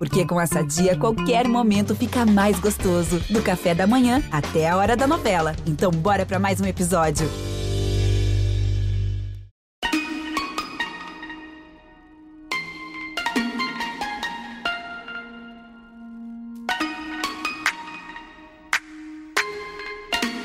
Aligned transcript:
Porque 0.00 0.24
com 0.24 0.40
essa 0.40 0.64
dia, 0.64 0.96
qualquer 0.96 1.46
momento 1.46 1.94
fica 1.94 2.24
mais 2.24 2.58
gostoso. 2.58 3.20
Do 3.28 3.42
café 3.42 3.74
da 3.74 3.86
manhã 3.86 4.22
até 4.32 4.66
a 4.66 4.74
hora 4.74 4.96
da 4.96 5.06
novela. 5.06 5.54
Então, 5.66 5.90
bora 5.90 6.24
para 6.24 6.38
mais 6.38 6.58
um 6.58 6.64
episódio. 6.64 7.28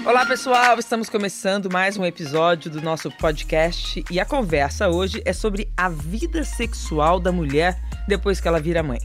Olá 0.05 0.25
pessoal, 0.25 0.77
estamos 0.77 1.09
começando 1.09 1.71
mais 1.71 1.97
um 1.97 2.03
episódio 2.03 2.69
do 2.69 2.81
nosso 2.81 3.09
podcast 3.09 4.03
e 4.11 4.19
a 4.19 4.25
conversa 4.25 4.89
hoje 4.89 5.21
é 5.23 5.31
sobre 5.31 5.71
a 5.77 5.87
vida 5.87 6.43
sexual 6.43 7.21
da 7.21 7.31
mulher 7.31 7.81
depois 8.05 8.41
que 8.41 8.47
ela 8.49 8.59
vira 8.59 8.83
mãe. 8.83 8.99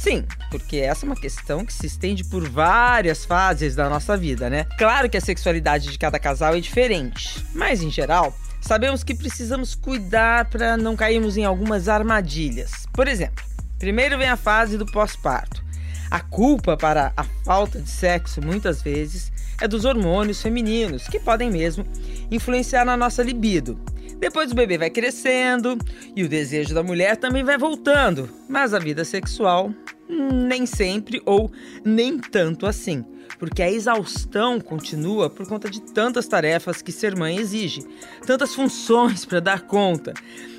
Sim, 0.00 0.24
porque 0.50 0.78
essa 0.78 1.04
é 1.04 1.06
uma 1.06 1.14
questão 1.14 1.62
que 1.62 1.74
se 1.74 1.84
estende 1.84 2.24
por 2.24 2.48
várias 2.48 3.26
fases 3.26 3.74
da 3.74 3.86
nossa 3.86 4.16
vida, 4.16 4.48
né? 4.48 4.64
Claro 4.78 5.10
que 5.10 5.16
a 5.18 5.20
sexualidade 5.20 5.92
de 5.92 5.98
cada 5.98 6.18
casal 6.18 6.54
é 6.54 6.60
diferente, 6.60 7.44
mas 7.54 7.82
em 7.82 7.90
geral, 7.90 8.34
sabemos 8.62 9.04
que 9.04 9.14
precisamos 9.14 9.74
cuidar 9.74 10.46
para 10.46 10.74
não 10.78 10.96
cairmos 10.96 11.36
em 11.36 11.44
algumas 11.44 11.86
armadilhas. 11.86 12.70
Por 12.94 13.06
exemplo, 13.06 13.44
primeiro 13.78 14.16
vem 14.16 14.30
a 14.30 14.38
fase 14.38 14.78
do 14.78 14.86
pós-parto. 14.86 15.62
A 16.10 16.20
culpa 16.20 16.78
para 16.78 17.12
a 17.14 17.22
falta 17.44 17.78
de 17.78 17.90
sexo, 17.90 18.40
muitas 18.40 18.80
vezes, 18.80 19.30
é 19.60 19.68
dos 19.68 19.84
hormônios 19.84 20.40
femininos, 20.40 21.08
que 21.08 21.20
podem 21.20 21.50
mesmo 21.50 21.84
influenciar 22.30 22.86
na 22.86 22.96
nossa 22.96 23.22
libido. 23.22 23.78
Depois 24.20 24.52
o 24.52 24.54
bebê 24.54 24.76
vai 24.76 24.90
crescendo 24.90 25.78
e 26.14 26.22
o 26.22 26.28
desejo 26.28 26.74
da 26.74 26.82
mulher 26.82 27.16
também 27.16 27.42
vai 27.42 27.56
voltando, 27.56 28.28
mas 28.46 28.74
a 28.74 28.78
vida 28.78 29.02
sexual 29.02 29.72
nem 30.06 30.66
sempre 30.66 31.22
ou 31.24 31.50
nem 31.82 32.18
tanto 32.18 32.66
assim, 32.66 33.02
porque 33.38 33.62
a 33.62 33.70
exaustão 33.70 34.60
continua 34.60 35.30
por 35.30 35.48
conta 35.48 35.70
de 35.70 35.80
tantas 35.80 36.28
tarefas 36.28 36.82
que 36.82 36.92
ser 36.92 37.16
mãe 37.16 37.38
exige, 37.38 37.82
tantas 38.26 38.54
funções 38.54 39.24
para 39.24 39.40
dar 39.40 39.62
conta. 39.62 40.12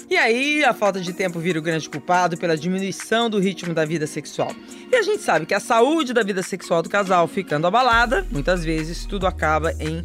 E 0.10 0.18
aí 0.18 0.64
a 0.64 0.74
falta 0.74 1.00
de 1.00 1.14
tempo 1.14 1.40
vira 1.40 1.60
o 1.60 1.62
grande 1.62 1.90
culpado 1.90 2.38
pela 2.38 2.58
diminuição 2.58 3.30
do 3.30 3.40
ritmo 3.40 3.74
da 3.74 3.86
vida 3.86 4.08
sexual. 4.08 4.54
E 4.92 4.96
a 4.96 5.04
gente 5.04 5.22
sabe 5.22 5.46
que 5.46 5.54
a 5.54 5.60
saúde 5.60 6.14
da 6.14 6.24
vida 6.24 6.42
sexual 6.42 6.82
do 6.82 6.90
casal 6.90 7.28
ficando 7.28 7.68
abalada, 7.68 8.26
muitas 8.32 8.66
vezes 8.66 9.06
tudo 9.06 9.28
acaba 9.28 9.72
em 9.80 10.04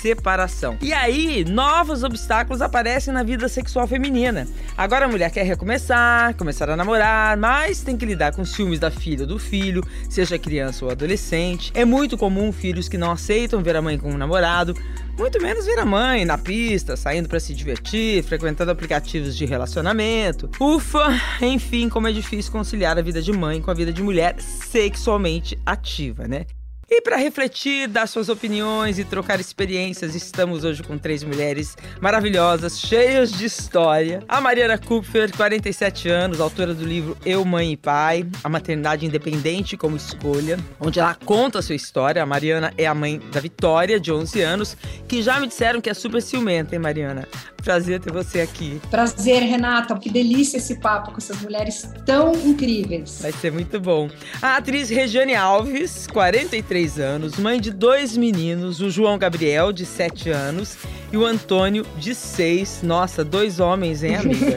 separação. 0.00 0.76
E 0.80 0.92
aí, 0.92 1.44
novos 1.44 2.02
obstáculos 2.02 2.62
aparecem 2.62 3.12
na 3.12 3.22
vida 3.22 3.48
sexual 3.48 3.86
feminina. 3.86 4.46
Agora 4.76 5.06
a 5.06 5.08
mulher 5.08 5.30
quer 5.30 5.44
recomeçar, 5.44 6.34
começar 6.34 6.70
a 6.70 6.76
namorar, 6.76 7.36
mas 7.36 7.82
tem 7.82 7.96
que 7.96 8.06
lidar 8.06 8.32
com 8.32 8.44
ciúmes 8.44 8.78
da 8.78 8.90
filha 8.90 9.22
ou 9.22 9.26
do 9.26 9.38
filho, 9.38 9.82
seja 10.08 10.38
criança 10.38 10.84
ou 10.84 10.90
adolescente. 10.90 11.72
É 11.74 11.84
muito 11.84 12.16
comum 12.16 12.52
filhos 12.52 12.88
que 12.88 12.98
não 12.98 13.10
aceitam 13.10 13.62
ver 13.62 13.76
a 13.76 13.82
mãe 13.82 13.98
com 13.98 14.10
um 14.10 14.16
namorado, 14.16 14.74
muito 15.18 15.42
menos 15.42 15.66
ver 15.66 15.78
a 15.80 15.84
mãe 15.84 16.24
na 16.24 16.38
pista, 16.38 16.96
saindo 16.96 17.28
para 17.28 17.40
se 17.40 17.52
divertir, 17.52 18.22
frequentando 18.22 18.70
aplicativos 18.70 19.36
de 19.36 19.44
relacionamento. 19.44 20.48
Ufa, 20.60 21.08
enfim, 21.42 21.88
como 21.88 22.06
é 22.06 22.12
difícil 22.12 22.52
conciliar 22.52 22.96
a 22.96 23.02
vida 23.02 23.20
de 23.20 23.32
mãe 23.32 23.60
com 23.60 23.70
a 23.70 23.74
vida 23.74 23.92
de 23.92 24.02
mulher 24.02 24.36
sexualmente 24.40 25.58
ativa, 25.66 26.28
né? 26.28 26.46
E 26.90 27.02
para 27.02 27.16
refletir, 27.16 27.86
dar 27.86 28.06
suas 28.06 28.30
opiniões 28.30 28.98
e 28.98 29.04
trocar 29.04 29.38
experiências, 29.38 30.14
estamos 30.14 30.64
hoje 30.64 30.82
com 30.82 30.96
três 30.96 31.22
mulheres 31.22 31.76
maravilhosas, 32.00 32.80
cheias 32.80 33.30
de 33.30 33.44
história. 33.44 34.24
A 34.26 34.40
Mariana 34.40 34.78
Kupfer, 34.78 35.30
47 35.36 36.08
anos, 36.08 36.40
autora 36.40 36.72
do 36.72 36.86
livro 36.86 37.14
Eu, 37.26 37.44
Mãe 37.44 37.72
e 37.72 37.76
Pai, 37.76 38.26
A 38.42 38.48
Maternidade 38.48 39.04
Independente 39.04 39.76
como 39.76 39.98
Escolha, 39.98 40.58
onde 40.80 40.98
ela 40.98 41.14
conta 41.26 41.58
a 41.58 41.62
sua 41.62 41.74
história. 41.74 42.22
A 42.22 42.26
Mariana 42.26 42.72
é 42.78 42.86
a 42.86 42.94
mãe 42.94 43.20
da 43.32 43.38
Vitória, 43.38 44.00
de 44.00 44.10
11 44.10 44.40
anos, 44.40 44.74
que 45.06 45.20
já 45.20 45.38
me 45.38 45.46
disseram 45.46 45.82
que 45.82 45.90
é 45.90 45.94
super 45.94 46.22
ciumenta, 46.22 46.74
hein, 46.74 46.80
Mariana? 46.80 47.28
Prazer 47.62 48.00
ter 48.00 48.12
você 48.12 48.40
aqui. 48.40 48.80
Prazer, 48.90 49.42
Renata. 49.42 49.98
Que 49.98 50.08
delícia 50.08 50.58
esse 50.58 50.76
papo 50.76 51.10
com 51.10 51.18
essas 51.18 51.40
mulheres 51.42 51.90
tão 52.06 52.32
incríveis. 52.32 53.18
Vai 53.20 53.32
ser 53.32 53.52
muito 53.52 53.80
bom. 53.80 54.08
A 54.40 54.56
atriz 54.56 54.88
Regiane 54.88 55.34
Alves, 55.34 56.06
43 56.06 56.98
anos, 56.98 57.36
mãe 57.36 57.60
de 57.60 57.70
dois 57.70 58.16
meninos, 58.16 58.80
o 58.80 58.88
João 58.88 59.18
Gabriel, 59.18 59.72
de 59.72 59.84
7 59.84 60.30
anos, 60.30 60.78
e 61.12 61.16
o 61.16 61.24
Antônio, 61.24 61.84
de 61.96 62.14
6. 62.14 62.82
Nossa, 62.82 63.24
dois 63.24 63.60
homens, 63.60 64.02
hein, 64.02 64.16
amiga? 64.16 64.56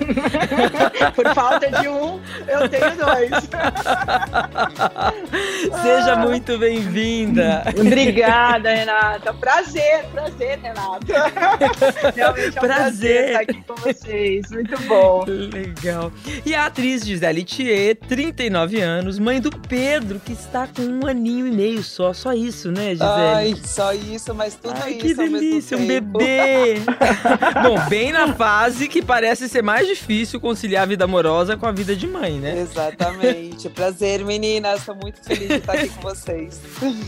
Por 1.15 1.33
falta 1.33 1.69
de 1.69 1.87
um, 1.87 2.19
eu 2.47 2.69
tenho 2.69 2.95
dois. 2.95 3.31
Seja 5.81 6.15
muito 6.17 6.57
bem-vinda. 6.57 7.63
Obrigada, 7.77 8.73
Renata. 8.73 9.33
Prazer, 9.33 10.05
prazer, 10.13 10.59
Renata. 10.59 11.31
Realmente 12.15 12.57
é 12.57 12.59
um 12.59 12.61
prazer 12.61 12.91
prazer 12.91 13.00
estar 13.07 13.41
aqui 13.41 13.63
com 13.67 13.75
vocês. 13.75 14.51
Muito 14.51 14.77
bom. 14.83 15.25
Legal. 15.27 16.11
E 16.45 16.53
a 16.53 16.65
atriz 16.65 17.05
Gisele 17.05 17.43
Thier, 17.43 17.95
39 17.95 18.81
anos, 18.81 19.19
mãe 19.19 19.39
do 19.39 19.51
Pedro, 19.51 20.19
que 20.19 20.33
está 20.33 20.67
com 20.67 20.81
um 20.81 21.07
aninho 21.07 21.47
e 21.47 21.51
meio 21.51 21.83
só. 21.83 22.13
Só 22.13 22.33
isso, 22.33 22.71
né, 22.71 22.91
Gisele? 22.91 23.11
Ai, 23.11 23.55
só 23.63 23.93
isso, 23.93 24.33
mas 24.33 24.55
tudo 24.55 24.75
Ai, 24.81 24.91
isso 24.93 24.99
que 24.99 25.13
delícia, 25.13 25.77
um 25.77 25.87
bebê. 25.87 26.75
bom, 27.63 27.89
bem 27.89 28.11
na 28.11 28.33
fase 28.33 28.87
que 28.87 29.01
parece 29.01 29.47
ser 29.49 29.61
mais 29.61 29.87
difícil 29.87 30.39
conciliar 30.39 30.83
a 30.83 30.85
vida 30.85 31.05
amorosa 31.05 31.57
com 31.57 31.65
a 31.65 31.71
vida 31.71 31.95
de 31.95 32.07
mãe, 32.07 32.39
né? 32.39 32.59
Exatamente. 32.59 33.69
Prazer, 33.81 34.23
meninas. 34.23 34.79
Estou 34.79 34.95
muito 34.95 35.23
feliz 35.23 35.47
de 35.47 35.55
estar 35.55 35.73
aqui 35.73 35.89
com 35.89 36.01
vocês. 36.01 36.61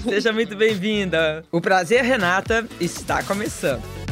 Seja 0.03 0.31
muito 0.31 0.55
bem-vinda. 0.55 1.43
O 1.51 1.61
prazer, 1.61 2.03
Renata, 2.03 2.65
está 2.79 3.23
começando. 3.23 4.03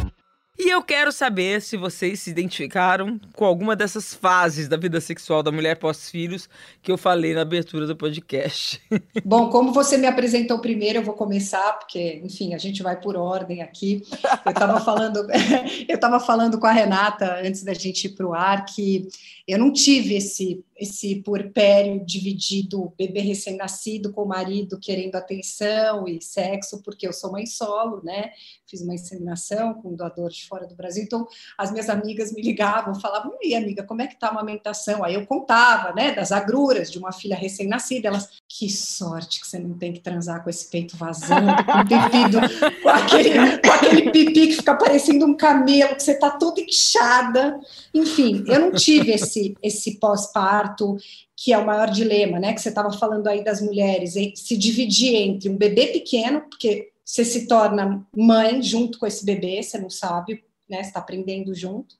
E 0.63 0.69
eu 0.69 0.83
quero 0.83 1.11
saber 1.11 1.59
se 1.59 1.75
vocês 1.75 2.19
se 2.19 2.29
identificaram 2.29 3.19
com 3.33 3.45
alguma 3.45 3.75
dessas 3.75 4.13
fases 4.13 4.67
da 4.67 4.77
vida 4.77 5.01
sexual 5.01 5.41
da 5.41 5.51
mulher 5.51 5.77
pós-filhos 5.77 6.47
que 6.83 6.91
eu 6.91 6.99
falei 6.99 7.33
na 7.33 7.41
abertura 7.41 7.87
do 7.87 7.95
podcast. 7.95 8.79
Bom, 9.25 9.49
como 9.49 9.73
você 9.73 9.97
me 9.97 10.05
apresentou 10.05 10.59
primeiro, 10.59 10.99
eu 10.99 11.03
vou 11.03 11.15
começar, 11.15 11.79
porque, 11.79 12.21
enfim, 12.23 12.53
a 12.53 12.59
gente 12.59 12.83
vai 12.83 12.95
por 12.95 13.17
ordem 13.17 13.63
aqui. 13.63 14.03
Eu 14.45 14.51
estava 14.51 14.79
falando, 14.79 15.25
eu 15.89 16.19
falando 16.19 16.59
com 16.59 16.67
a 16.67 16.71
Renata 16.71 17.39
antes 17.43 17.63
da 17.63 17.73
gente 17.73 18.05
ir 18.05 18.09
para 18.09 18.27
o 18.27 18.35
ar 18.35 18.63
que 18.65 19.07
eu 19.47 19.57
não 19.57 19.71
tive 19.71 20.15
esse 20.15 20.63
esse 20.81 21.17
puerpério 21.17 22.03
dividido, 22.03 22.91
bebê 22.97 23.19
recém-nascido 23.19 24.11
com 24.11 24.23
o 24.23 24.27
marido 24.27 24.79
querendo 24.79 25.15
atenção 25.15 26.07
e 26.07 26.19
sexo, 26.19 26.81
porque 26.81 27.07
eu 27.07 27.13
sou 27.13 27.31
mãe 27.31 27.45
solo, 27.45 28.01
né? 28.03 28.31
Fiz 28.65 28.81
uma 28.81 28.95
inseminação 28.95 29.75
com 29.75 29.89
um 29.89 29.95
doador 29.95 30.31
de 30.31 30.47
fora 30.47 30.65
do 30.65 30.73
Brasil, 30.73 31.03
então 31.03 31.27
as 31.55 31.71
minhas 31.71 31.87
amigas 31.87 32.33
me 32.33 32.41
ligavam, 32.41 32.99
falavam, 32.99 33.37
e 33.43 33.53
amiga, 33.53 33.83
como 33.83 34.01
é 34.01 34.07
que 34.07 34.19
tá 34.19 34.27
a 34.27 34.29
amamentação? 34.31 35.03
Aí 35.03 35.13
eu 35.13 35.27
contava, 35.27 35.93
né, 35.93 36.15
das 36.15 36.31
agruras 36.31 36.89
de 36.89 36.97
uma 36.97 37.11
filha 37.11 37.35
recém-nascida, 37.35 38.07
elas, 38.07 38.29
que 38.49 38.67
sorte 38.67 39.39
que 39.39 39.47
você 39.47 39.59
não 39.59 39.77
tem 39.77 39.93
que 39.93 39.99
transar 39.99 40.43
com 40.43 40.49
esse 40.49 40.67
peito 40.67 40.97
vazando, 40.97 41.45
com 41.63 41.85
pipi 41.85 42.81
com, 42.81 42.89
aquele, 42.89 43.57
com 43.59 43.71
aquele 43.71 44.11
pipi 44.11 44.47
que 44.47 44.53
fica 44.53 44.75
parecendo 44.75 45.27
um 45.27 45.37
camelo, 45.37 45.95
que 45.95 46.01
você 46.01 46.15
tá 46.15 46.31
toda 46.31 46.59
inchada, 46.59 47.59
enfim, 47.93 48.43
eu 48.47 48.59
não 48.59 48.71
tive 48.71 49.11
esse, 49.11 49.40
esse 49.61 49.99
pós-parto, 49.99 50.95
parto, 50.95 50.97
que 51.35 51.51
é 51.51 51.57
o 51.57 51.65
maior 51.65 51.89
dilema, 51.89 52.39
né? 52.39 52.53
Que 52.53 52.61
você 52.61 52.69
estava 52.69 52.91
falando 52.91 53.27
aí 53.27 53.43
das 53.43 53.61
mulheres, 53.61 54.13
se 54.35 54.57
dividir 54.57 55.15
entre 55.15 55.49
um 55.49 55.57
bebê 55.57 55.87
pequeno, 55.87 56.41
porque 56.41 56.91
você 57.03 57.25
se 57.25 57.47
torna 57.47 58.05
mãe 58.15 58.61
junto 58.61 58.99
com 58.99 59.05
esse 59.05 59.25
bebê, 59.25 59.61
você 59.61 59.77
não 59.77 59.89
sabe, 59.89 60.43
né? 60.69 60.81
Você 60.83 60.89
está 60.89 60.99
aprendendo 60.99 61.53
junto. 61.53 61.95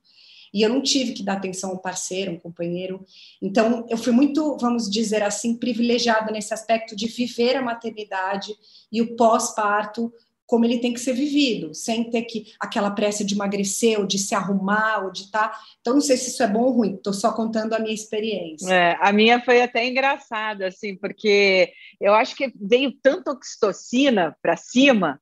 E 0.54 0.62
eu 0.62 0.70
não 0.70 0.82
tive 0.82 1.14
que 1.14 1.24
dar 1.24 1.34
atenção 1.34 1.72
a 1.72 1.74
um 1.74 1.78
parceiro, 1.78 2.32
um 2.32 2.40
companheiro. 2.40 3.06
Então, 3.42 3.86
eu 3.90 3.98
fui 3.98 4.12
muito, 4.12 4.58
vamos 4.58 4.90
dizer 4.90 5.24
assim, 5.24 5.56
privilegiada 5.56 6.32
nesse 6.32 6.54
aspecto 6.54 6.96
de 6.96 7.08
viver 7.08 7.56
a 7.56 7.62
maternidade 7.62 8.54
e 8.92 9.02
o 9.02 9.16
pós-parto 9.16 10.12
como 10.52 10.66
ele 10.66 10.80
tem 10.80 10.94
que 10.94 11.00
ser 11.00 11.14
vivido, 11.14 11.74
sem 11.74 12.04
ter 12.10 12.24
que 12.24 12.54
aquela 12.60 12.92
pressa 12.92 13.24
de 13.24 13.34
emagrecer, 13.34 13.98
ou 13.98 14.06
de 14.06 14.20
se 14.20 14.36
arrumar, 14.36 15.06
ou 15.06 15.10
de 15.10 15.22
estar. 15.22 15.48
Tá... 15.48 15.60
Então, 15.80 15.94
não 15.94 16.02
sei 16.02 16.18
se 16.18 16.30
isso 16.30 16.44
é 16.44 16.48
bom 16.48 16.64
ou 16.64 16.72
ruim, 16.72 16.96
estou 16.96 17.14
só 17.14 17.32
contando 17.32 17.72
a 17.72 17.80
minha 17.80 17.94
experiência. 17.94 18.70
É, 18.70 18.98
a 19.00 19.14
minha 19.14 19.40
foi 19.40 19.62
até 19.62 19.88
engraçada, 19.88 20.68
assim, 20.68 20.98
porque 20.98 21.72
eu 22.02 22.14
acho 22.14 22.36
que 22.36 22.52
veio 22.54 22.92
tanta 23.02 23.32
oxitocina 23.32 24.36
para 24.42 24.58
cima 24.58 25.22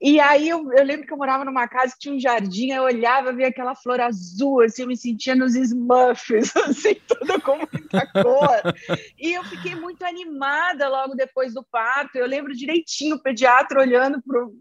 e 0.00 0.20
aí 0.20 0.48
eu, 0.48 0.72
eu, 0.72 0.84
lembro 0.84 1.04
que 1.06 1.12
eu 1.12 1.16
morava 1.16 1.44
numa 1.44 1.66
casa 1.66 1.92
que 1.92 1.98
tinha 1.98 2.14
um 2.14 2.20
jardim, 2.20 2.70
eu 2.70 2.84
olhava, 2.84 3.32
via 3.32 3.48
aquela 3.48 3.74
flor 3.74 4.00
azul, 4.00 4.60
assim, 4.62 4.82
eu 4.82 4.88
me 4.88 4.96
sentia 4.96 5.34
nos 5.34 5.56
Smurfs, 5.56 6.54
assim, 6.56 6.96
com 7.44 7.56
muita 7.56 8.06
cor. 8.12 8.74
e 9.18 9.32
eu 9.32 9.42
fiquei 9.44 9.74
muito 9.74 10.04
animada 10.04 10.88
logo 10.88 11.16
depois 11.16 11.52
do 11.52 11.64
parto. 11.64 12.16
Eu 12.16 12.26
lembro 12.26 12.54
direitinho 12.54 13.16
o 13.16 13.22
pediatra 13.22 13.80
olhando 13.80 14.22
pro, 14.22 14.52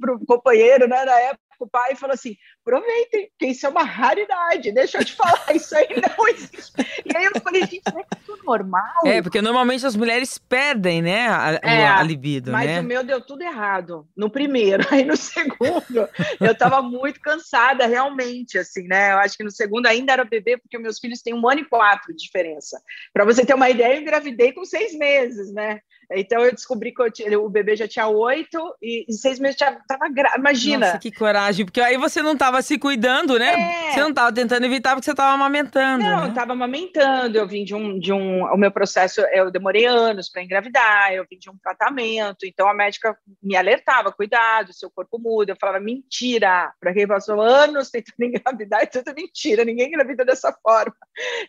pro 0.00 0.24
companheiro, 0.26 0.88
né, 0.88 1.04
na 1.04 1.20
época, 1.20 1.45
o 1.64 1.68
pai 1.68 1.94
falou 1.94 2.14
assim: 2.14 2.36
aproveitem, 2.60 3.28
porque 3.30 3.46
isso 3.46 3.66
é 3.66 3.68
uma 3.68 3.84
raridade. 3.84 4.72
Deixa 4.72 4.98
eu 4.98 5.04
te 5.04 5.14
falar, 5.14 5.54
isso 5.54 5.76
aí 5.76 5.88
não 5.96 6.28
existe. 6.28 6.72
E 7.04 7.16
aí 7.16 7.24
eu 7.24 7.40
falei, 7.40 7.62
gente, 7.62 7.82
será 7.88 8.02
que 8.02 8.18
isso 8.22 8.32
é 8.32 8.44
normal? 8.44 9.06
É, 9.06 9.22
porque 9.22 9.40
normalmente 9.40 9.86
as 9.86 9.96
mulheres 9.96 10.38
perdem, 10.38 11.02
né, 11.02 11.28
a, 11.28 11.60
É, 11.62 11.86
a 11.86 12.02
libido, 12.02 12.52
Mas 12.52 12.66
né? 12.66 12.80
o 12.80 12.84
meu 12.84 13.04
deu 13.04 13.20
tudo 13.20 13.42
errado 13.42 14.06
no 14.16 14.30
primeiro. 14.30 14.84
Aí 14.90 15.04
no 15.04 15.16
segundo, 15.16 16.08
eu 16.40 16.52
estava 16.52 16.80
muito 16.82 17.20
cansada, 17.20 17.86
realmente, 17.86 18.58
assim, 18.58 18.86
né? 18.86 19.12
Eu 19.12 19.18
acho 19.18 19.36
que 19.36 19.44
no 19.44 19.50
segundo 19.50 19.86
ainda 19.86 20.12
era 20.12 20.24
bebê, 20.24 20.56
porque 20.56 20.78
meus 20.78 20.98
filhos 20.98 21.22
têm 21.22 21.34
um 21.34 21.48
ano 21.48 21.60
e 21.60 21.64
quatro 21.64 22.14
de 22.14 22.24
diferença. 22.24 22.80
Para 23.12 23.24
você 23.24 23.44
ter 23.44 23.54
uma 23.54 23.70
ideia, 23.70 23.94
eu 23.94 24.00
engravidei 24.00 24.52
com 24.52 24.64
seis 24.64 24.96
meses, 24.96 25.52
né? 25.52 25.80
Então 26.10 26.42
eu 26.44 26.52
descobri 26.52 26.92
que 26.92 27.02
eu 27.02 27.10
tinha- 27.10 27.38
o 27.40 27.48
bebê 27.48 27.76
já 27.76 27.86
tinha 27.88 28.06
oito 28.08 28.58
e, 28.80 29.04
e 29.08 29.12
seis 29.12 29.38
meses 29.38 29.56
já 29.58 29.70
estava 29.72 30.08
grávida. 30.08 30.38
Imagina. 30.40 30.86
Nossa, 30.86 30.98
que 30.98 31.10
coragem, 31.10 31.64
porque 31.64 31.80
aí 31.80 31.96
você 31.96 32.22
não 32.22 32.36
tava 32.36 32.62
se 32.62 32.78
cuidando, 32.78 33.38
né? 33.38 33.88
É. 33.88 33.92
Você 33.92 34.00
não 34.00 34.12
tava 34.14 34.32
tentando 34.32 34.64
evitar 34.66 34.94
porque 34.94 35.04
você 35.04 35.14
tava 35.14 35.32
amamentando, 35.34 36.04
Não, 36.04 36.18
né? 36.20 36.24
eu 36.26 36.28
estava 36.28 36.52
amamentando, 36.52 37.36
eu 37.38 37.46
vim 37.46 37.64
de 37.64 37.74
um, 37.74 37.98
de 37.98 38.12
um. 38.12 38.44
O 38.44 38.56
meu 38.56 38.70
processo, 38.70 39.20
eu 39.32 39.50
demorei 39.50 39.86
anos 39.86 40.28
para 40.30 40.42
engravidar, 40.42 41.12
eu 41.12 41.26
vim 41.30 41.38
de 41.38 41.50
um 41.50 41.56
tratamento, 41.62 42.44
então 42.46 42.68
a 42.68 42.74
médica 42.74 43.16
me 43.42 43.56
alertava, 43.56 44.12
cuidado, 44.12 44.72
seu 44.72 44.90
corpo 44.90 45.18
muda. 45.18 45.52
Eu 45.52 45.56
falava, 45.60 45.80
mentira, 45.80 46.72
para 46.80 46.92
quem 46.92 47.06
passou 47.06 47.40
anos 47.40 47.90
tentando 47.90 48.14
engravidar, 48.22 48.82
é 48.82 48.86
tudo 48.86 49.12
mentira, 49.14 49.64
ninguém 49.64 49.88
engravida 49.88 50.24
dessa 50.24 50.52
forma. 50.62 50.94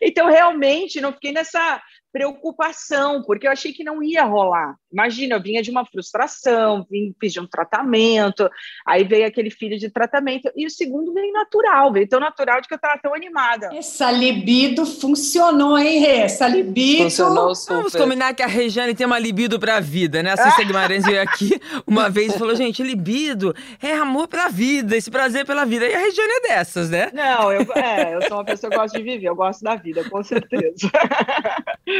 Então, 0.02 0.26
realmente, 0.28 1.00
não 1.00 1.12
fiquei 1.12 1.32
nessa 1.32 1.80
preocupação, 2.12 3.22
porque 3.22 3.46
eu 3.46 3.50
achei 3.50 3.72
que 3.72 3.84
não 3.84 4.02
ia 4.02 4.24
rolar. 4.24 4.76
Imagina, 4.92 5.36
eu 5.36 5.42
vinha 5.42 5.62
de 5.62 5.70
uma 5.70 5.84
frustração, 5.84 6.86
vim, 6.90 7.14
fiz 7.20 7.32
de 7.32 7.40
um 7.40 7.46
tratamento, 7.46 8.48
aí 8.86 9.04
veio 9.04 9.26
aquele 9.26 9.50
filho 9.50 9.78
de 9.78 9.90
tratamento, 9.90 10.50
e 10.56 10.66
o 10.66 10.70
segundo 10.70 11.12
veio 11.12 11.32
natural, 11.32 11.92
veio 11.92 12.08
tão 12.08 12.18
natural 12.18 12.60
de 12.60 12.68
que 12.68 12.74
eu 12.74 12.76
estava 12.76 12.98
tão 12.98 13.14
animada. 13.14 13.70
Essa 13.74 14.10
libido 14.10 14.86
funcionou, 14.86 15.78
hein, 15.78 16.00
Rê? 16.00 16.16
Essa 16.18 16.48
libido. 16.48 17.04
Funcionou 17.04 17.54
Vamos 17.54 17.92
super. 17.92 18.02
combinar 18.02 18.34
que 18.34 18.42
a 18.42 18.46
Regiane 18.46 18.94
tem 18.94 19.06
uma 19.06 19.18
libido 19.18 19.58
pra 19.60 19.80
vida, 19.80 20.22
né? 20.22 20.32
A 20.32 20.36
Cissa 20.36 20.64
Guimarães 20.64 21.04
veio 21.04 21.20
aqui 21.20 21.60
uma 21.86 22.08
vez 22.08 22.34
e 22.34 22.38
falou: 22.38 22.54
gente, 22.54 22.82
libido 22.82 23.54
é 23.82 23.94
amor 23.94 24.28
pela 24.28 24.48
vida, 24.48 24.96
esse 24.96 25.10
prazer 25.10 25.44
pela 25.44 25.64
vida. 25.64 25.86
E 25.86 25.94
a 25.94 25.98
Regiane 25.98 26.32
é 26.32 26.40
dessas, 26.48 26.90
né? 26.90 27.10
Não, 27.12 27.52
eu, 27.52 27.66
é, 27.74 28.14
eu 28.14 28.22
sou 28.22 28.38
uma 28.38 28.44
pessoa 28.44 28.70
que 28.70 28.76
gosta 28.76 28.98
de 28.98 29.04
viver, 29.04 29.26
eu 29.26 29.36
gosto 29.36 29.62
da 29.62 29.76
vida, 29.76 30.08
com 30.08 30.22
certeza. 30.22 30.90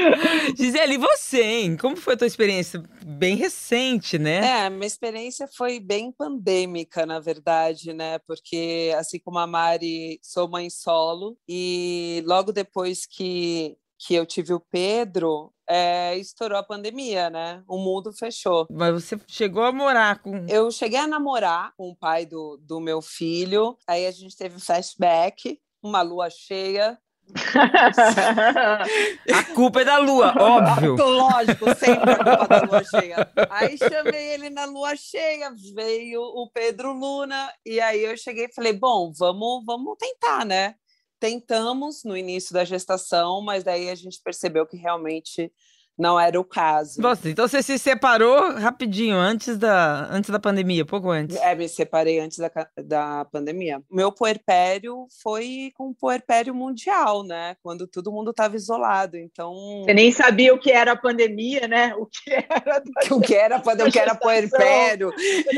Gisele, 0.57 0.95
e 0.95 0.99
você, 0.99 1.43
hein? 1.43 1.77
Como 1.77 1.97
foi 1.97 2.15
a 2.15 2.17
tua 2.17 2.27
experiência? 2.27 2.83
Bem 3.05 3.37
recente, 3.37 4.19
né? 4.19 4.67
É, 4.67 4.71
minha 4.71 4.87
experiência 4.87 5.49
foi 5.49 5.81
bem 5.81 6.13
pandêmica, 6.13 7.07
na 7.07 7.21
verdade, 7.21 7.93
né? 7.93 8.19
Porque, 8.21 8.93
assim 8.97 9.19
como 9.19 9.39
a 9.39 9.47
Mari, 9.47 10.19
sou 10.23 10.49
mãe 10.49 10.71
solo, 10.71 11.37
e 11.49 12.23
logo 12.27 12.53
depois 12.53 13.07
que, 13.07 13.77
que 13.99 14.15
eu 14.15 14.27
tive 14.27 14.53
o 14.53 14.61
Pedro, 14.61 15.53
é, 15.69 16.17
estourou 16.17 16.59
a 16.59 16.63
pandemia, 16.63 17.29
né? 17.29 17.63
O 17.69 17.79
mundo 17.79 18.13
fechou. 18.13 18.67
Mas 18.71 18.93
você 18.95 19.21
chegou 19.27 19.63
a 19.63 19.73
morar 19.73 20.23
com. 20.23 20.47
Eu 20.49 20.71
cheguei 20.71 20.99
a 20.99 21.07
namorar 21.07 21.73
com 21.77 21.91
o 21.91 21.97
pai 21.97 22.25
do, 22.25 22.57
do 22.63 22.81
meu 22.81 23.03
filho, 23.03 23.77
aí 23.87 24.07
a 24.07 24.11
gente 24.11 24.37
teve 24.37 24.59
flashback, 24.59 25.61
uma 25.83 26.01
lua 26.03 26.31
cheia. 26.31 26.99
A 29.35 29.45
culpa 29.55 29.83
é 29.83 29.85
da 29.85 29.99
lua, 29.99 30.35
óbvio. 30.37 30.97
Lógico, 31.05 31.67
sempre 31.75 32.13
a 32.13 32.17
culpa 32.17 32.49
da 32.49 32.63
lua 32.63 32.83
cheia. 32.85 33.31
Aí 33.51 33.77
chamei 33.77 34.33
ele 34.33 34.51
na 34.51 34.65
lua 34.65 34.97
cheia, 34.97 35.53
veio 35.75 36.23
o 36.23 36.49
Pedro 36.51 36.93
Luna, 36.93 37.53
e 37.65 37.81
aí 37.81 38.05
eu 38.05 38.17
cheguei 38.17 38.47
e 38.47 38.55
falei: 38.55 38.73
bom, 38.73 39.13
vamos, 39.17 39.65
vamos 39.65 39.97
tentar, 39.99 40.45
né? 40.45 40.75
Tentamos 41.21 42.05
no 42.05 42.17
início 42.17 42.55
da 42.55 42.65
gestação, 42.65 43.41
mas 43.41 43.65
daí 43.65 43.91
a 43.91 43.95
gente 43.95 44.21
percebeu 44.23 44.67
que 44.67 44.77
realmente 44.77 45.53
não 45.99 46.19
era 46.19 46.39
o 46.39 46.45
caso. 46.45 47.01
Nossa, 47.03 47.29
então 47.29 47.49
você 47.49 47.63
se 47.63 47.79
separou 47.79 48.55
rapidinho, 48.55 49.17
antes 49.17 49.59
da, 49.59 50.09
antes 50.11 50.31
da 50.31 50.39
pandemia, 50.39 50.85
pouco 50.85 51.11
antes. 51.11 51.37
É, 51.37 51.55
me 51.55 51.69
separei 51.69 52.21
antes 52.21 52.39
da, 52.39 52.51
da 52.85 53.25
pandemia. 53.25 53.83
Meu 53.91 54.13
puerpério 54.13 55.07
foi 55.23 55.73
com 55.75 55.93
puerpério 55.93 56.55
mundial, 56.55 57.25
né? 57.25 57.57
Quando 57.63 57.87
todo 57.87 58.13
mundo 58.13 58.31
estava 58.31 58.55
isolado. 58.55 59.17
Então, 59.17 59.83
Você 59.85 59.93
nem 59.93 60.13
sabia 60.13 60.55
o 60.55 60.59
que 60.59 60.71
era 60.71 60.93
a 60.93 60.97
pandemia, 60.97 61.67
né? 61.67 61.95
O 61.97 62.07
que 62.07 62.31
era. 62.49 62.83
o 63.11 63.21
que 63.21 63.35
era, 63.35 63.57
eu 63.57 63.91
que 63.91 63.99
era 63.99 64.15
puerpério? 64.15 65.13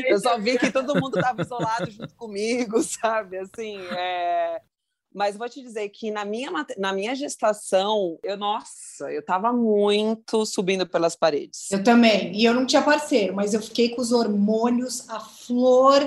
Eu 0.06 0.18
só 0.18 0.38
vi 0.38 0.58
que 0.58 0.72
todo 0.72 0.98
mundo 1.00 1.18
estava 1.18 1.42
isolado 1.42 1.90
junto 1.90 2.14
comigo, 2.14 2.80
sabe? 2.82 3.38
Assim, 3.38 3.78
é... 3.92 4.60
Mas 5.12 5.36
vou 5.36 5.48
te 5.48 5.60
dizer 5.60 5.88
que 5.88 6.10
na 6.10 6.24
minha, 6.24 6.50
na 6.78 6.92
minha 6.92 7.14
gestação, 7.14 8.18
eu, 8.22 8.36
nossa, 8.36 9.10
eu 9.10 9.24
tava 9.24 9.52
muito 9.52 10.46
subindo 10.46 10.86
pelas 10.86 11.16
paredes. 11.16 11.70
Eu 11.70 11.82
também. 11.82 12.32
E 12.32 12.44
eu 12.44 12.54
não 12.54 12.64
tinha 12.64 12.82
parceiro, 12.82 13.34
mas 13.34 13.52
eu 13.52 13.60
fiquei 13.60 13.88
com 13.88 14.00
os 14.00 14.12
hormônios 14.12 15.08
à 15.08 15.18
flor 15.18 16.00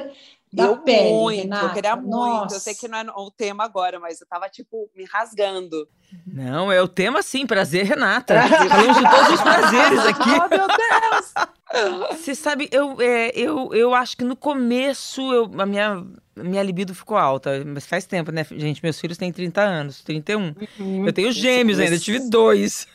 da 0.53 0.65
eu 0.65 0.77
pele. 0.77 1.09
muito, 1.09 1.41
Renata. 1.41 1.65
eu 1.65 1.73
queria 1.73 1.95
muito. 1.95 2.09
Nossa. 2.11 2.55
Eu 2.55 2.59
sei 2.59 2.75
que 2.75 2.87
não 2.87 2.99
é 2.99 3.05
o 3.15 3.31
tema 3.31 3.63
agora, 3.63 3.99
mas 3.99 4.21
eu 4.21 4.27
tava, 4.27 4.47
tipo, 4.47 4.87
me 4.95 5.03
rasgando. 5.03 5.87
Não, 6.27 6.71
é 6.71 6.79
o 6.79 6.87
tema 6.87 7.23
sim, 7.23 7.47
prazer, 7.47 7.85
Renata. 7.85 8.35
Falamos 8.69 8.97
de 8.97 9.09
todos 9.09 9.33
os 9.33 9.41
prazeres 9.41 9.99
aqui. 10.05 10.29
Oh, 10.43 10.49
meu 10.49 10.67
Deus! 10.67 11.33
Você 12.11 12.35
sabe, 12.35 12.69
eu, 12.71 13.01
é, 13.01 13.31
eu, 13.33 13.73
eu 13.73 13.95
acho 13.95 14.15
que 14.15 14.23
no 14.23 14.35
começo 14.35 15.21
eu, 15.33 15.49
a 15.57 15.65
minha, 15.65 16.05
minha 16.35 16.61
libido 16.61 16.93
ficou 16.93 17.17
alta, 17.17 17.63
mas 17.65 17.87
faz 17.87 18.05
tempo, 18.05 18.31
né, 18.31 18.45
gente? 18.51 18.83
Meus 18.83 18.99
filhos 18.99 19.17
têm 19.17 19.31
30 19.31 19.61
anos, 19.61 20.03
31. 20.03 20.53
Eu 21.05 21.11
tenho 21.11 21.31
gêmeos 21.31 21.79
ainda, 21.79 21.95
eu 21.95 21.99
tive 21.99 22.29
dois. 22.29 22.87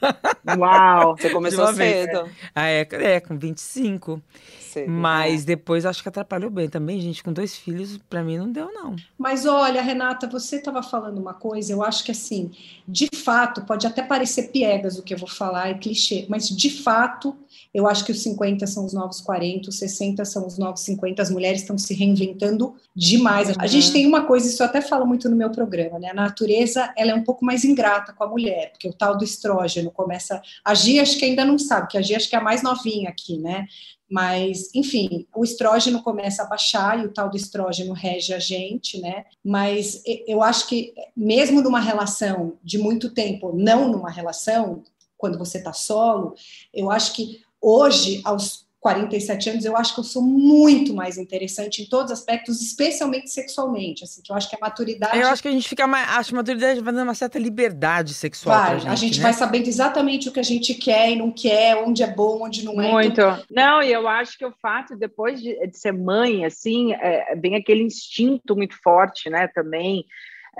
Uau! 0.57 1.17
Você 1.17 1.31
começou 1.35 1.73
vez, 1.73 2.07
cedo. 2.07 2.31
Ah, 2.55 2.69
é, 2.69 2.87
é, 2.93 3.21
com 3.21 3.37
25. 3.37 4.23
Cedo. 4.69 4.91
Mas 4.91 5.45
depois 5.45 5.85
acho 5.85 6.03
que 6.03 6.09
atrapalhou 6.09 6.51
bem 6.51 6.69
também, 6.69 7.01
gente. 7.01 7.23
Com 7.23 7.33
dois 7.33 7.57
filhos, 7.57 7.99
pra 8.09 8.23
mim 8.23 8.39
não 8.39 8.51
deu, 8.51 8.73
não. 8.73 8.95
Mas 9.19 9.47
olha, 9.47 9.83
Renata, 9.83 10.27
você 10.27 10.57
estava 10.57 10.83
falando 10.83 11.19
uma 11.19 11.35
coisa, 11.35 11.73
eu 11.73 11.83
acho 11.83 12.05
que 12.05 12.11
assim, 12.11 12.51
de 12.87 13.09
fato, 13.15 13.63
pode 13.63 13.87
até 13.87 14.03
parecer 14.03 14.51
piegas 14.51 14.99
o 14.99 15.03
que 15.03 15.15
eu 15.15 15.19
vou 15.19 15.29
falar, 15.29 15.69
é 15.69 15.75
clichê, 15.75 16.27
mas 16.29 16.49
de 16.49 16.71
fato, 16.71 17.37
eu 17.73 17.87
acho 17.87 18.05
que 18.05 18.13
os 18.13 18.23
50 18.23 18.67
são 18.67 18.85
os 18.85 18.93
novos 18.93 19.21
40, 19.21 19.69
os 19.71 19.79
60 19.79 20.25
são 20.25 20.47
os 20.47 20.59
novos 20.59 20.81
50, 20.83 21.21
as 21.21 21.31
mulheres 21.31 21.63
estão 21.63 21.77
se 21.77 21.95
reinventando 21.95 22.75
demais. 22.95 23.57
A 23.59 23.67
gente 23.67 23.93
tem 23.93 24.07
uma 24.07 24.25
coisa, 24.25 24.49
isso 24.49 24.63
eu 24.63 24.67
até 24.67 24.81
falo 24.81 25.07
muito 25.07 25.29
no 25.29 25.37
meu 25.37 25.51
programa, 25.51 25.99
né? 25.99 26.11
A 26.11 26.15
natureza, 26.15 26.93
ela 26.97 27.11
é 27.11 27.15
um 27.15 27.25
pouco 27.25 27.45
mais 27.45 27.65
ingrata 27.65 28.13
com 28.13 28.25
a 28.25 28.29
mulher, 28.29 28.71
porque 28.73 28.89
o 28.89 28.93
tal 28.93 29.17
do 29.17 29.25
estrógeno 29.25 29.91
começa 29.91 30.41
a 30.65 30.71
agir, 30.71 31.01
acho 31.01 31.19
que 31.19 31.25
ainda 31.25 31.45
não 31.45 31.59
sabe, 31.59 31.89
que 31.89 31.99
a 31.99 32.03
Gia 32.03 32.17
acho 32.17 32.29
que 32.29 32.37
é 32.37 32.39
a 32.39 32.43
mais 32.43 32.63
novinha 32.63 33.09
aqui, 33.09 33.39
né? 33.39 33.67
Mas, 34.11 34.75
enfim, 34.75 35.27
o 35.35 35.45
estrógeno 35.45 36.03
começa 36.03 36.43
a 36.43 36.47
baixar 36.47 36.99
e 36.99 37.07
o 37.07 37.13
tal 37.13 37.29
do 37.29 37.37
estrógeno 37.37 37.93
rege 37.93 38.33
a 38.33 38.39
gente, 38.39 39.01
né? 39.01 39.25
Mas 39.45 40.03
eu 40.27 40.43
acho 40.43 40.67
que, 40.67 40.95
mesmo 41.17 41.61
numa 41.61 41.81
relação 41.81 42.59
de 42.63 42.79
muito 42.79 43.11
tempo, 43.11 43.53
não 43.55 43.91
numa 43.91 44.11
relação, 44.11 44.83
quando 45.17 45.39
você 45.39 45.59
está 45.59 45.73
solo, 45.73 46.35
eu 46.73 46.91
acho 46.91 47.13
que 47.13 47.41
hoje, 47.61 48.21
aos 48.25 48.68
47 48.81 49.51
anos, 49.51 49.65
eu 49.65 49.77
acho 49.77 49.93
que 49.93 50.01
eu 50.01 50.05
sou 50.05 50.23
muito 50.23 50.95
mais 50.95 51.19
interessante 51.19 51.83
em 51.83 51.87
todos 51.87 52.13
os 52.13 52.19
aspectos, 52.19 52.63
especialmente 52.63 53.29
sexualmente, 53.29 54.05
assim, 54.05 54.23
que 54.23 54.31
eu 54.31 54.37
acho 54.37 54.49
que 54.49 54.55
a 54.55 54.59
maturidade 54.61 55.19
Eu 55.19 55.29
acho 55.29 55.43
que 55.43 55.49
a 55.49 55.53
gente 55.53 55.69
fica 55.69 55.87
mais. 55.87 56.09
Acho 56.11 56.31
que 56.31 56.37
a 56.37 56.39
maturidade 56.39 56.81
vai 56.81 56.93
dando 56.93 57.05
uma 57.05 57.15
certa 57.15 57.39
liberdade 57.41 58.15
sexual 58.15 58.57
vai, 58.57 58.71
pra 58.71 58.79
gente. 58.79 58.93
a 58.93 58.95
gente 58.95 59.17
né? 59.19 59.23
vai 59.25 59.33
sabendo 59.33 59.67
exatamente 59.67 60.29
o 60.29 60.33
que 60.33 60.39
a 60.39 60.45
gente 60.45 60.75
quer 60.75 61.11
e 61.11 61.17
não 61.17 61.33
quer, 61.33 61.77
onde 61.77 62.05
é 62.05 62.07
bom, 62.07 62.45
onde 62.45 62.65
não 62.65 62.81
é. 62.81 62.93
Muito. 62.93 63.13
Então, 63.13 63.43
Não, 63.51 63.83
e 63.83 63.93
eu 63.93 64.07
acho 64.07 64.39
que 64.39 64.47
o 64.47 64.55
fato, 64.63 64.97
depois 64.97 65.43
de, 65.43 65.55
de 65.67 65.77
ser 65.77 65.93
mãe, 65.93 66.45
assim, 66.45 66.93
é, 66.93 67.35
vem 67.35 67.57
aquele 67.57 67.83
instinto 67.83 68.55
muito 68.55 68.81
forte, 68.81 69.29
né, 69.29 69.49
também. 69.49 70.05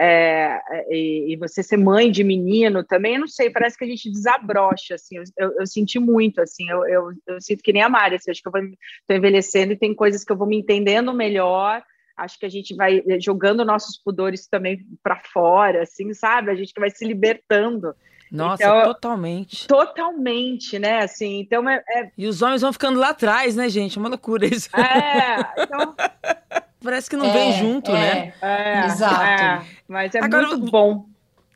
É, 0.01 0.61
e, 0.91 1.33
e 1.33 1.37
você 1.37 1.61
ser 1.63 1.77
mãe 1.77 2.09
de 2.11 2.23
menino 2.23 2.85
também, 2.85 3.15
eu 3.15 3.21
não 3.21 3.27
sei, 3.27 3.51
parece 3.51 3.77
que 3.77 3.85
a 3.85 3.89
gente 3.89 4.09
desabrocha, 4.11 4.95
assim, 4.95 5.17
eu, 5.17 5.25
eu, 5.37 5.53
eu 5.61 5.67
senti 5.67 5.99
muito, 5.99 6.41
assim, 6.41 6.71
eu, 6.71 6.87
eu, 6.87 7.11
eu 7.27 7.41
sinto 7.41 7.63
que 7.65 7.73
nem 7.73 7.83
a 7.83 7.89
Mari, 7.89 8.15
assim, 8.15 8.31
acho 8.31 8.41
que 8.41 8.49
eu 8.49 8.53
estou 8.57 9.17
envelhecendo 9.17 9.73
e 9.73 9.77
tem 9.77 9.93
coisas 9.93 10.23
que 10.23 10.31
eu 10.31 10.37
vou 10.37 10.47
me 10.47 10.57
entendendo 10.57 11.13
melhor, 11.13 11.83
acho 12.17 12.39
que 12.39 12.47
a 12.47 12.49
gente 12.49 12.77
vai 12.77 13.03
jogando 13.21 13.65
nossos 13.65 13.97
pudores 14.01 14.47
também 14.47 14.87
para 15.03 15.17
fora, 15.33 15.83
assim, 15.83 16.13
sabe? 16.15 16.51
A 16.51 16.55
gente 16.55 16.73
que 16.73 16.81
vai 16.81 16.91
se 16.91 17.05
libertando 17.05 17.93
Nossa, 18.31 18.63
Então- 18.63 18.83
totalmente. 18.85 19.67
totalmente, 19.67 20.79
né? 20.79 20.99
Assim, 21.03 21.41
então 21.41 21.69
é, 21.69 21.83
é, 21.89 22.11
E 22.17 22.27
os 22.27 22.43
homens 22.43 22.61
vão 22.63 22.73
ficando 22.73 22.99
lá 23.01 23.09
atrás, 23.11 23.57
né, 23.57 23.69
gente? 23.69 23.97
É 23.97 24.01
uma 24.01 24.09
loucura 24.11 24.47
isso. 24.47 24.69
é, 24.77 25.63
então, 25.63 25.95
Parece 26.83 27.11
que 27.11 27.17
não 27.17 27.27
é, 27.27 27.33
vem 27.33 27.53
junto, 27.55 27.91
é. 27.91 27.95
né? 27.95 28.35
é, 28.41 28.87
Exato. 28.87 29.23
é, 29.23 29.67
mas 29.89 30.15
é 30.15 30.19
Agora, 30.19 30.49
muito 30.49 30.71
bom. 30.71 31.07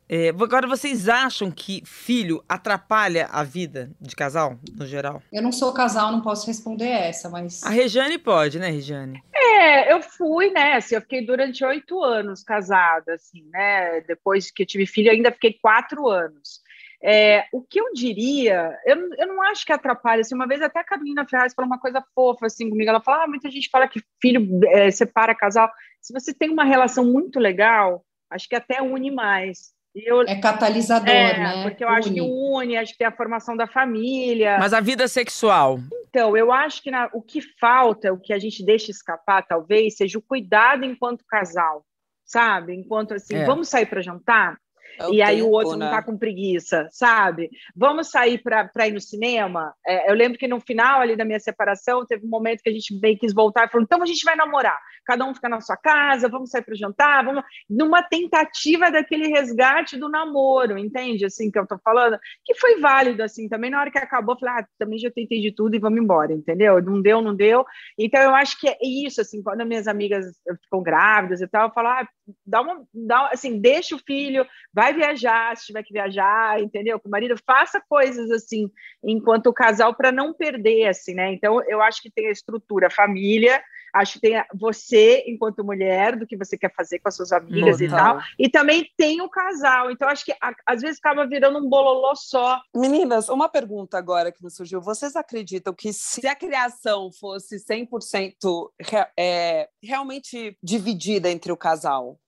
É, 0.09 0.29
agora, 0.29 0.67
vocês 0.67 1.07
acham 1.07 1.49
que 1.49 1.81
filho 1.85 2.43
atrapalha 2.47 3.27
a 3.31 3.43
vida 3.43 3.89
de 3.99 4.15
casal, 4.15 4.59
no 4.77 4.85
geral? 4.85 5.23
Eu 5.31 5.41
não 5.41 5.51
sou 5.51 5.73
casal, 5.73 6.11
não 6.11 6.21
posso 6.21 6.45
responder 6.45 6.89
essa, 6.89 7.29
mas 7.29 7.63
A 7.63 7.69
Rejane 7.69 8.17
pode, 8.19 8.59
né, 8.59 8.69
Rejane? 8.69 9.23
É, 9.33 9.43
É, 9.63 9.93
eu 9.93 10.01
fui, 10.01 10.49
né? 10.51 10.73
Assim, 10.73 10.95
eu 10.95 11.01
fiquei 11.01 11.25
durante 11.25 11.63
oito 11.63 12.03
anos 12.03 12.43
casada, 12.43 13.13
assim, 13.13 13.45
né? 13.51 14.01
Depois 14.01 14.51
que 14.51 14.63
eu 14.63 14.67
tive 14.67 14.85
filho, 14.85 15.09
ainda 15.09 15.31
fiquei 15.31 15.53
quatro 15.53 16.09
anos. 16.09 16.61
É, 17.05 17.45
o 17.51 17.61
que 17.61 17.81
eu 17.81 17.91
diria, 17.93 18.77
eu, 18.85 18.97
eu 19.17 19.27
não 19.27 19.41
acho 19.41 19.65
que 19.65 19.73
atrapalha. 19.73 20.21
Assim, 20.21 20.35
uma 20.35 20.47
vez 20.47 20.61
até 20.61 20.79
a 20.79 20.85
Carolina 20.85 21.27
Ferraz 21.27 21.53
falou 21.53 21.67
uma 21.67 21.79
coisa 21.79 22.01
fofa 22.15 22.45
assim 22.45 22.69
comigo. 22.69 22.89
Ela 22.89 23.01
falou: 23.01 23.21
ah, 23.21 23.27
muita 23.27 23.51
gente 23.51 23.69
fala 23.69 23.89
que 23.89 24.01
filho 24.21 24.61
é, 24.67 24.89
separa 24.89 25.35
casal. 25.35 25.69
Se 26.01 26.13
você 26.13 26.33
tem 26.33 26.49
uma 26.49 26.63
relação 26.63 27.03
muito 27.05 27.39
legal, 27.39 28.05
acho 28.29 28.47
que 28.47 28.55
até 28.55 28.81
une 28.81 29.11
mais. 29.11 29.73
Eu, 29.93 30.21
é 30.21 30.39
catalisador, 30.39 31.09
é, 31.09 31.37
né? 31.37 31.63
Porque 31.63 31.83
eu 31.83 31.89
une. 31.89 31.97
acho 31.97 32.13
que 32.13 32.21
une, 32.21 32.77
acho 32.77 32.91
que 32.93 32.97
tem 32.97 33.07
a 33.07 33.11
formação 33.11 33.57
da 33.57 33.67
família. 33.67 34.57
Mas 34.57 34.73
a 34.73 34.79
vida 34.79 35.05
sexual. 35.07 35.79
Então, 36.07 36.37
eu 36.37 36.53
acho 36.53 36.81
que 36.81 36.89
na, 36.89 37.09
o 37.13 37.21
que 37.21 37.41
falta, 37.59 38.13
o 38.13 38.19
que 38.19 38.31
a 38.31 38.39
gente 38.39 38.65
deixa 38.65 38.89
escapar, 38.89 39.45
talvez, 39.45 39.97
seja 39.97 40.17
o 40.17 40.21
cuidado 40.21 40.85
enquanto 40.85 41.25
casal, 41.27 41.85
sabe? 42.25 42.73
Enquanto 42.73 43.13
assim, 43.13 43.35
é. 43.35 43.45
vamos 43.45 43.67
sair 43.67 43.87
para 43.87 44.01
jantar? 44.01 44.57
É 44.99 45.09
e 45.11 45.21
aí 45.21 45.41
o 45.41 45.49
outro 45.49 45.77
né? 45.77 45.85
não 45.85 45.91
tá 45.91 46.03
com 46.03 46.17
preguiça, 46.17 46.87
sabe? 46.91 47.49
Vamos 47.75 48.09
sair 48.09 48.41
para 48.41 48.87
ir 48.87 48.93
no 48.93 49.01
cinema? 49.01 49.73
É, 49.85 50.09
eu 50.09 50.15
lembro 50.15 50.37
que 50.37 50.47
no 50.47 50.59
final 50.59 51.01
ali 51.01 51.15
da 51.15 51.25
minha 51.25 51.39
separação, 51.39 52.05
teve 52.05 52.25
um 52.25 52.29
momento 52.29 52.61
que 52.61 52.69
a 52.69 52.73
gente 52.73 52.97
bem 52.99 53.17
quis 53.17 53.33
voltar 53.33 53.65
e 53.65 53.69
falou: 53.69 53.83
então 53.83 54.01
a 54.01 54.05
gente 54.05 54.23
vai 54.23 54.35
namorar, 54.35 54.77
cada 55.05 55.25
um 55.25 55.33
fica 55.33 55.49
na 55.49 55.61
sua 55.61 55.77
casa, 55.77 56.29
vamos 56.29 56.49
sair 56.49 56.63
para 56.63 56.75
jantar, 56.75 57.23
vamos. 57.23 57.43
Numa 57.69 58.03
tentativa 58.03 58.91
daquele 58.91 59.27
resgate 59.27 59.97
do 59.97 60.09
namoro, 60.09 60.77
entende? 60.77 61.25
Assim 61.25 61.49
que 61.49 61.59
eu 61.59 61.67
tô 61.67 61.77
falando, 61.79 62.17
que 62.43 62.55
foi 62.55 62.79
válido, 62.79 63.23
assim, 63.23 63.47
também 63.47 63.71
na 63.71 63.79
hora 63.79 63.91
que 63.91 63.97
acabou, 63.97 64.35
eu 64.35 64.39
falei: 64.39 64.55
ah, 64.59 64.67
também 64.77 64.99
já 64.99 65.09
tentei 65.11 65.41
de 65.41 65.51
tudo 65.51 65.75
e 65.75 65.79
vamos 65.79 65.99
embora, 65.99 66.33
entendeu? 66.33 66.81
Não 66.81 67.01
deu, 67.01 67.21
não 67.21 67.35
deu. 67.35 67.65
Então 67.97 68.21
eu 68.21 68.35
acho 68.35 68.59
que 68.59 68.67
é 68.67 68.77
isso, 68.81 69.21
assim, 69.21 69.41
quando 69.41 69.65
minhas 69.65 69.87
amigas 69.87 70.25
ficam 70.63 70.81
grávidas 70.81 71.41
e 71.41 71.47
tal, 71.47 71.67
eu 71.67 71.73
falo: 71.73 71.89
ah, 71.89 72.07
dá 72.45 72.61
uma, 72.61 72.83
dá, 72.93 73.29
assim, 73.31 73.59
deixa 73.59 73.95
o 73.95 73.99
filho, 73.99 74.45
vai 74.73 74.93
viajar, 74.93 75.55
se 75.55 75.67
tiver 75.67 75.83
que 75.83 75.93
viajar, 75.93 76.61
entendeu? 76.61 76.99
Com 76.99 77.07
o 77.07 77.11
marido, 77.11 77.35
faça 77.45 77.81
coisas 77.87 78.29
assim, 78.31 78.69
enquanto 79.03 79.53
casal, 79.53 79.95
para 79.95 80.11
não 80.11 80.33
perder, 80.33 80.87
assim, 80.87 81.13
né? 81.13 81.33
Então, 81.33 81.61
eu 81.67 81.81
acho 81.81 82.01
que 82.01 82.11
tem 82.11 82.27
a 82.27 82.31
estrutura 82.31 82.89
família, 82.89 83.61
acho 83.93 84.13
que 84.13 84.21
tem 84.21 84.43
você, 84.53 85.23
enquanto 85.27 85.63
mulher, 85.63 86.17
do 86.17 86.25
que 86.25 86.35
você 86.35 86.57
quer 86.57 86.73
fazer 86.73 86.99
com 86.99 87.07
as 87.07 87.15
suas 87.15 87.31
amigas 87.31 87.79
e 87.79 87.87
tal, 87.87 88.19
e 88.39 88.49
também 88.49 88.89
tem 88.97 89.21
o 89.21 89.29
casal. 89.29 89.91
Então, 89.91 90.09
acho 90.09 90.25
que 90.25 90.35
às 90.65 90.81
vezes 90.81 90.97
acaba 90.97 91.27
virando 91.27 91.59
um 91.59 91.69
bololô 91.69 92.15
só. 92.15 92.59
Meninas, 92.75 93.29
uma 93.29 93.47
pergunta 93.47 93.97
agora 93.97 94.31
que 94.31 94.43
me 94.43 94.49
surgiu. 94.49 94.81
Vocês 94.81 95.15
acreditam 95.15 95.73
que 95.73 95.93
se 95.93 96.27
a 96.27 96.35
criação 96.35 97.11
fosse 97.11 97.57
100% 97.57 98.71
é, 99.17 99.69
realmente 99.81 100.57
dividida 100.63 101.29
entre 101.29 101.51
o 101.51 101.57
casal, 101.57 102.19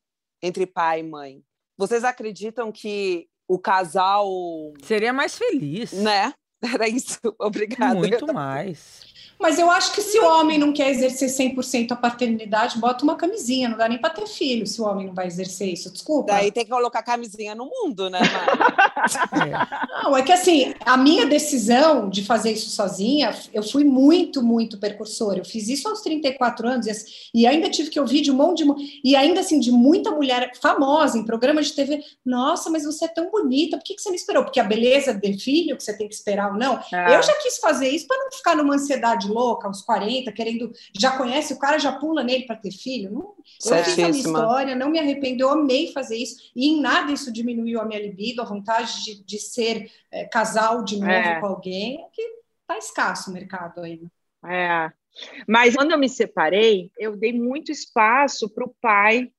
entre 0.46 0.66
pai 0.66 1.00
e 1.00 1.04
mãe, 1.04 1.44
vocês 1.78 2.04
acreditam 2.04 2.72
que 2.72 3.28
o 3.48 3.60
casal. 3.60 4.28
Seria 4.84 5.14
mais 5.14 5.38
feliz. 5.38 5.92
Né? 5.94 6.34
Era 6.74 6.88
isso. 6.88 7.20
Obrigada. 7.40 7.96
Muito 7.96 8.34
mais. 8.34 9.02
Mas 9.39 9.60
eu 9.60 9.70
acho 9.70 9.94
que 9.94 10.01
se 10.01 10.20
o 10.20 10.25
homem 10.25 10.58
não 10.58 10.74
quer 10.74 10.89
exercer 10.89 11.30
100% 11.30 11.92
a 11.92 11.96
paternidade, 11.96 12.80
bota 12.80 13.04
uma 13.04 13.15
camisinha, 13.15 13.70
não 13.70 13.77
dá 13.77 13.88
nem 13.88 14.00
para 14.00 14.10
ter 14.10 14.27
filho 14.27 14.65
se 14.65 14.82
o 14.82 14.86
homem 14.86 15.08
não 15.08 15.13
vai 15.13 15.27
exercer 15.27 15.72
isso, 15.72 15.92
desculpa. 15.92 16.34
Daí 16.34 16.51
tem 16.51 16.63
que 16.63 16.72
colocar 16.72 17.04
camisinha 17.04 17.54
no 17.54 17.65
mundo, 17.65 18.10
né, 18.10 18.20
é. 18.22 20.04
Não, 20.04 20.15
é 20.15 20.22
que 20.24 20.32
assim, 20.32 20.74
a 20.86 20.98
minha 20.98 21.25
decisão 21.25 22.10
de 22.10 22.24
fazer 22.24 22.51
isso 22.51 22.70
sozinha, 22.70 23.36
eu 23.54 23.63
fui 23.63 23.84
muito, 23.84 24.42
muito 24.42 24.77
percursora. 24.77 25.39
Eu 25.39 25.46
fiz 25.46 25.68
isso 25.68 25.88
aos 25.88 26.01
34 26.01 26.68
anos 26.68 26.86
e 27.34 27.46
ainda 27.46 27.70
tive 27.70 27.89
que 27.89 28.00
ouvir 28.00 28.22
de 28.22 28.32
um 28.32 28.36
monte 28.36 28.63
de. 28.63 29.01
E 29.04 29.15
ainda 29.15 29.42
assim, 29.42 29.60
de 29.60 29.72
muita 29.72 30.12
mulher 30.12 30.51
famosa 30.62 31.18
em 31.18 31.25
programas 31.25 31.68
de 31.68 31.74
TV. 31.74 32.04
Nossa, 32.25 32.70
mas 32.70 32.86
você 32.86 33.06
é 33.06 33.08
tão 33.08 33.30
bonita, 33.30 33.77
por 33.77 33.84
que, 33.84 33.96
que 33.96 34.01
você 34.01 34.10
me 34.10 34.15
esperou? 34.15 34.44
Porque 34.44 34.60
a 34.60 34.63
beleza 34.63 35.13
de 35.13 35.34
filho, 35.38 35.77
que 35.77 35.84
você 35.84 35.98
tem 35.98 36.08
que 36.08 36.15
esperar 36.15 36.51
ou 36.51 36.58
não. 36.58 36.80
É. 36.92 37.15
Eu 37.15 37.24
já 37.24 37.34
quis 37.42 37.58
fazer 37.58 37.89
isso 37.89 38.08
para 38.08 38.18
não 38.18 38.32
ficar 38.32 38.56
numa 38.56 38.75
ansiedade 38.75 39.25
de 39.25 39.32
louca, 39.32 39.67
aos 39.67 39.82
40, 39.82 40.32
querendo, 40.32 40.72
já 40.98 41.17
conhece 41.17 41.53
o 41.53 41.60
cara, 41.60 41.77
já 41.77 41.91
pula 41.91 42.24
nele 42.24 42.46
para 42.46 42.55
ter 42.55 42.72
filho. 42.72 43.12
Não, 43.12 43.36
eu 43.77 43.84
fiz 43.84 44.00
a 44.00 44.08
minha 44.08 44.10
história, 44.10 44.75
não 44.75 44.89
me 44.89 45.00
arrependo, 45.00 45.41
eu 45.41 45.50
amei 45.50 45.91
fazer 45.91 46.17
isso, 46.17 46.51
e 46.55 46.67
em 46.67 46.82
nada 46.82 47.12
isso 47.12 47.32
diminuiu 47.32 47.79
a 47.79 47.86
minha 47.86 48.01
libido, 48.01 48.41
a 48.41 48.46
vontade 48.46 49.03
de, 49.03 49.24
de 49.24 49.39
ser 49.39 49.91
é, 50.12 50.25
casal 50.25 50.84
de 50.84 50.98
novo 50.98 51.12
é. 51.12 51.39
com 51.39 51.48
alguém, 51.48 52.01
é 52.01 52.08
que 52.13 52.36
tá 52.67 52.77
escasso 52.77 53.29
o 53.29 53.34
mercado 53.34 53.82
ainda. 53.82 54.10
É. 54.46 54.91
Mas 55.48 55.75
quando 55.75 55.91
eu 55.91 55.98
me 55.98 56.10
separei, 56.10 56.91
eu 56.98 57.15
dei 57.15 57.34
muito 57.34 57.72
espaço 57.72 58.50
para 58.50 58.65
o 58.65 58.75
pai 58.82 59.29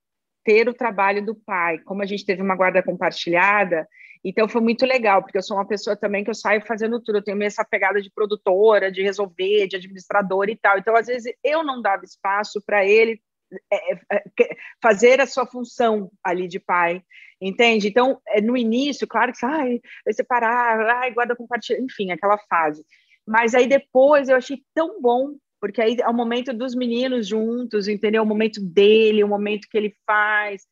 ter 0.45 0.69
o 0.69 0.75
trabalho 0.75 1.25
do 1.25 1.35
pai. 1.35 1.79
Como 1.81 2.03
a 2.03 2.07
gente 2.07 2.25
teve 2.25 2.41
uma 2.41 2.57
guarda 2.57 2.83
compartilhada, 2.83 3.87
então 4.29 4.49
foi 4.49 4.61
muito 4.61 4.85
legal, 4.85 5.23
porque 5.23 5.39
eu 5.39 5.43
sou 5.43 5.57
uma 5.57 5.67
pessoa 5.67 5.97
também 5.97 6.25
que 6.25 6.31
eu 6.31 6.35
saio 6.35 6.61
fazendo 6.67 7.01
tudo, 7.01 7.19
eu 7.19 7.25
tenho 7.25 7.41
essa 7.43 7.65
pegada 7.65 8.03
de 8.03 8.11
produtora, 8.11 8.91
de 8.91 9.03
resolver, 9.03 9.69
de 9.69 9.77
administradora 9.77 10.51
e 10.51 10.57
tal. 10.57 10.79
Então, 10.79 10.97
às 10.97 11.07
vezes, 11.07 11.33
eu 11.45 11.63
não 11.63 11.81
dava 11.81 12.05
espaço 12.05 12.61
para 12.67 12.85
ele 12.85 13.21
é, 13.73 13.93
é, 13.93 14.17
é 14.17 14.57
fazer 14.83 15.21
a 15.21 15.27
sua 15.27 15.47
função 15.47 16.11
ali 16.25 16.49
de 16.49 16.59
pai, 16.59 17.03
entende? 17.41 17.89
Então, 17.89 18.21
no 18.43 18.57
início, 18.57 19.07
claro 19.07 19.33
que 19.33 19.47
ai, 19.47 19.81
vai 20.05 20.13
separar, 20.13 20.81
ai, 20.81 21.13
guarda 21.13 21.37
compartilhada, 21.37 21.85
enfim, 21.85 22.11
aquela 22.11 22.39
fase. 22.49 22.85
Mas 23.27 23.55
aí 23.55 23.69
depois 23.69 24.29
eu 24.29 24.37
achei 24.37 24.63
tão 24.75 25.01
bom, 25.01 25.35
porque 25.61 25.81
aí 25.81 25.97
é 26.01 26.09
o 26.09 26.15
momento 26.15 26.53
dos 26.53 26.75
meninos 26.75 27.29
juntos, 27.29 27.89
entendeu? 27.89 28.23
O 28.23 28.27
momento 28.27 28.61
dele, 28.61 29.23
o 29.23 29.29
momento 29.29 29.69
que 29.71 29.77
ele 29.77 29.95
faz, 30.07 30.63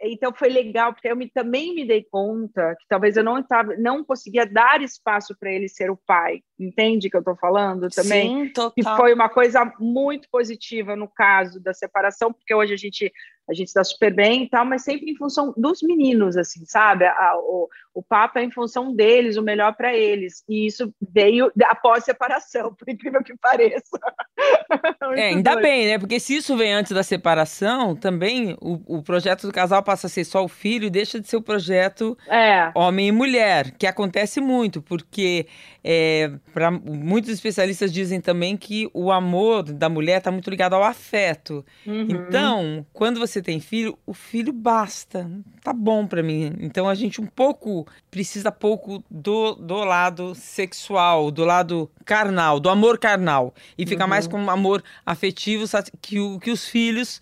então 0.00 0.32
foi 0.32 0.48
legal 0.48 0.92
porque 0.92 1.08
eu 1.08 1.16
me, 1.16 1.28
também 1.28 1.74
me 1.74 1.84
dei 1.84 2.06
conta 2.10 2.74
que 2.78 2.86
talvez 2.88 3.16
eu 3.16 3.24
não 3.24 3.38
estava, 3.38 3.76
não 3.76 4.04
conseguia 4.04 4.46
dar 4.46 4.80
espaço 4.82 5.36
para 5.38 5.52
ele 5.52 5.68
ser 5.68 5.90
o 5.90 5.98
pai. 6.06 6.40
Entende 6.58 7.10
que 7.10 7.16
eu 7.16 7.20
estou 7.20 7.36
falando 7.36 7.88
também? 7.88 8.46
Sim, 8.46 8.52
total. 8.52 8.72
Que 8.72 8.82
foi 8.82 9.12
uma 9.12 9.28
coisa 9.28 9.72
muito 9.78 10.28
positiva 10.30 10.94
no 10.94 11.08
caso 11.08 11.60
da 11.60 11.74
separação, 11.74 12.32
porque 12.32 12.54
hoje 12.54 12.74
a 12.74 12.76
gente 12.76 13.12
a 13.48 13.52
gente 13.52 13.68
está 13.68 13.84
super 13.84 14.12
bem 14.12 14.44
e 14.44 14.48
tal, 14.48 14.64
mas 14.64 14.84
sempre 14.84 15.10
em 15.10 15.16
função 15.16 15.52
dos 15.56 15.82
meninos, 15.82 16.34
assim, 16.34 16.64
sabe? 16.64 17.04
A, 17.04 17.34
o, 17.36 17.68
o 17.94 18.02
papo 18.02 18.38
é 18.38 18.44
em 18.44 18.50
função 18.50 18.94
deles, 18.94 19.36
o 19.36 19.42
melhor 19.42 19.74
para 19.74 19.94
eles. 19.94 20.42
E 20.48 20.66
isso 20.66 20.92
veio 21.00 21.50
após 21.66 22.04
separação, 22.04 22.74
por 22.78 22.88
incrível 22.90 23.22
que 23.22 23.36
pareça. 23.36 23.98
é, 25.16 25.28
ainda 25.28 25.52
doido. 25.52 25.62
bem, 25.62 25.86
né? 25.86 25.98
Porque 25.98 26.18
se 26.18 26.36
isso 26.36 26.56
vem 26.56 26.74
antes 26.74 26.92
da 26.92 27.02
separação, 27.02 27.94
também 27.94 28.56
o, 28.60 28.98
o 28.98 29.02
projeto 29.02 29.46
do 29.46 29.52
casal 29.52 29.82
passa 29.82 30.08
a 30.08 30.10
ser 30.10 30.24
só 30.24 30.44
o 30.44 30.48
filho 30.48 30.86
e 30.86 30.90
deixa 30.90 31.20
de 31.20 31.28
ser 31.28 31.36
o 31.36 31.42
projeto 31.42 32.18
é. 32.28 32.72
homem 32.74 33.08
e 33.08 33.12
mulher, 33.12 33.70
que 33.78 33.86
acontece 33.86 34.40
muito, 34.40 34.82
porque 34.82 35.46
é, 35.82 36.32
pra, 36.52 36.70
muitos 36.70 37.30
especialistas 37.30 37.92
dizem 37.92 38.20
também 38.20 38.56
que 38.56 38.90
o 38.92 39.12
amor 39.12 39.62
da 39.62 39.88
mulher 39.88 40.18
está 40.18 40.30
muito 40.32 40.50
ligado 40.50 40.74
ao 40.74 40.82
afeto. 40.82 41.64
Uhum. 41.86 42.08
Então, 42.10 42.86
quando 42.92 43.20
você 43.20 43.40
tem 43.40 43.60
filho, 43.60 43.96
o 44.04 44.14
filho 44.14 44.52
basta, 44.52 45.30
tá 45.62 45.72
bom 45.72 46.06
para 46.06 46.22
mim. 46.22 46.54
Então 46.60 46.88
a 46.88 46.94
gente 46.94 47.20
um 47.20 47.26
pouco 47.26 47.83
precisa 48.10 48.50
pouco 48.50 49.02
do, 49.10 49.54
do 49.54 49.84
lado 49.84 50.34
sexual, 50.34 51.30
do 51.30 51.44
lado 51.44 51.90
carnal, 52.04 52.60
do 52.60 52.68
amor 52.68 52.98
carnal 52.98 53.54
e 53.76 53.86
fica 53.86 54.04
uhum. 54.04 54.10
mais 54.10 54.26
com 54.26 54.38
um 54.38 54.50
amor 54.50 54.82
afetivo 55.04 55.64
que, 56.00 56.18
o, 56.18 56.38
que 56.38 56.50
os 56.50 56.66
filhos 56.68 57.20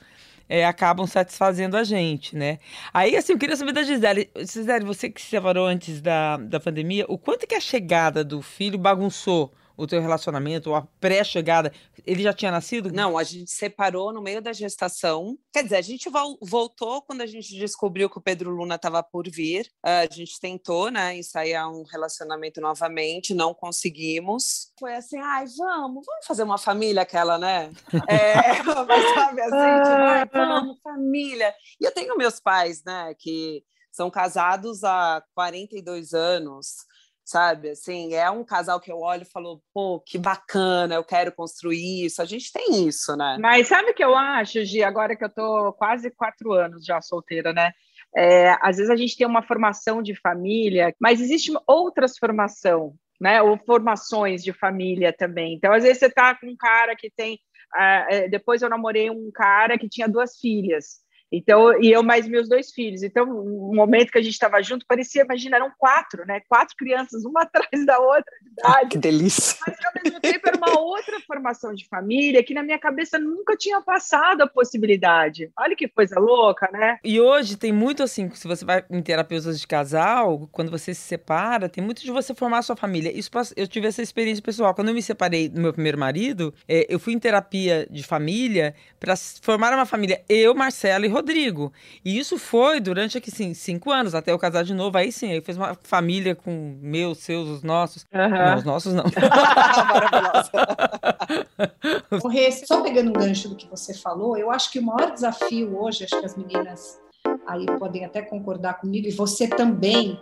é, 0.49 0.66
acabam 0.66 1.07
satisfazendo 1.07 1.76
a 1.76 1.85
gente, 1.85 2.37
né? 2.37 2.59
Aí, 2.92 3.16
assim, 3.16 3.33
eu 3.33 3.38
queria 3.38 3.57
saber 3.57 3.73
da 3.73 3.83
Gisele. 3.83 4.31
Gisele, 4.37 4.85
você 4.85 5.09
que 5.09 5.21
se 5.21 5.28
separou 5.28 5.66
antes 5.66 6.00
da, 6.00 6.37
da 6.37 6.61
pandemia, 6.61 7.07
o 7.09 7.16
quanto 7.16 7.47
que 7.47 7.54
a 7.54 7.61
chegada 7.61 8.23
do 8.23 8.42
filho 8.42 8.78
bagunçou 8.78 9.52
o 9.84 9.86
teu 9.86 10.00
relacionamento, 10.00 10.74
a 10.74 10.82
pré-chegada, 11.00 11.72
ele 12.06 12.22
já 12.22 12.32
tinha 12.32 12.50
nascido? 12.50 12.92
Não, 12.92 13.16
a 13.16 13.24
gente 13.24 13.50
separou 13.50 14.12
no 14.12 14.22
meio 14.22 14.42
da 14.42 14.52
gestação. 14.52 15.36
Quer 15.52 15.64
dizer, 15.64 15.76
a 15.76 15.82
gente 15.82 16.08
voltou 16.40 17.02
quando 17.02 17.20
a 17.20 17.26
gente 17.26 17.56
descobriu 17.56 18.08
que 18.08 18.18
o 18.18 18.22
Pedro 18.22 18.50
Luna 18.50 18.76
estava 18.76 19.02
por 19.02 19.28
vir. 19.28 19.68
A 19.82 20.06
gente 20.10 20.40
tentou, 20.40 20.90
né, 20.90 21.16
ensaiar 21.16 21.70
um 21.70 21.84
relacionamento 21.84 22.60
novamente, 22.60 23.34
não 23.34 23.54
conseguimos. 23.54 24.72
Foi 24.78 24.94
assim, 24.94 25.18
ai, 25.18 25.44
vamos, 25.56 26.04
vamos 26.06 26.26
fazer 26.26 26.42
uma 26.42 26.58
família 26.58 27.02
aquela, 27.02 27.38
né? 27.38 27.70
É, 28.08 28.62
mas 28.86 29.14
sabe 29.14 29.40
assim, 29.40 29.82
tipo, 29.82 30.02
ai, 30.02 30.26
vamos, 30.32 30.80
família. 30.82 31.54
E 31.80 31.84
eu 31.84 31.92
tenho 31.92 32.16
meus 32.16 32.40
pais, 32.40 32.82
né, 32.84 33.14
que 33.18 33.62
são 33.90 34.10
casados 34.10 34.82
há 34.84 35.22
42 35.34 36.14
anos 36.14 36.86
sabe? 37.25 37.71
Assim, 37.71 38.14
é 38.14 38.31
um 38.31 38.45
casal 38.45 38.81
que 38.81 38.91
eu 38.91 38.99
olho 38.99 39.23
e 39.23 39.31
falo, 39.31 39.62
pô, 39.73 40.00
que 40.00 40.19
bacana, 40.19 40.95
eu 40.95 41.05
quero 41.05 41.33
construir 41.33 42.05
isso. 42.05 42.21
A 42.21 42.25
gente 42.25 42.52
tem 42.52 42.87
isso, 42.87 43.17
né? 43.17 43.37
Mas 43.41 43.69
sabe 43.69 43.91
o 43.91 43.95
que 43.95 44.05
eu 44.05 44.17
acho, 44.17 44.64
Gi, 44.64 44.83
agora 44.83 45.17
que 45.17 45.25
eu 45.25 45.33
tô 45.33 45.73
quase 45.75 46.11
quatro 46.11 46.52
anos 46.52 46.85
já 46.85 47.00
solteira, 47.00 47.52
né? 47.52 47.73
É, 48.14 48.57
às 48.61 48.76
vezes 48.76 48.91
a 48.91 48.97
gente 48.97 49.17
tem 49.17 49.26
uma 49.26 49.43
formação 49.43 50.02
de 50.02 50.14
família, 50.14 50.95
mas 51.00 51.21
existe 51.21 51.50
outras 51.67 52.19
formação, 52.19 52.95
né? 53.21 53.41
Ou 53.41 53.59
formações 53.59 54.43
de 54.43 54.52
família 54.52 55.12
também. 55.12 55.55
Então, 55.55 55.73
às 55.73 55.83
vezes 55.83 55.99
você 55.99 56.11
tá 56.11 56.35
com 56.38 56.47
um 56.47 56.57
cara 56.57 56.95
que 56.97 57.11
tem 57.11 57.38
é, 57.75 58.29
depois 58.29 58.61
eu 58.61 58.69
namorei 58.69 59.11
um 59.11 59.31
cara 59.33 59.79
que 59.79 59.88
tinha 59.88 60.09
duas 60.09 60.38
filhas. 60.38 61.01
Então, 61.32 61.80
e 61.80 61.90
eu 61.90 62.02
mais 62.02 62.28
meus 62.28 62.46
dois 62.46 62.70
filhos. 62.72 63.02
Então, 63.02 63.24
um 63.24 63.74
momento 63.74 64.12
que 64.12 64.18
a 64.18 64.22
gente 64.22 64.34
estava 64.34 64.62
junto, 64.62 64.84
parecia, 64.86 65.22
imagina, 65.22 65.56
eram 65.56 65.72
quatro, 65.78 66.26
né? 66.26 66.40
Quatro 66.46 66.76
crianças, 66.76 67.24
uma 67.24 67.42
atrás 67.48 67.86
da 67.86 67.98
outra 67.98 68.32
de 68.42 68.50
idade. 68.50 68.88
Que 68.90 68.98
delícia. 68.98 69.56
Mas, 69.66 69.76
ao 69.82 69.91
mesmo 70.02 70.21
tempo, 70.21 70.49
era 70.49 70.56
uma 70.56 70.78
outra 70.78 71.21
formação 71.21 71.75
de 71.75 71.87
família 71.87 72.42
que 72.42 72.54
na 72.54 72.62
minha 72.62 72.78
cabeça 72.78 73.18
nunca 73.18 73.56
tinha 73.56 73.80
passado 73.80 74.42
a 74.42 74.47
possibilidade. 74.47 75.50
Olha 75.59 75.76
que 75.76 75.88
coisa 75.88 76.18
louca, 76.18 76.68
né? 76.73 76.99
E 77.04 77.21
hoje 77.21 77.56
tem 77.56 77.73
muito 77.73 78.02
assim, 78.02 78.30
se 78.35 78.47
você 78.47 78.64
vai 78.64 78.85
em 78.90 79.02
terapeutas 79.02 79.61
de 79.61 79.66
casal, 79.66 80.49
quando 80.50 80.71
você 80.71 80.94
se 80.94 81.02
separa, 81.02 81.68
tem 81.68 81.82
muito 81.82 82.02
de 82.02 82.11
você 82.11 82.35
formar 82.35 82.59
a 82.59 82.62
sua 82.62 82.76
família. 82.76 83.16
Isso 83.16 83.30
eu 83.56 83.66
tive 83.66 83.87
essa 83.87 84.02
experiência 84.02 84.42
pessoal. 84.42 84.75
Quando 84.75 84.88
eu 84.88 84.94
me 84.94 85.02
separei 85.02 85.49
do 85.49 85.61
meu 85.61 85.73
primeiro 85.73 85.99
marido, 85.99 86.54
é, 86.68 86.87
eu 86.88 86.99
fui 86.99 87.12
em 87.12 87.18
terapia 87.18 87.87
de 87.90 88.02
família 88.02 88.75
para 89.00 89.14
formar 89.16 89.73
uma 89.73 89.87
família. 89.87 90.23
Eu, 90.28 90.54
Marcelo 90.54 91.04
e 91.04 91.09
Rodrigo. 91.09 91.73
E 92.04 92.18
isso 92.18 92.38
foi 92.38 92.80
durante 92.80 93.18
aqui, 93.18 93.30
sim, 93.30 93.54
cinco 93.54 93.90
anos, 93.90 94.14
até 94.14 94.32
eu 94.32 94.38
casar 94.38 94.64
de 94.64 94.75
novo. 94.75 94.97
Aí 94.99 95.11
sim, 95.11 95.32
aí 95.32 95.40
fez 95.40 95.56
uma 95.56 95.76
família 95.82 96.35
com 96.35 96.78
meus, 96.80 97.18
seus, 97.18 97.49
os 97.49 97.62
nossos. 97.62 98.06
Uhum. 98.12 98.28
Não, 98.28 98.56
os 98.56 98.64
nossos 98.64 98.94
não. 98.94 99.04
Só 102.66 102.82
pegando 102.82 103.11
um 103.11 103.12
gancho 103.12 103.49
do 103.49 103.56
que 103.56 103.68
você 103.68 103.94
falou, 103.94 104.37
eu 104.37 104.50
acho 104.50 104.70
que 104.70 104.78
o 104.78 104.82
maior 104.82 105.12
desafio 105.12 105.78
hoje, 105.78 106.04
acho 106.04 106.18
que 106.18 106.26
as 106.26 106.37
meninas 106.37 107.00
aí 107.46 107.66
podem 107.78 108.04
até 108.04 108.22
concordar 108.22 108.80
comigo, 108.80 109.08
e 109.08 109.12
você 109.12 109.49
também, 109.49 110.20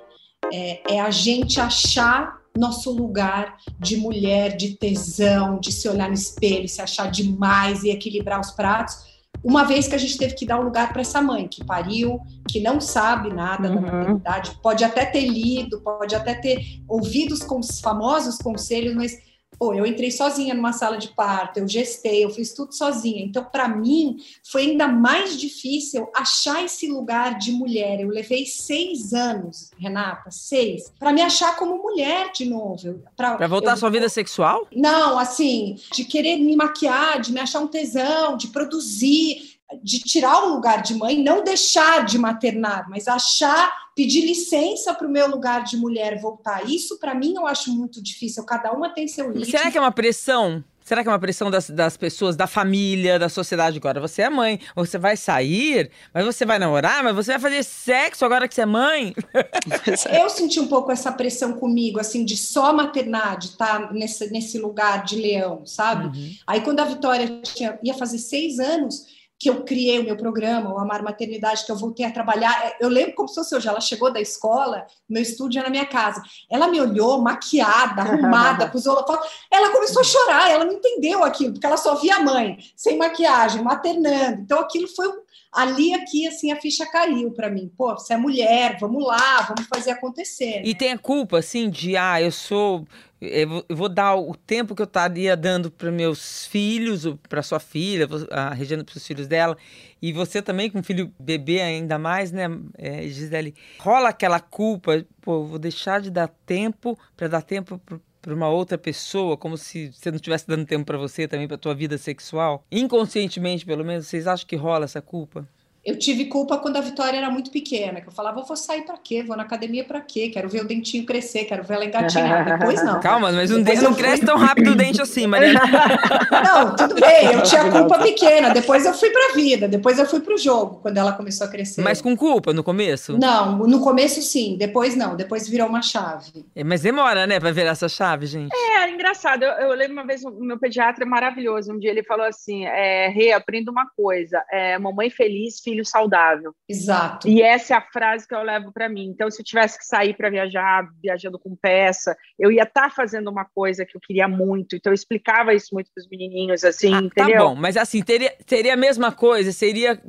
é, 0.52 0.94
é 0.94 1.00
a 1.00 1.10
gente 1.10 1.60
achar 1.60 2.40
nosso 2.56 2.92
lugar 2.92 3.56
de 3.78 3.96
mulher, 3.96 4.56
de 4.56 4.76
tesão, 4.76 5.60
de 5.60 5.72
se 5.72 5.88
olhar 5.88 6.08
no 6.08 6.14
espelho, 6.14 6.68
se 6.68 6.82
achar 6.82 7.10
demais 7.10 7.84
e 7.84 7.90
equilibrar 7.90 8.40
os 8.40 8.50
pratos, 8.50 9.10
uma 9.42 9.64
vez 9.64 9.88
que 9.88 9.94
a 9.94 9.98
gente 9.98 10.18
teve 10.18 10.34
que 10.34 10.44
dar 10.44 10.60
um 10.60 10.64
lugar 10.64 10.92
para 10.92 11.00
essa 11.00 11.22
mãe 11.22 11.48
que 11.48 11.64
pariu, 11.64 12.20
que 12.48 12.60
não 12.60 12.80
sabe 12.80 13.32
nada 13.32 13.68
uhum. 13.68 13.76
da 13.76 13.80
maternidade, 13.80 14.58
pode 14.62 14.84
até 14.84 15.06
ter 15.06 15.26
lido, 15.26 15.80
pode 15.80 16.14
até 16.14 16.34
ter 16.34 16.82
ouvido 16.86 17.32
os 17.32 17.80
famosos 17.80 18.36
conselhos, 18.38 18.94
mas 18.94 19.16
Pô, 19.60 19.74
eu 19.74 19.84
entrei 19.84 20.10
sozinha 20.10 20.54
numa 20.54 20.72
sala 20.72 20.96
de 20.96 21.08
parto, 21.08 21.58
eu 21.58 21.68
gestei, 21.68 22.24
eu 22.24 22.30
fiz 22.30 22.54
tudo 22.54 22.72
sozinha. 22.72 23.22
Então, 23.22 23.44
para 23.44 23.68
mim, 23.68 24.16
foi 24.42 24.62
ainda 24.62 24.88
mais 24.88 25.38
difícil 25.38 26.08
achar 26.16 26.64
esse 26.64 26.86
lugar 26.86 27.36
de 27.36 27.52
mulher. 27.52 28.00
Eu 28.00 28.08
levei 28.08 28.46
seis 28.46 29.12
anos, 29.12 29.70
Renata, 29.78 30.30
seis, 30.30 30.90
para 30.98 31.12
me 31.12 31.20
achar 31.20 31.56
como 31.56 31.76
mulher 31.76 32.32
de 32.32 32.46
novo. 32.46 33.04
Para 33.14 33.46
voltar 33.46 33.74
à 33.74 33.76
sua 33.76 33.90
vida 33.90 34.08
sexual? 34.08 34.66
Não, 34.74 35.18
assim, 35.18 35.76
de 35.92 36.06
querer 36.06 36.38
me 36.38 36.56
maquiar, 36.56 37.20
de 37.20 37.30
me 37.30 37.40
achar 37.40 37.60
um 37.60 37.66
tesão, 37.66 38.38
de 38.38 38.46
produzir 38.46 39.59
de 39.82 40.00
tirar 40.00 40.44
o 40.44 40.54
lugar 40.54 40.82
de 40.82 40.94
mãe, 40.94 41.22
não 41.22 41.44
deixar 41.44 42.04
de 42.04 42.18
maternar, 42.18 42.88
mas 42.88 43.06
achar, 43.06 43.72
pedir 43.94 44.22
licença 44.22 44.94
para 44.94 45.06
o 45.06 45.10
meu 45.10 45.28
lugar 45.28 45.64
de 45.64 45.76
mulher 45.76 46.20
voltar. 46.20 46.68
Isso, 46.68 46.98
para 46.98 47.14
mim, 47.14 47.34
eu 47.36 47.46
acho 47.46 47.70
muito 47.72 48.02
difícil. 48.02 48.44
Cada 48.44 48.72
uma 48.72 48.90
tem 48.90 49.06
seu 49.06 49.28
ritmo. 49.28 49.44
Será 49.44 49.70
que 49.70 49.78
é 49.78 49.80
uma 49.80 49.92
pressão? 49.92 50.64
Será 50.90 51.04
que 51.04 51.08
é 51.08 51.12
uma 51.12 51.20
pressão 51.20 51.52
das, 51.52 51.70
das 51.70 51.96
pessoas, 51.96 52.34
da 52.34 52.48
família, 52.48 53.16
da 53.16 53.28
sociedade 53.28 53.76
agora? 53.78 54.00
Você 54.00 54.22
é 54.22 54.28
mãe, 54.28 54.58
você 54.74 54.98
vai 54.98 55.16
sair, 55.16 55.88
mas 56.12 56.24
você 56.24 56.44
vai 56.44 56.58
namorar, 56.58 57.04
mas 57.04 57.14
você 57.14 57.30
vai 57.30 57.40
fazer 57.40 57.62
sexo 57.62 58.24
agora 58.24 58.48
que 58.48 58.56
você 58.56 58.62
é 58.62 58.66
mãe? 58.66 59.14
eu 60.20 60.28
senti 60.28 60.58
um 60.58 60.66
pouco 60.66 60.90
essa 60.90 61.12
pressão 61.12 61.52
comigo, 61.52 62.00
assim, 62.00 62.24
de 62.24 62.36
só 62.36 62.72
maternar, 62.72 63.38
de 63.38 63.46
estar 63.46 63.86
tá 63.86 63.92
nesse, 63.92 64.32
nesse 64.32 64.58
lugar 64.58 65.04
de 65.04 65.14
leão, 65.14 65.64
sabe? 65.64 66.06
Uhum. 66.06 66.34
Aí 66.44 66.60
quando 66.62 66.80
a 66.80 66.84
Vitória 66.84 67.40
tinha, 67.40 67.78
ia 67.84 67.94
fazer 67.94 68.18
seis 68.18 68.58
anos, 68.58 69.06
que 69.40 69.48
eu 69.48 69.64
criei 69.64 69.98
o 69.98 70.04
meu 70.04 70.18
programa, 70.18 70.70
o 70.70 70.78
Amar 70.78 71.02
Maternidade, 71.02 71.64
que 71.64 71.72
eu 71.72 71.76
voltei 71.76 72.04
a 72.04 72.12
trabalhar. 72.12 72.66
É, 72.66 72.76
eu 72.78 72.90
lembro 72.90 73.14
como 73.14 73.26
se 73.26 73.36
fosse 73.36 73.56
hoje. 73.56 73.66
Ela 73.66 73.80
chegou 73.80 74.12
da 74.12 74.20
escola, 74.20 74.86
meu 75.08 75.22
estúdio 75.22 75.58
era 75.58 75.68
na 75.68 75.72
minha 75.72 75.86
casa. 75.86 76.22
Ela 76.50 76.68
me 76.68 76.78
olhou 76.78 77.22
maquiada, 77.22 78.02
arrumada, 78.02 78.68
pus 78.70 78.84
Ela 78.86 79.70
começou 79.72 80.02
a 80.02 80.04
chorar, 80.04 80.50
ela 80.50 80.66
não 80.66 80.74
entendeu 80.74 81.24
aquilo, 81.24 81.54
porque 81.54 81.64
ela 81.64 81.78
só 81.78 81.94
via 81.94 82.16
a 82.16 82.22
mãe, 82.22 82.58
sem 82.76 82.98
maquiagem, 82.98 83.62
maternando. 83.62 84.42
Então 84.42 84.60
aquilo 84.60 84.86
foi 84.88 85.08
ali 85.50 85.94
aqui 85.94 86.28
assim 86.28 86.52
a 86.52 86.60
ficha 86.60 86.84
caiu 86.84 87.32
para 87.32 87.48
mim. 87.48 87.72
Pô, 87.74 87.94
você 87.94 88.12
é 88.12 88.18
mulher, 88.18 88.76
vamos 88.78 89.02
lá, 89.02 89.40
vamos 89.48 89.66
fazer 89.74 89.92
acontecer. 89.92 90.56
Né? 90.56 90.62
E 90.66 90.74
tem 90.74 90.92
a 90.92 90.98
culpa 90.98 91.38
assim 91.38 91.70
de 91.70 91.96
ah, 91.96 92.20
eu 92.20 92.30
sou 92.30 92.86
eu 93.20 93.64
vou 93.68 93.88
dar 93.88 94.16
o 94.16 94.34
tempo 94.34 94.74
que 94.74 94.80
eu 94.80 94.86
estaria 94.86 95.36
dando 95.36 95.70
para 95.70 95.90
meus 95.90 96.46
filhos, 96.46 97.06
para 97.28 97.42
sua 97.42 97.60
filha, 97.60 98.08
a 98.30 98.54
Regina 98.54 98.82
para 98.82 98.96
os 98.96 99.06
filhos 99.06 99.26
dela, 99.26 99.56
e 100.00 100.12
você 100.12 100.40
também 100.40 100.70
com 100.70 100.82
filho 100.82 101.12
bebê 101.20 101.60
ainda 101.60 101.98
mais, 101.98 102.32
né, 102.32 102.46
é, 102.78 103.02
Gisele? 103.02 103.54
Rola 103.78 104.08
aquela 104.08 104.40
culpa, 104.40 105.04
pô, 105.20 105.44
vou 105.44 105.58
deixar 105.58 106.00
de 106.00 106.10
dar 106.10 106.28
tempo 106.46 106.98
para 107.16 107.28
dar 107.28 107.42
tempo 107.42 107.80
para 108.22 108.34
uma 108.34 108.48
outra 108.48 108.76
pessoa, 108.76 109.36
como 109.36 109.56
se 109.56 109.92
você 109.92 110.10
não 110.10 110.16
estivesse 110.16 110.46
dando 110.46 110.66
tempo 110.66 110.84
para 110.84 110.98
você 110.98 111.26
também, 111.26 111.48
para 111.48 111.56
tua 111.56 111.74
vida 111.74 111.96
sexual? 111.98 112.64
Inconscientemente, 112.70 113.64
pelo 113.64 113.84
menos, 113.84 114.06
vocês 114.06 114.26
acham 114.26 114.46
que 114.46 114.56
rola 114.56 114.84
essa 114.84 115.00
culpa? 115.00 115.48
Eu 115.84 115.98
tive 115.98 116.26
culpa 116.26 116.58
quando 116.58 116.76
a 116.76 116.80
Vitória 116.80 117.16
era 117.16 117.30
muito 117.30 117.50
pequena, 117.50 118.00
que 118.00 118.08
eu 118.08 118.12
falava, 118.12 118.42
vou 118.42 118.56
sair 118.56 118.82
para 118.82 118.98
quê? 118.98 119.22
Vou 119.22 119.36
na 119.36 119.44
academia 119.44 119.82
para 119.82 120.00
quê? 120.00 120.28
Quero 120.28 120.48
ver 120.48 120.62
o 120.62 120.68
dentinho 120.68 121.06
crescer, 121.06 121.44
quero 121.44 121.64
ver 121.64 121.74
ela 121.74 121.84
engatinhar. 121.86 122.44
Depois 122.58 122.84
não. 122.84 123.00
Calma, 123.00 123.32
mas 123.32 123.50
um 123.50 123.62
dente 123.62 123.82
não 123.82 123.94
fui... 123.94 124.02
cresce 124.02 124.24
tão 124.24 124.36
rápido 124.36 124.72
o 124.72 124.74
dente 124.74 125.00
assim, 125.00 125.26
Maria. 125.26 125.60
Não, 126.30 126.74
tudo 126.74 126.94
bem, 126.94 127.32
eu 127.32 127.42
tinha 127.42 127.70
culpa 127.70 127.98
pequena, 127.98 128.50
depois 128.50 128.84
eu 128.84 128.94
fui 128.94 129.10
para 129.10 129.30
a 129.30 129.34
vida, 129.34 129.68
depois 129.68 129.98
eu 129.98 130.06
fui 130.06 130.20
para 130.20 130.34
o 130.34 130.38
jogo, 130.38 130.80
quando 130.80 130.96
ela 130.96 131.12
começou 131.12 131.46
a 131.46 131.50
crescer. 131.50 131.82
Mas 131.82 132.00
com 132.00 132.16
culpa 132.16 132.52
no 132.52 132.62
começo? 132.62 133.18
Não, 133.18 133.58
no 133.58 133.80
começo 133.80 134.20
sim, 134.22 134.56
depois 134.58 134.96
não, 134.96 135.16
depois 135.16 135.48
virou 135.48 135.68
uma 135.68 135.82
chave. 135.82 136.46
É, 136.54 136.64
mas 136.64 136.82
demora, 136.82 137.26
né, 137.26 137.38
para 137.38 137.52
virar 137.52 137.70
essa 137.70 137.88
chave, 137.88 138.26
gente? 138.26 138.54
É, 138.54 138.90
engraçado. 138.90 139.42
Eu, 139.42 139.68
eu, 139.68 139.74
lembro 139.74 139.94
uma 139.94 140.06
vez 140.06 140.24
o 140.24 140.30
meu 140.30 140.58
pediatra 140.58 141.04
é 141.04 141.06
maravilhoso, 141.06 141.72
um 141.72 141.78
dia 141.78 141.90
ele 141.90 142.02
falou 142.02 142.26
assim, 142.26 142.64
é, 142.66 143.08
Rê, 143.08 143.32
aprenda 143.32 143.70
uma 143.70 143.86
coisa, 143.96 144.42
é, 144.50 144.78
mamãe 144.78 145.10
feliz, 145.10 145.60
filho 145.70 145.84
saudável. 145.84 146.52
Exato. 146.68 147.28
E 147.28 147.40
essa 147.40 147.74
é 147.74 147.76
a 147.76 147.80
frase 147.80 148.26
que 148.26 148.34
eu 148.34 148.42
levo 148.42 148.72
para 148.72 148.88
mim. 148.88 149.06
Então, 149.06 149.30
se 149.30 149.40
eu 149.40 149.44
tivesse 149.44 149.78
que 149.78 149.84
sair 149.84 150.16
para 150.16 150.28
viajar, 150.28 150.84
viajando 151.02 151.38
com 151.38 151.56
peça, 151.56 152.16
eu 152.38 152.50
ia 152.50 152.64
estar 152.64 152.88
tá 152.88 152.90
fazendo 152.90 153.30
uma 153.30 153.44
coisa 153.44 153.86
que 153.86 153.96
eu 153.96 154.00
queria 154.00 154.26
muito. 154.26 154.76
Então, 154.76 154.90
eu 154.90 154.94
explicava 154.94 155.54
isso 155.54 155.68
muito 155.72 155.90
para 155.94 156.02
os 156.02 156.08
menininhos, 156.08 156.64
assim, 156.64 156.92
ah, 156.92 156.98
tá 156.98 157.04
entendeu? 157.04 157.38
Tá 157.38 157.44
bom, 157.44 157.54
mas 157.54 157.76
assim, 157.76 158.02
teria, 158.02 158.34
teria 158.44 158.74
a 158.74 158.76
mesma 158.76 159.12
coisa, 159.12 159.52
seria 159.52 160.00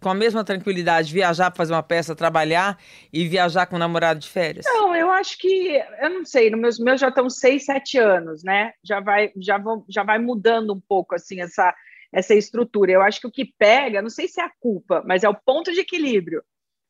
com 0.00 0.08
a 0.08 0.14
mesma 0.14 0.44
tranquilidade 0.44 1.12
viajar 1.12 1.50
para 1.50 1.56
fazer 1.56 1.72
uma 1.72 1.82
peça, 1.82 2.14
trabalhar 2.14 2.78
e 3.12 3.26
viajar 3.26 3.66
com 3.66 3.76
o 3.76 3.78
namorado 3.78 4.20
de 4.20 4.28
férias? 4.28 4.64
Não, 4.66 4.94
eu 4.94 5.10
acho 5.10 5.38
que, 5.38 5.82
eu 6.00 6.10
não 6.10 6.24
sei, 6.24 6.50
no 6.50 6.58
meus, 6.58 6.78
meus 6.78 7.00
já 7.00 7.08
estão 7.08 7.28
seis, 7.28 7.64
sete 7.64 7.98
anos, 7.98 8.42
né? 8.44 8.72
Já 8.84 9.00
vai, 9.00 9.32
já, 9.36 9.58
vão, 9.58 9.84
já 9.88 10.02
vai 10.02 10.18
mudando 10.18 10.72
um 10.72 10.80
pouco, 10.80 11.14
assim, 11.14 11.40
essa 11.40 11.74
essa 12.12 12.34
estrutura. 12.34 12.92
Eu 12.92 13.02
acho 13.02 13.20
que 13.20 13.26
o 13.26 13.30
que 13.30 13.52
pega, 13.58 14.02
não 14.02 14.10
sei 14.10 14.28
se 14.28 14.40
é 14.40 14.44
a 14.44 14.52
culpa, 14.60 15.02
mas 15.06 15.24
é 15.24 15.28
o 15.28 15.34
ponto 15.34 15.72
de 15.72 15.80
equilíbrio. 15.80 16.42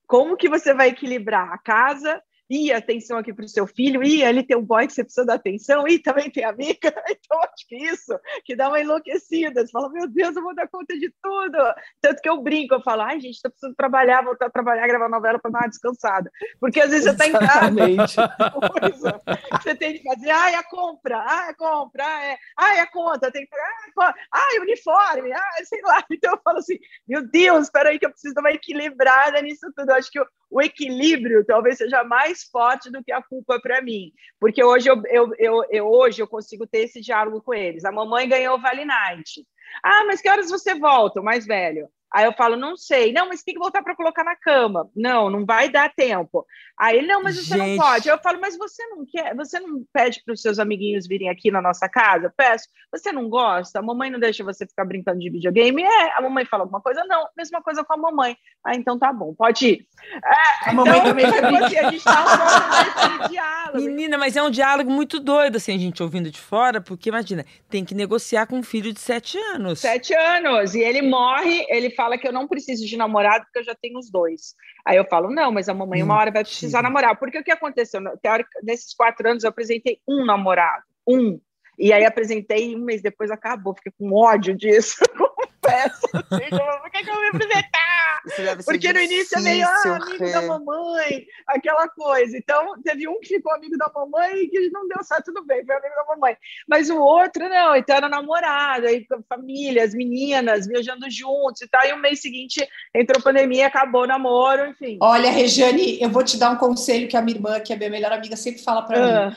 Como 0.06 0.36
que 0.36 0.48
você 0.48 0.72
vai 0.72 0.88
equilibrar 0.88 1.52
a 1.52 1.58
casa 1.58 2.22
e 2.50 2.72
atenção 2.72 3.18
aqui 3.18 3.32
para 3.32 3.44
o 3.44 3.48
seu 3.48 3.66
filho, 3.66 4.02
e 4.02 4.24
ali 4.24 4.42
tem 4.42 4.56
um 4.56 4.64
boy 4.64 4.86
que 4.86 4.92
você 4.92 5.04
precisa 5.04 5.26
dar 5.26 5.34
atenção, 5.34 5.86
e 5.86 5.98
também 5.98 6.30
tem 6.30 6.44
amiga, 6.44 6.92
então 7.08 7.40
acho 7.42 7.66
que 7.68 7.76
isso 7.76 8.18
que 8.44 8.56
dá 8.56 8.68
uma 8.68 8.80
enlouquecida, 8.80 9.64
você 9.64 9.70
fala, 9.70 9.90
meu 9.90 10.08
Deus, 10.08 10.34
eu 10.34 10.42
vou 10.42 10.54
dar 10.54 10.68
conta 10.68 10.98
de 10.98 11.12
tudo, 11.22 11.58
tanto 12.00 12.22
que 12.22 12.28
eu 12.28 12.40
brinco, 12.42 12.74
eu 12.74 12.82
falo, 12.82 13.02
ai 13.02 13.20
gente, 13.20 13.34
estou 13.34 13.50
precisando 13.50 13.76
trabalhar, 13.76 14.22
voltar 14.22 14.46
a 14.46 14.50
trabalhar, 14.50 14.86
gravar 14.86 15.08
novela 15.08 15.38
para 15.38 15.50
dar 15.50 15.58
uma 15.60 15.68
descansada, 15.68 16.30
porque 16.60 16.80
às 16.80 16.90
vezes 16.90 17.04
você 17.04 17.10
está 17.10 17.26
em 17.26 17.32
casa, 17.32 18.28
coisa, 18.80 19.20
você 19.52 19.74
tem 19.74 19.94
que 19.94 20.02
fazer, 20.02 20.30
ai 20.30 20.54
a 20.54 20.62
compra, 20.62 21.18
ai 21.18 21.50
a 21.50 21.54
compra, 21.54 22.04
ai, 22.04 22.36
ai 22.56 22.80
a 22.80 22.86
conta, 22.86 23.30
tem 23.30 23.46
que 23.46 23.54
ai, 23.98 24.12
ai 24.32 24.58
uniforme, 24.60 25.32
ai 25.32 25.64
sei 25.64 25.80
lá, 25.82 26.02
então 26.10 26.32
eu 26.32 26.40
falo 26.42 26.58
assim, 26.58 26.78
meu 27.06 27.26
Deus, 27.26 27.64
espera 27.64 27.90
aí 27.90 27.98
que 27.98 28.06
eu 28.06 28.10
preciso 28.10 28.34
dar 28.34 28.40
uma 28.40 28.52
equilibrada 28.52 29.40
nisso 29.42 29.70
tudo, 29.76 29.90
eu 29.90 29.96
acho 29.96 30.10
que 30.10 30.18
eu, 30.18 30.26
o 30.50 30.62
equilíbrio 30.62 31.44
talvez 31.44 31.78
seja 31.78 32.02
mais 32.04 32.44
forte 32.44 32.90
do 32.90 33.02
que 33.02 33.12
a 33.12 33.22
culpa 33.22 33.60
para 33.60 33.82
mim, 33.82 34.12
porque 34.40 34.62
hoje 34.62 34.88
eu, 34.88 35.02
eu, 35.06 35.30
eu, 35.38 35.64
eu, 35.70 35.86
hoje 35.86 36.22
eu 36.22 36.26
consigo 36.26 36.66
ter 36.66 36.80
esse 36.80 37.00
diálogo 37.00 37.42
com 37.42 37.54
eles. 37.54 37.84
A 37.84 37.92
mamãe 37.92 38.28
ganhou 38.28 38.56
o 38.56 38.60
Vale 38.60 38.84
Night. 38.84 39.46
Ah, 39.82 40.04
mas 40.06 40.20
que 40.20 40.28
horas 40.28 40.50
você 40.50 40.74
volta, 40.74 41.20
o 41.20 41.24
mais 41.24 41.46
velho? 41.46 41.88
Aí 42.12 42.24
eu 42.24 42.32
falo, 42.32 42.56
não 42.56 42.76
sei. 42.76 43.12
Não, 43.12 43.28
mas 43.28 43.42
tem 43.42 43.54
que 43.54 43.60
voltar 43.60 43.82
para 43.82 43.94
colocar 43.94 44.24
na 44.24 44.34
cama. 44.34 44.88
Não, 44.96 45.28
não 45.28 45.44
vai 45.44 45.68
dar 45.68 45.92
tempo. 45.94 46.46
Aí 46.78 46.98
ele, 46.98 47.06
não, 47.06 47.22
mas 47.22 47.36
você 47.36 47.56
Gente. 47.56 47.76
não 47.76 47.84
pode. 47.84 48.08
Eu 48.08 48.18
falo, 48.18 48.40
mas 48.40 48.56
você 48.56 48.86
não 48.86 49.04
quer, 49.04 49.34
você 49.34 49.60
não 49.60 49.84
pede 49.92 50.22
para 50.24 50.32
os 50.32 50.40
seus 50.40 50.58
amiguinhos 50.58 51.06
virem 51.06 51.28
aqui 51.28 51.50
na 51.50 51.60
nossa 51.60 51.88
casa? 51.88 52.32
Peço. 52.36 52.68
Você 52.92 53.12
não 53.12 53.28
gosta? 53.28 53.78
A 53.78 53.82
mamãe 53.82 54.10
não 54.10 54.18
deixa 54.18 54.42
você 54.42 54.66
ficar 54.66 54.84
brincando 54.84 55.18
de 55.18 55.28
videogame? 55.28 55.82
É. 55.82 56.16
A 56.16 56.22
mamãe 56.22 56.44
fala 56.44 56.62
alguma 56.62 56.80
coisa? 56.80 57.04
Não. 57.04 57.28
Mesma 57.36 57.60
coisa 57.62 57.84
com 57.84 57.92
a 57.92 57.96
mamãe. 57.96 58.36
Ah, 58.64 58.74
então 58.74 58.98
tá 58.98 59.12
bom, 59.12 59.34
pode 59.34 59.66
ir. 59.66 59.86
É, 60.14 60.70
a 60.70 60.72
mamãe 60.72 60.98
então, 60.98 61.12
também 61.12 61.26
assim, 61.26 61.78
a 61.78 61.90
gente 61.90 62.04
tá 62.04 63.24
um 63.24 63.28
diálogo. 63.28 63.78
Menina, 63.78 64.18
mas 64.18 64.36
é 64.36 64.42
um 64.42 64.50
diálogo 64.50 64.90
muito 64.90 65.20
doido, 65.20 65.56
assim, 65.56 65.74
a 65.74 65.78
gente 65.78 66.02
ouvindo 66.02 66.30
de 66.30 66.40
fora, 66.40 66.80
porque 66.80 67.08
imagina, 67.08 67.44
tem 67.68 67.84
que 67.84 67.94
negociar 67.94 68.46
com 68.46 68.56
um 68.56 68.62
filho 68.62 68.92
de 68.92 69.00
sete 69.00 69.38
anos. 69.38 69.80
Sete 69.80 70.14
anos. 70.14 70.74
E 70.74 70.80
ele 70.80 71.02
morre, 71.02 71.66
ele 71.68 71.90
fala 71.98 72.16
que 72.16 72.28
eu 72.28 72.32
não 72.32 72.46
preciso 72.46 72.86
de 72.86 72.96
namorado 72.96 73.44
porque 73.44 73.58
eu 73.58 73.64
já 73.64 73.74
tenho 73.74 73.98
os 73.98 74.08
dois. 74.08 74.54
Aí 74.86 74.96
eu 74.96 75.04
falo, 75.04 75.28
não, 75.28 75.50
mas 75.50 75.68
a 75.68 75.74
mamãe 75.74 76.00
uma 76.00 76.16
hora 76.16 76.30
vai 76.30 76.44
precisar 76.44 76.80
namorar. 76.80 77.18
Porque 77.18 77.38
o 77.38 77.42
que 77.42 77.50
aconteceu? 77.50 78.00
Teórico, 78.22 78.48
nesses 78.62 78.94
quatro 78.94 79.28
anos 79.28 79.42
eu 79.42 79.50
apresentei 79.50 79.98
um 80.08 80.24
namorado, 80.24 80.84
um. 81.04 81.40
E 81.76 81.92
aí 81.92 82.04
apresentei 82.04 82.76
um 82.76 82.84
mês 82.84 83.02
depois 83.02 83.32
acabou, 83.32 83.74
fiquei 83.74 83.92
com 83.98 84.12
ódio 84.12 84.56
disso. 84.56 84.96
Assim, 85.68 86.48
por 86.80 86.90
que, 86.90 87.04
que 87.04 87.10
eu 87.10 87.14
vou 87.14 87.22
me 87.22 87.28
apresentar? 87.28 88.22
Porque 88.64 88.92
no 88.92 89.00
início 89.00 89.38
é 89.38 89.40
meio 89.40 89.66
ah, 89.66 89.98
amigo 90.02 90.24
é. 90.24 90.32
da 90.32 90.42
mamãe, 90.42 91.26
aquela 91.46 91.88
coisa. 91.88 92.36
Então, 92.36 92.80
teve 92.82 93.08
um 93.08 93.20
que 93.20 93.36
ficou 93.36 93.52
amigo 93.54 93.76
da 93.78 93.90
mamãe 93.94 94.42
e 94.42 94.48
que 94.48 94.70
não 94.70 94.86
deu 94.88 95.02
certo, 95.02 95.26
tudo 95.26 95.44
bem, 95.44 95.64
foi 95.64 95.76
amigo 95.76 95.94
da 95.94 96.14
mamãe. 96.14 96.36
Mas 96.66 96.90
o 96.90 96.98
outro, 96.98 97.48
não, 97.48 97.76
então 97.76 97.96
era 97.96 98.08
namorado, 98.08 98.86
aí 98.86 99.06
família, 99.28 99.84
as 99.84 99.94
meninas 99.94 100.66
viajando 100.66 101.10
juntos 101.10 101.62
e 101.62 101.68
tal. 101.68 101.86
E 101.86 101.92
o 101.92 101.98
mês 101.98 102.20
seguinte 102.20 102.66
entrou 102.94 103.22
pandemia, 103.22 103.66
acabou 103.66 104.02
o 104.02 104.06
namoro, 104.06 104.66
enfim. 104.66 104.98
Olha, 105.00 105.30
Regiane, 105.30 106.00
eu 106.00 106.10
vou 106.10 106.24
te 106.24 106.38
dar 106.38 106.50
um 106.50 106.56
conselho 106.56 107.08
que 107.08 107.16
a 107.16 107.22
minha 107.22 107.36
irmã, 107.36 107.60
que 107.60 107.72
é 107.72 107.76
minha 107.76 107.90
melhor 107.90 108.12
amiga, 108.12 108.36
sempre 108.36 108.62
fala 108.62 108.82
para 108.82 108.98
ah. 108.98 109.30
mim 109.30 109.36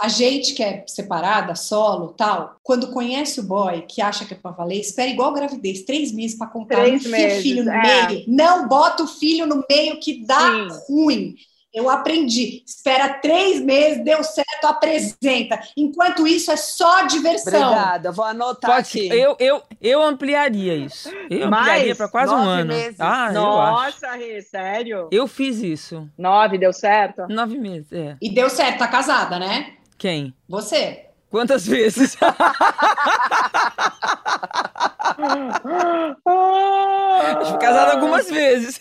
a 0.00 0.08
gente 0.08 0.54
que 0.54 0.62
é 0.62 0.84
separada, 0.86 1.54
solo, 1.54 2.08
tal, 2.08 2.56
quando 2.62 2.92
conhece 2.92 3.40
o 3.40 3.42
boy, 3.42 3.82
que 3.82 4.00
acha 4.00 4.24
que 4.24 4.34
é 4.34 4.36
pra 4.36 4.50
valer, 4.50 4.80
espera 4.80 5.10
igual 5.10 5.32
gravidez, 5.32 5.82
três 5.82 6.12
meses 6.12 6.36
para 6.36 6.48
contar, 6.48 6.82
três 6.82 7.04
não 7.04 7.10
meses, 7.10 7.42
filho 7.42 7.64
no 7.64 7.70
é. 7.70 8.06
meio, 8.08 8.24
não 8.26 8.66
bota 8.66 9.04
o 9.04 9.06
filho 9.06 9.46
no 9.46 9.64
meio 9.68 10.00
que 10.00 10.24
dá 10.24 10.68
Sim. 10.68 10.80
ruim. 10.88 11.34
Eu 11.76 11.90
aprendi. 11.90 12.62
Espera 12.64 13.20
três 13.20 13.60
meses, 13.60 14.02
deu 14.02 14.24
certo, 14.24 14.64
apresenta. 14.64 15.60
Enquanto 15.76 16.26
isso, 16.26 16.50
é 16.50 16.56
só 16.56 17.04
diversão. 17.04 17.70
Obrigada, 17.70 18.10
vou 18.10 18.24
anotar 18.24 18.76
Pode, 18.76 18.88
aqui. 18.88 19.08
Eu, 19.08 19.36
eu, 19.38 19.62
eu 19.82 20.02
ampliaria 20.02 20.74
isso. 20.74 21.10
Eu 21.28 21.50
Mais? 21.50 21.68
ampliaria 21.68 21.94
para 21.94 22.08
quase 22.08 22.32
um 22.32 22.38
ano. 22.38 22.72
Meses. 22.72 22.98
Ah, 22.98 23.30
Nossa, 23.30 24.12
Rê, 24.12 24.40
sério? 24.40 25.10
Eu 25.12 25.28
fiz 25.28 25.58
isso. 25.58 26.08
Nove, 26.16 26.56
deu 26.56 26.72
certo? 26.72 27.26
Nove 27.28 27.58
meses, 27.58 27.92
é. 27.92 28.16
E 28.22 28.32
deu 28.32 28.48
certo, 28.48 28.78
tá 28.78 28.88
casada, 28.88 29.38
né? 29.38 29.74
Quem? 29.98 30.32
Você. 30.48 31.04
Quantas 31.28 31.66
vezes? 31.66 32.16
Fui 37.46 37.58
casada 37.58 37.92
algumas 37.92 38.30
vezes. 38.30 38.80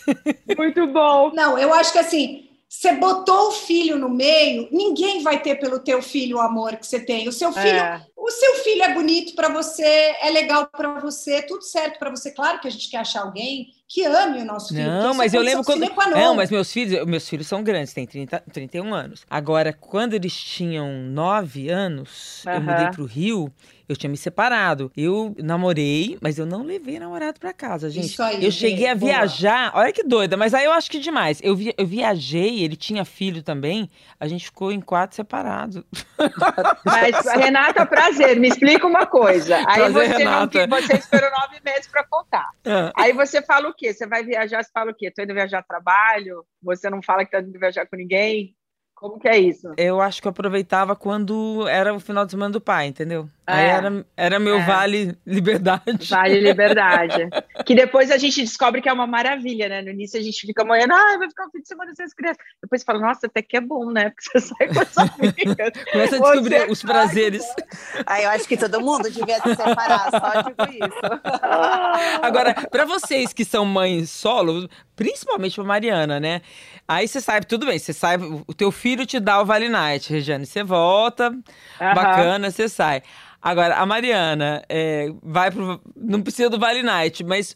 Muito 0.57 0.87
bom. 0.87 1.31
Não, 1.33 1.57
eu 1.57 1.73
acho 1.73 1.91
que 1.91 1.99
assim, 1.99 2.45
você 2.75 2.91
botou 2.93 3.47
o 3.47 3.51
filho 3.51 3.97
no 3.97 4.09
meio, 4.09 4.67
ninguém 4.69 5.23
vai 5.23 5.41
ter 5.41 5.55
pelo 5.55 5.79
teu 5.79 6.01
filho 6.01 6.37
o 6.37 6.41
amor 6.41 6.75
que 6.75 6.85
você 6.85 6.99
tem. 6.99 7.27
O 7.27 7.31
seu 7.31 7.51
filho, 7.53 7.67
é. 7.67 8.05
o 8.15 8.29
seu 8.29 8.55
filho 8.55 8.83
é 8.83 8.93
bonito 8.93 9.33
para 9.33 9.47
você, 9.47 10.15
é 10.21 10.29
legal 10.29 10.67
para 10.67 10.99
você, 10.99 11.41
tudo 11.41 11.63
certo 11.63 11.97
para 11.97 12.09
você. 12.09 12.31
Claro 12.31 12.59
que 12.59 12.67
a 12.67 12.71
gente 12.71 12.89
quer 12.89 12.97
achar 12.97 13.21
alguém 13.21 13.67
que 13.87 14.03
ame 14.03 14.41
o 14.41 14.45
nosso 14.45 14.73
filho. 14.73 14.87
Não, 14.87 15.13
mas 15.13 15.33
eu 15.33 15.41
lembro 15.41 15.63
quando. 15.63 15.89
Não, 16.11 16.35
mas 16.35 16.51
meus 16.51 16.71
filhos, 16.71 17.05
meus 17.05 17.29
filhos 17.29 17.47
são 17.47 17.63
grandes, 17.63 17.93
têm 17.93 18.05
30, 18.05 18.43
31 18.51 18.93
anos. 18.93 19.25
Agora, 19.29 19.71
quando 19.71 20.13
eles 20.13 20.33
tinham 20.35 20.91
9 20.91 21.69
anos, 21.69 22.43
eu 22.45 22.61
mudei 22.61 22.91
pro 22.91 23.05
Rio 23.05 23.51
eu 23.87 23.95
tinha 23.95 24.09
me 24.09 24.17
separado. 24.17 24.91
Eu 24.95 25.35
namorei, 25.41 26.17
mas 26.21 26.37
eu 26.37 26.45
não 26.45 26.63
levei 26.63 26.99
namorado 26.99 27.39
para 27.39 27.53
casa, 27.53 27.89
gente. 27.89 28.07
Isso 28.07 28.23
aí, 28.23 28.43
eu 28.43 28.51
cheguei 28.51 28.87
a 28.87 28.93
viajar. 28.93 29.71
Boa. 29.71 29.83
Olha 29.83 29.93
que 29.93 30.03
doida, 30.03 30.35
mas 30.37 30.53
aí 30.53 30.65
eu 30.65 30.71
acho 30.71 30.89
que 30.89 30.99
demais. 30.99 31.39
Eu, 31.43 31.55
vi, 31.55 31.73
eu 31.77 31.85
viajei, 31.85 32.63
ele 32.63 32.75
tinha 32.75 33.05
filho 33.05 33.43
também. 33.43 33.89
A 34.19 34.27
gente 34.27 34.45
ficou 34.45 34.71
em 34.71 34.81
quatro 34.81 35.15
separados. 35.15 35.83
Mas, 36.85 37.25
Renata, 37.33 37.85
prazer. 37.85 38.39
Me 38.39 38.47
explica 38.47 38.87
uma 38.87 39.05
coisa. 39.05 39.57
Aí 39.57 39.63
prazer, 39.63 39.91
você, 39.91 40.17
Renata. 40.17 40.67
não, 40.67 40.81
você 40.81 40.93
esperou 40.93 41.29
nove 41.31 41.59
meses 41.63 41.87
para 41.87 42.03
contar. 42.05 42.49
É. 42.63 42.91
Aí 42.97 43.13
você 43.13 43.41
fala 43.41 43.69
o 43.69 43.73
quê? 43.73 43.93
Você 43.93 44.07
vai 44.07 44.23
viajar, 44.23 44.63
você 44.63 44.71
fala 44.73 44.91
o 44.91 44.95
quê? 44.95 45.11
Tô 45.11 45.23
indo 45.23 45.33
viajar 45.33 45.63
trabalho? 45.63 46.45
Você 46.63 46.89
não 46.89 47.01
fala 47.01 47.25
que 47.25 47.31
tá 47.31 47.39
indo 47.39 47.59
viajar 47.59 47.85
com 47.85 47.95
ninguém? 47.95 48.55
Como 48.95 49.19
que 49.19 49.27
é 49.27 49.37
isso? 49.37 49.73
Eu 49.77 49.99
acho 49.99 50.21
que 50.21 50.27
eu 50.27 50.31
aproveitava 50.31 50.95
quando 50.95 51.67
era 51.67 51.93
o 51.93 51.99
final 51.99 52.23
de 52.23 52.31
semana 52.31 52.53
do 52.53 52.61
pai, 52.61 52.87
entendeu? 52.87 53.29
É. 53.47 53.53
Aí 53.53 53.65
era, 53.65 54.05
era 54.17 54.39
meu 54.39 54.57
é. 54.57 54.65
Vale 54.65 55.17
Liberdade. 55.25 56.09
Vale 56.09 56.39
Liberdade. 56.39 57.29
que 57.65 57.75
depois 57.75 58.09
a 58.09 58.17
gente 58.17 58.41
descobre 58.41 58.81
que 58.81 58.89
é 58.89 58.93
uma 58.93 59.05
maravilha, 59.05 59.69
né? 59.69 59.81
No 59.81 59.91
início 59.91 60.19
a 60.19 60.23
gente 60.23 60.47
fica 60.47 60.63
amanhã, 60.63 60.87
ah, 60.89 61.17
vai 61.17 61.29
ficar 61.29 61.45
um 61.45 61.51
fim 61.51 61.61
de 61.61 61.67
semana 61.67 61.93
sem 61.93 62.05
as 62.05 62.13
crianças. 62.13 62.43
Depois 62.61 62.83
fala, 62.83 62.99
nossa, 62.99 63.27
até 63.27 63.41
que 63.41 63.57
é 63.57 63.61
bom, 63.61 63.91
né? 63.91 64.09
Porque 64.09 64.39
você 64.39 64.47
sai 64.47 64.67
com 64.67 64.79
as 64.79 64.97
amigas. 64.97 65.71
Começa 65.91 66.15
a 66.15 66.19
descobrir 66.19 66.59
você... 66.59 66.71
os 66.71 66.81
prazeres. 66.81 67.43
Aí 68.05 68.23
eu 68.23 68.29
acho 68.31 68.47
que 68.47 68.57
todo 68.57 68.81
mundo 68.81 69.09
devia 69.11 69.39
se 69.39 69.55
separar, 69.55 70.09
só 70.09 70.41
digo 70.41 70.85
isso. 70.85 70.99
Agora, 72.21 72.53
para 72.53 72.85
vocês 72.85 73.31
que 73.31 73.45
são 73.45 73.63
mães 73.63 74.09
solo, 74.09 74.67
principalmente 74.95 75.55
pra 75.55 75.63
Mariana, 75.63 76.19
né? 76.19 76.41
Aí 76.87 77.07
você 77.07 77.19
sabe, 77.19 77.45
tudo 77.45 77.65
bem, 77.65 77.77
você 77.77 77.93
sai, 77.93 78.17
o 78.17 78.53
teu 78.53 78.71
filho 78.71 79.05
te 79.05 79.19
dá 79.19 79.41
o 79.41 79.45
Vale 79.45 79.69
Night, 79.69 80.11
Regiane, 80.11 80.45
você 80.45 80.63
volta, 80.63 81.29
uhum. 81.29 81.93
bacana, 81.93 82.51
você 82.51 82.69
sai. 82.69 83.01
Agora, 83.45 83.75
a 83.75 83.85
Mariana 83.85 84.63
é, 84.67 85.13
vai 85.21 85.51
pro. 85.51 85.79
Não 85.95 86.19
precisa 86.19 86.49
do 86.49 86.57
Vale 86.57 86.81
Night, 86.81 87.23
mas 87.23 87.55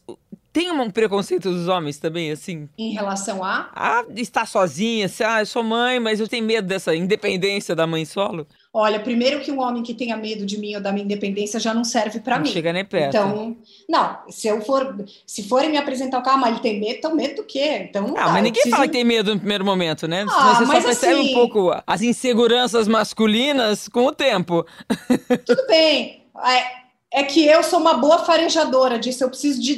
tem 0.53 0.69
um 0.69 0.91
preconceito 0.91 1.49
dos 1.49 1.67
homens 1.67 1.97
também, 1.97 2.29
assim? 2.29 2.69
Em 2.77 2.93
relação 2.93 3.43
a? 3.43 3.71
A 3.73 4.05
estar 4.15 4.45
sozinha, 4.45 5.07
assim, 5.07 5.23
ah, 5.23 5.41
eu 5.41 5.47
sou 5.47 5.63
mãe, 5.63 5.99
mas 5.99 6.19
eu 6.19 6.27
tenho 6.27 6.45
medo 6.45 6.67
dessa 6.67 6.95
independência 6.95 7.75
da 7.75 7.87
mãe 7.87 8.05
solo. 8.05 8.45
Olha, 8.71 8.99
primeiro 8.99 9.39
que 9.39 9.51
um 9.51 9.59
homem 9.59 9.81
que 9.81 9.95
tenha 9.95 10.15
medo 10.15 10.45
de 10.45 10.59
mim 10.59 10.75
ou 10.75 10.81
da 10.81 10.91
minha 10.91 11.03
independência 11.03 11.59
já 11.59 11.73
não 11.73 11.83
serve 11.83 12.19
para 12.19 12.37
mim. 12.37 12.49
Chega 12.49 12.71
nem 12.71 12.85
perto. 12.85 13.09
Então, 13.09 13.57
não, 13.89 14.19
se 14.29 14.47
eu 14.47 14.61
for, 14.61 14.95
se 15.25 15.41
forem 15.41 15.71
me 15.71 15.77
apresentar 15.77 16.19
o 16.19 16.23
carro, 16.23 16.39
mas 16.39 16.51
ele 16.51 16.59
tem 16.59 16.79
medo, 16.79 16.97
então 16.99 17.15
medo 17.15 17.37
do 17.37 17.43
quê? 17.43 17.87
Então, 17.89 18.13
ah, 18.15 18.25
dá, 18.25 18.31
mas 18.33 18.43
ninguém 18.43 18.53
preciso... 18.53 18.75
fala 18.75 18.87
que 18.87 18.93
tem 18.93 19.03
medo 19.03 19.33
no 19.33 19.39
primeiro 19.39 19.65
momento, 19.65 20.07
né? 20.07 20.23
Ah, 20.29 20.53
Você 20.53 20.65
só 20.67 20.81
percebe 20.81 21.13
assim... 21.13 21.31
um 21.31 21.33
pouco 21.33 21.81
as 21.87 22.01
inseguranças 22.03 22.87
masculinas 22.87 23.87
com 23.87 24.05
o 24.05 24.11
tempo. 24.11 24.63
Tudo 25.47 25.65
bem. 25.65 26.27
É, 26.45 27.21
é 27.21 27.23
que 27.23 27.43
eu 27.43 27.63
sou 27.63 27.79
uma 27.79 27.95
boa 27.95 28.19
farejadora 28.19 28.99
disso. 28.99 29.23
Eu 29.23 29.29
preciso 29.29 29.59
de 29.59 29.77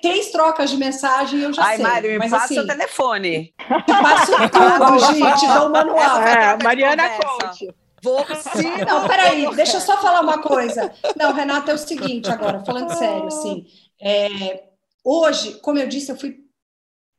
três 0.00 0.30
trocas 0.30 0.70
de 0.70 0.76
mensagem 0.76 1.40
e 1.40 1.42
eu 1.42 1.52
já 1.52 1.64
Ai, 1.64 1.76
sei. 1.76 1.84
Ai, 1.84 1.92
Mário, 1.92 2.10
me 2.12 2.18
Mas, 2.18 2.30
passa 2.30 2.44
assim, 2.44 2.60
o 2.60 2.66
telefone. 2.66 3.52
Passo 3.86 4.32
tudo, 4.48 5.14
gente. 5.14 5.46
Dou 5.54 5.66
o 5.66 5.72
manual. 5.72 6.22
É, 6.22 6.56
Mariana 6.62 7.10
Conte. 7.10 7.68
Vou 8.02 8.24
sim. 8.54 8.84
Não, 8.86 9.06
peraí, 9.08 9.54
deixa 9.54 9.76
eu 9.76 9.80
só 9.80 10.00
falar 10.00 10.20
uma 10.20 10.40
coisa. 10.40 10.92
Não, 11.16 11.32
Renata, 11.32 11.72
é 11.72 11.74
o 11.74 11.78
seguinte 11.78 12.30
agora, 12.30 12.64
falando 12.64 12.96
sério, 12.96 13.26
assim. 13.26 13.66
É, 14.00 14.64
hoje, 15.04 15.54
como 15.60 15.78
eu 15.78 15.88
disse, 15.88 16.12
eu 16.12 16.16
fui 16.16 16.48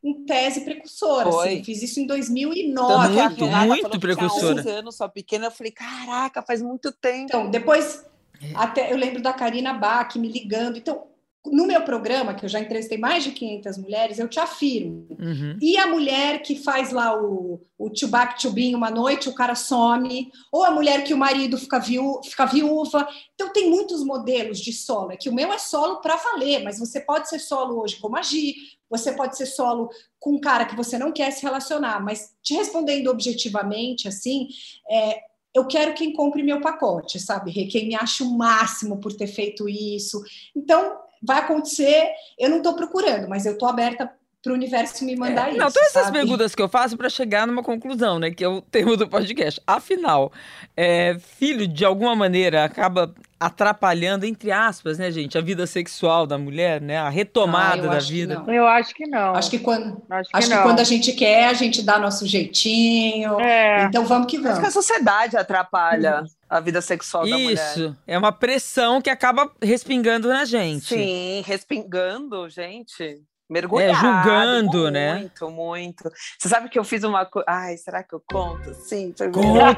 em 0.03 0.25
tese 0.25 0.61
precursora. 0.61 1.29
Assim, 1.29 1.63
fiz 1.63 1.81
isso 1.83 1.99
em 1.99 2.07
2009. 2.07 3.09
Muito, 3.09 3.45
muito 3.67 3.99
precursora. 3.99 4.61
Tinha 4.61 4.75
anos, 4.75 4.95
só 4.95 5.07
pequena, 5.07 5.47
eu 5.47 5.51
falei, 5.51 5.71
caraca, 5.71 6.41
faz 6.41 6.61
muito 6.61 6.91
tempo. 6.91 7.25
Então, 7.25 7.49
depois, 7.49 8.05
é. 8.41 8.51
até 8.55 8.91
eu 8.91 8.97
lembro 8.97 9.21
da 9.21 9.33
Karina 9.33 9.73
Bach 9.73 10.15
me 10.15 10.31
ligando. 10.31 10.77
Então, 10.77 11.07
no 11.45 11.65
meu 11.65 11.81
programa, 11.83 12.33
que 12.33 12.45
eu 12.45 12.49
já 12.49 12.59
entrevistei 12.59 12.97
mais 12.97 13.23
de 13.23 13.31
500 13.31 13.77
mulheres, 13.77 14.19
eu 14.19 14.27
te 14.27 14.39
afirmo. 14.39 15.07
Uhum. 15.11 15.57
E 15.61 15.77
a 15.77 15.87
mulher 15.87 16.41
que 16.41 16.55
faz 16.55 16.91
lá 16.91 17.15
o, 17.19 17.61
o 17.77 17.89
tubac 17.89 18.39
tubinho 18.41 18.77
uma 18.77 18.89
noite, 18.89 19.29
o 19.29 19.33
cara 19.33 19.55
some, 19.55 20.29
ou 20.51 20.65
a 20.65 20.71
mulher 20.71 21.03
que 21.03 21.13
o 21.13 21.17
marido 21.17 21.57
fica, 21.57 21.79
viú, 21.79 22.19
fica 22.23 22.45
viúva. 22.45 23.07
Então, 23.33 23.53
tem 23.53 23.69
muitos 23.69 24.03
modelos 24.03 24.59
de 24.59 24.73
solo. 24.73 25.13
É 25.13 25.17
que 25.17 25.29
o 25.29 25.33
meu 25.33 25.51
é 25.53 25.57
solo 25.57 26.01
para 26.01 26.17
valer, 26.17 26.61
mas 26.61 26.77
você 26.77 26.99
pode 26.99 27.29
ser 27.29 27.39
solo 27.39 27.81
hoje 27.81 27.95
como 27.95 28.17
agir, 28.17 28.55
você 28.89 29.13
pode 29.13 29.37
ser 29.37 29.45
solo 29.45 29.89
com 30.19 30.33
um 30.33 30.39
cara 30.39 30.65
que 30.65 30.75
você 30.75 30.97
não 30.97 31.11
quer 31.11 31.31
se 31.31 31.41
relacionar. 31.41 32.03
Mas, 32.03 32.33
te 32.43 32.53
respondendo 32.53 33.07
objetivamente, 33.07 34.09
assim, 34.09 34.49
é, 34.91 35.19
eu 35.55 35.65
quero 35.67 35.93
quem 35.93 36.11
compre 36.11 36.43
meu 36.43 36.59
pacote, 36.59 37.17
sabe? 37.17 37.53
Quem 37.67 37.87
me 37.87 37.95
acha 37.95 38.25
o 38.25 38.37
máximo 38.37 38.99
por 38.99 39.13
ter 39.13 39.27
feito 39.27 39.69
isso. 39.69 40.21
Então, 40.55 40.97
vai 41.21 41.39
acontecer, 41.39 42.09
eu 42.37 42.49
não 42.49 42.57
estou 42.57 42.75
procurando, 42.75 43.27
mas 43.27 43.45
eu 43.45 43.53
estou 43.53 43.67
aberta 43.67 44.11
para 44.41 44.51
o 44.53 44.55
universo 44.55 45.03
me 45.03 45.15
mandar 45.15 45.47
é, 45.47 45.51
isso. 45.51 45.59
Não, 45.59 45.71
todas 45.71 45.91
sabe? 45.91 46.07
essas 46.07 46.11
perguntas 46.11 46.55
que 46.55 46.61
eu 46.61 46.69
faço 46.69 46.95
para 46.95 47.09
chegar 47.09 47.45
numa 47.45 47.61
conclusão, 47.61 48.19
né? 48.19 48.31
Que 48.31 48.43
é 48.43 48.47
o 48.47 48.61
termo 48.71 48.95
do 48.95 49.07
podcast. 49.07 49.61
Afinal, 49.67 50.31
é, 50.75 51.17
filho, 51.19 51.67
de 51.67 51.83
alguma 51.83 52.15
maneira, 52.15 52.63
acaba 52.63 53.13
atrapalhando, 53.39 54.25
entre 54.25 54.51
aspas, 54.51 54.97
né, 54.97 55.09
gente, 55.11 55.37
a 55.37 55.41
vida 55.41 55.65
sexual 55.65 56.27
da 56.27 56.37
mulher, 56.37 56.81
né? 56.81 56.97
A 56.97 57.07
retomada 57.09 57.87
Ah, 57.87 57.93
da 57.93 57.99
vida. 57.99 58.43
Eu 58.47 58.67
acho 58.67 58.93
que 58.93 59.07
não. 59.07 59.33
Acho 59.35 59.49
que 59.49 59.59
quando, 59.59 60.01
Acho 60.09 60.29
que 60.29 60.37
acho 60.37 60.49
que 60.49 60.57
quando 60.61 60.79
a 60.79 60.83
gente 60.83 61.13
quer, 61.13 61.47
a 61.47 61.53
gente 61.53 61.81
dá 61.81 61.97
nosso 61.97 62.27
jeitinho. 62.27 63.39
É. 63.39 63.85
Então 63.85 64.05
vamos 64.05 64.27
que 64.27 64.37
Acho 64.37 64.43
que 64.45 64.49
a 64.49 64.53
vamos. 64.53 64.73
sociedade 64.73 65.37
atrapalha 65.37 66.23
a 66.49 66.59
vida 66.59 66.81
sexual 66.81 67.23
da 67.29 67.37
mulher. 67.37 67.53
Isso, 67.53 67.95
é 68.05 68.17
uma 68.17 68.31
pressão 68.31 69.01
que 69.01 69.09
acaba 69.09 69.49
respingando 69.61 70.27
na 70.27 70.43
gente. 70.45 70.85
Sim, 70.87 71.43
respingando, 71.45 72.49
gente. 72.49 73.21
Mergulhado. 73.49 73.91
É, 73.91 73.95
julgando, 73.95 74.91
né? 74.91 75.15
Muito, 75.15 75.49
muito. 75.49 76.11
Você 76.37 76.47
sabe 76.47 76.69
que 76.69 76.77
eu 76.77 76.83
fiz 76.83 77.03
uma 77.03 77.25
coisa. 77.25 77.45
Ai, 77.49 77.75
será 77.77 78.03
que 78.03 78.13
eu 78.13 78.21
conto? 78.31 78.73
Sim, 78.75 79.13
Conta, 79.31 79.73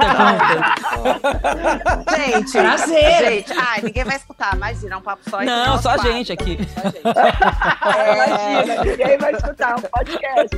conta. 0.93 2.11
Gente, 2.17 2.51
Prazer. 2.51 3.25
gente. 3.45 3.53
Ai, 3.57 3.81
ninguém 3.81 4.03
vai 4.03 4.17
escutar. 4.17 4.55
Imagina, 4.55 4.97
um 4.97 5.01
papo 5.01 5.29
só. 5.29 5.41
Não, 5.41 5.81
só 5.81 5.91
a 5.91 5.95
quatro. 5.95 6.11
gente 6.11 6.31
aqui. 6.33 6.57
Só 6.73 6.81
a 6.81 6.91
gente. 6.91 7.01
É, 7.91 8.13
Imagina, 8.13 8.83
ninguém 8.83 9.17
vai 9.17 9.33
escutar 9.33 9.77
um 9.77 9.81
podcast. 9.81 10.55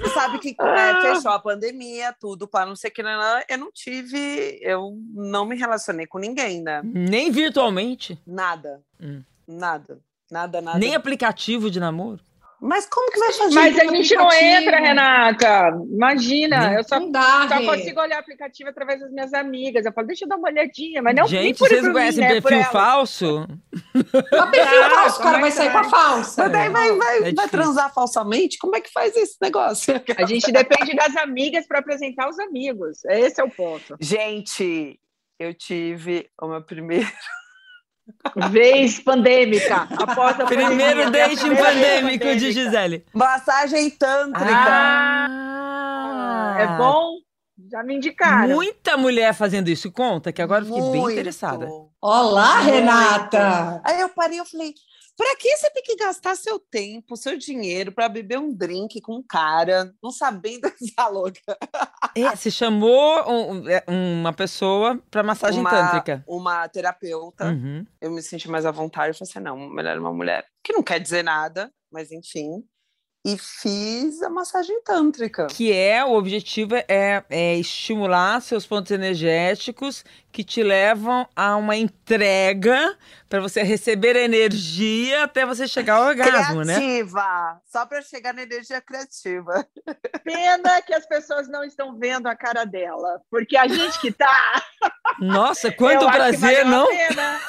Você 0.00 0.08
sabe 0.14 0.38
que 0.38 0.54
né, 0.62 1.00
fechou 1.02 1.30
a 1.30 1.38
pandemia, 1.38 2.14
tudo 2.18 2.46
para 2.48 2.66
não 2.66 2.76
sei 2.76 2.90
o 2.90 2.92
que, 2.92 3.02
não, 3.02 3.18
não, 3.18 3.42
eu 3.48 3.58
não 3.58 3.70
tive, 3.72 4.58
eu 4.62 4.96
não 5.14 5.44
me 5.46 5.56
relacionei 5.56 6.06
com 6.06 6.18
ninguém, 6.18 6.62
né? 6.62 6.80
Nem 6.84 7.30
virtualmente, 7.30 8.18
Nada. 8.26 8.80
Hum. 9.00 9.22
Nada. 9.46 9.98
Nada, 10.30 10.60
nada. 10.60 10.78
nem 10.78 10.94
aplicativo 10.94 11.70
de 11.70 11.80
namoro. 11.80 12.20
Mas 12.62 12.84
como 12.84 13.10
que 13.10 13.18
vai 13.18 13.32
fazer? 13.32 13.54
Mas 13.54 13.78
a 13.78 13.86
gente 13.86 14.14
não 14.14 14.30
entra, 14.30 14.78
Renata. 14.78 15.72
Imagina, 15.90 16.68
Nem- 16.68 16.76
eu 16.76 16.84
só, 16.84 17.00
Não 17.00 17.10
dá, 17.10 17.48
só 17.48 17.64
consigo 17.64 17.98
olhar 18.02 18.18
aplicativo 18.18 18.68
através 18.68 19.00
das 19.00 19.10
minhas 19.10 19.32
amigas. 19.32 19.86
Eu 19.86 19.92
falo, 19.94 20.06
deixa 20.06 20.26
eu 20.26 20.28
dar 20.28 20.36
uma 20.36 20.50
olhadinha, 20.50 21.00
mas 21.00 21.16
não 21.16 21.26
gente, 21.26 21.58
por, 21.58 21.68
vocês 21.68 21.82
não 21.82 21.92
conhecem 21.92 22.22
mim, 22.22 22.34
né, 22.34 22.40
perfil 22.42 22.64
falso? 22.70 23.48
Mas 23.94 24.50
perfil 24.50 24.84
Ah, 24.84 24.90
falso, 24.90 25.20
o 25.20 25.22
cara 25.22 25.38
é 25.38 25.40
vai 25.40 25.50
sair 25.50 25.72
com 25.72 25.78
a 25.78 25.84
falsa. 25.84 26.42
Mas 26.42 26.52
daí 26.52 26.68
vai, 26.68 26.96
vai, 26.98 27.30
É 27.30 27.32
vai 27.32 27.48
transar 27.48 27.94
falsamente? 27.94 28.58
Como 28.58 28.76
é 28.76 28.80
que 28.82 28.92
faz 28.92 29.16
esse 29.16 29.38
negócio? 29.40 29.94
A 30.18 30.26
gente 30.26 30.52
depende 30.52 30.94
das 30.94 31.16
amigas 31.16 31.66
para 31.66 31.78
apresentar 31.78 32.28
os 32.28 32.38
amigos. 32.38 33.02
Esse 33.06 33.40
é 33.40 33.44
o 33.44 33.48
ponto. 33.50 33.96
Gente, 33.98 35.00
eu 35.38 35.54
tive 35.54 36.28
o 36.38 36.46
meu 36.46 36.62
primeiro. 36.62 37.08
Vez 38.50 39.00
pandêmica. 39.00 39.88
Após 39.98 40.38
a 40.40 40.44
Primeiro 40.44 41.10
vez 41.10 41.40
pandêmico 41.40 41.54
de 41.54 41.62
pandêmica. 41.62 42.38
Gisele. 42.38 43.04
Massagem 43.12 43.90
tântrica. 43.90 44.46
Ah, 44.52 46.56
É 46.58 46.66
bom? 46.76 47.14
Já 47.70 47.82
me 47.84 47.94
indicaram. 47.96 48.54
Muita 48.54 48.96
mulher 48.96 49.32
fazendo 49.34 49.68
isso. 49.68 49.92
Conta, 49.92 50.32
que 50.32 50.42
agora 50.42 50.62
eu 50.62 50.66
fiquei 50.66 50.80
bem 50.82 51.00
Muito. 51.02 51.12
interessada. 51.12 51.68
Olá, 52.00 52.56
Muito. 52.62 52.72
Renata. 52.74 53.80
Aí 53.84 54.00
eu 54.00 54.08
parei 54.08 54.40
e 54.40 54.44
falei, 54.44 54.74
pra 55.20 55.36
que 55.36 55.54
você 55.54 55.70
tem 55.70 55.82
que 55.82 55.96
gastar 55.96 56.34
seu 56.34 56.58
tempo, 56.58 57.14
seu 57.14 57.36
dinheiro 57.36 57.92
pra 57.92 58.08
beber 58.08 58.38
um 58.38 58.50
drink 58.54 59.02
com 59.02 59.16
um 59.16 59.22
cara, 59.22 59.92
não 60.02 60.10
sabendo 60.10 60.62
essa 60.82 61.08
louca? 61.08 61.58
É, 62.16 62.34
você 62.34 62.50
chamou 62.50 63.30
um- 63.30 63.68
é, 63.68 63.84
uma 63.86 64.32
pessoa 64.32 64.98
pra 65.10 65.22
massagem 65.22 65.60
uma, 65.60 65.68
tântrica. 65.70 66.24
Uma 66.26 66.66
terapeuta. 66.68 67.44
Uhum. 67.50 67.84
Eu 68.00 68.10
me 68.10 68.22
senti 68.22 68.48
mais 68.48 68.64
à 68.64 68.70
vontade. 68.70 69.08
Eu 69.10 69.14
falei 69.14 69.30
assim, 69.30 69.40
não, 69.40 69.68
melhor 69.68 69.98
uma 69.98 70.12
mulher 70.12 70.46
que 70.64 70.72
não 70.72 70.82
quer 70.82 70.98
dizer 70.98 71.22
nada, 71.22 71.70
mas 71.92 72.10
enfim. 72.10 72.64
E 73.22 73.36
fiz 73.36 74.22
a 74.22 74.30
massagem 74.30 74.82
tântrica. 74.82 75.46
Que 75.48 75.70
é, 75.70 76.02
o 76.02 76.14
objetivo 76.14 76.74
é, 76.88 77.22
é 77.28 77.54
estimular 77.56 78.40
seus 78.40 78.64
pontos 78.66 78.90
energéticos 78.92 80.02
que 80.32 80.44
te 80.44 80.62
levam 80.62 81.26
a 81.34 81.56
uma 81.56 81.76
entrega 81.76 82.96
para 83.28 83.40
você 83.40 83.62
receber 83.62 84.16
energia 84.16 85.22
até 85.24 85.46
você 85.46 85.66
chegar 85.68 85.94
ao 85.96 86.06
orgasmo, 86.06 86.62
né? 86.64 86.74
criativa. 86.76 87.60
Só 87.70 87.86
pra 87.86 88.02
chegar 88.02 88.34
na 88.34 88.42
energia 88.42 88.80
criativa. 88.80 89.64
Pena 90.24 90.82
que 90.82 90.92
as 90.92 91.06
pessoas 91.06 91.48
não 91.48 91.62
estão 91.64 91.96
vendo 91.98 92.26
a 92.26 92.34
cara 92.36 92.64
dela. 92.64 93.20
Porque 93.30 93.56
a 93.56 93.66
gente 93.68 94.00
que 94.00 94.10
tá. 94.12 94.62
Nossa, 95.20 95.70
quanto 95.70 96.02
eu 96.02 96.08
acho 96.08 96.16
que 96.32 96.38
prazer, 96.38 96.64
não? 96.64 96.86
pena. 96.86 97.40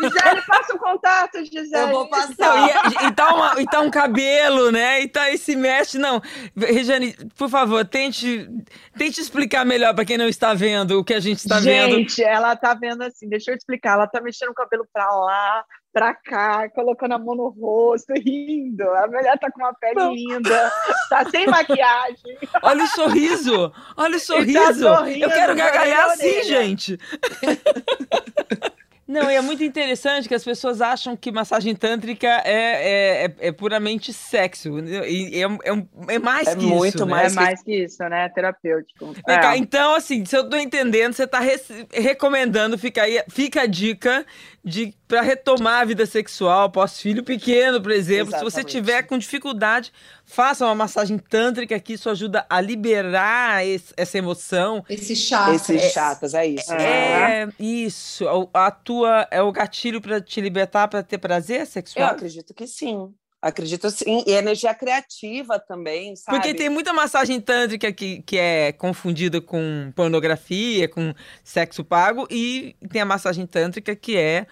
Gisele, 0.00 0.42
passa 0.46 0.74
o 0.74 0.78
contato, 0.78 1.44
Gisele. 1.44 1.74
Eu 1.74 1.88
vou 1.90 2.08
passar. 2.08 2.68
e, 3.02 3.06
e 3.06 3.12
tá 3.12 3.34
uma- 3.34 3.60
e 3.60 3.66
tá 3.66 3.80
um 3.80 3.90
cabelo, 3.90 4.70
né? 4.70 5.00
E 5.02 5.08
tá 5.08 5.30
esse 5.30 5.56
mexe. 5.56 5.98
Não, 5.98 6.22
Regiane, 6.56 7.14
por 7.36 7.48
favor, 7.48 7.84
tente, 7.84 8.48
tente 8.96 9.20
explicar 9.20 9.64
melhor 9.66 9.94
para 9.94 10.04
quem 10.04 10.16
não 10.18 10.28
está 10.28 10.54
vendo 10.54 11.00
o 11.00 11.04
que 11.04 11.14
a 11.14 11.20
gente 11.20 11.38
está 11.38 11.58
vendo. 11.58 11.96
Gente, 11.96 12.22
ela 12.26 12.56
tá 12.56 12.74
vendo 12.74 13.02
assim, 13.02 13.28
deixa 13.28 13.50
eu 13.50 13.56
explicar. 13.56 13.94
Ela 13.94 14.06
tá 14.06 14.20
mexendo 14.20 14.50
o 14.50 14.54
cabelo 14.54 14.86
pra 14.92 15.08
lá, 15.10 15.64
pra 15.92 16.14
cá, 16.14 16.68
colocando 16.70 17.12
a 17.12 17.18
mão 17.18 17.34
no 17.34 17.48
rosto, 17.48 18.12
rindo. 18.14 18.82
A 18.90 19.06
mulher 19.06 19.38
tá 19.38 19.50
com 19.50 19.60
uma 19.60 19.74
pele 19.74 20.14
linda, 20.14 20.72
tá 21.08 21.28
sem 21.30 21.46
maquiagem. 21.48 22.38
Olha 22.62 22.84
o 22.84 22.88
sorriso! 22.88 23.72
Olha 23.96 24.16
o 24.16 24.18
tá 24.18 24.24
sorriso! 24.24 24.80
sorrindo, 24.80 25.24
Eu 25.24 25.30
quero 25.30 25.56
gargalhar 25.56 26.06
assim, 26.10 26.42
gente! 26.42 26.98
Não, 29.08 29.30
e 29.30 29.34
é 29.36 29.40
muito 29.40 29.62
interessante 29.62 30.26
que 30.26 30.34
as 30.34 30.42
pessoas 30.42 30.80
acham 30.80 31.16
que 31.16 31.30
massagem 31.30 31.76
tântrica 31.76 32.26
é, 32.44 33.24
é, 33.24 33.24
é, 33.26 33.34
é 33.48 33.52
puramente 33.52 34.12
sexo. 34.12 34.78
E 34.80 35.40
é, 35.40 35.44
é, 35.44 36.14
é 36.16 36.18
mais 36.18 36.48
É 36.48 36.56
que 36.56 36.66
muito 36.66 36.96
isso. 36.96 37.06
né? 37.06 37.12
mais 37.12 37.32
é 37.32 37.40
mais 37.40 37.62
que 37.62 37.84
isso, 37.84 38.02
né? 38.08 38.28
Terapêutico. 38.30 39.12
Vem 39.26 39.36
É. 39.36 39.38
cá, 39.40 39.56
então, 39.56 39.94
assim, 39.94 40.24
se 40.24 40.36
eu 40.36 40.48
tô 40.50 40.56
entendendo, 40.56 41.12
você 41.12 41.26
tá 41.26 41.38
rece- 41.38 41.86
recomendando, 41.92 42.76
fica 42.76 43.02
aí, 43.02 43.22
fica 43.28 43.62
a 43.62 43.66
dica 43.66 44.26
de 44.64 44.92
para 45.06 45.20
retomar 45.22 45.82
a 45.82 45.84
vida 45.84 46.04
sexual 46.04 46.64
após 46.64 47.00
filho 47.00 47.22
pequeno, 47.22 47.80
por 47.80 47.92
exemplo. 47.92 48.32
Se 48.36 48.42
você 48.42 48.60
Exatamente. 48.60 48.72
tiver 48.72 49.02
com 49.04 49.16
dificuldade, 49.16 49.92
faça 50.26 50.64
uma 50.66 50.74
massagem 50.74 51.16
tântrica 51.16 51.78
que 51.80 51.92
isso 51.94 52.10
ajuda 52.10 52.44
a 52.50 52.60
liberar 52.60 53.64
esse- 53.64 53.94
essa 53.96 54.18
emoção. 54.18 54.84
Esse 54.90 55.14
chato. 55.16 55.54
Esses 55.54 55.92
chatas, 55.92 56.34
é 56.34 56.46
isso. 56.46 56.72
É 56.74 57.48
isso. 57.58 58.26
A, 58.52 58.66
a 58.66 58.70
tua 58.70 59.26
é 59.30 59.40
o 59.40 59.52
gatilho 59.52 60.00
para 60.00 60.20
te 60.20 60.40
libertar, 60.40 60.88
para 60.88 61.02
ter 61.02 61.18
prazer 61.18 61.60
Eu 61.60 61.66
sexual. 61.66 62.10
acredito 62.10 62.52
que 62.52 62.66
sim. 62.66 63.08
Acredito 63.40 63.88
sim. 63.90 64.24
E 64.26 64.32
energia 64.32 64.74
criativa 64.74 65.58
também, 65.60 66.16
sabe? 66.16 66.36
Porque 66.38 66.52
tem 66.54 66.68
muita 66.68 66.92
massagem 66.92 67.40
tântrica 67.40 67.92
que, 67.92 68.20
que 68.22 68.36
é 68.36 68.72
confundida 68.72 69.40
com 69.40 69.92
pornografia, 69.94 70.88
com 70.88 71.14
sexo 71.44 71.84
pago, 71.84 72.26
e 72.30 72.74
tem 72.90 73.00
a 73.00 73.04
massagem 73.04 73.46
tântrica 73.46 73.94
que 73.94 74.16
é 74.16 74.46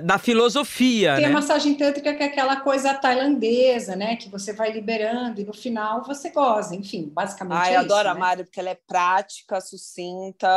da 0.00 0.18
filosofia, 0.18 1.16
Tem 1.16 1.24
a 1.24 1.28
né? 1.28 1.34
massagem 1.34 1.74
tântrica 1.74 2.14
que 2.14 2.22
é 2.22 2.26
aquela 2.26 2.60
coisa 2.60 2.92
tailandesa, 2.92 3.96
né? 3.96 4.16
Que 4.16 4.28
você 4.28 4.52
vai 4.52 4.70
liberando 4.70 5.40
e 5.40 5.44
no 5.44 5.54
final 5.54 6.04
você 6.04 6.30
goza. 6.30 6.74
Enfim, 6.76 7.10
basicamente 7.12 7.58
Ai, 7.58 7.72
é 7.72 7.76
eu 7.76 7.80
adoro 7.80 8.00
isso, 8.00 8.08
a 8.10 8.14
né? 8.14 8.20
Mari 8.20 8.44
porque 8.44 8.60
ela 8.60 8.70
é 8.70 8.78
prática, 8.86 9.60
sucinta 9.60 10.48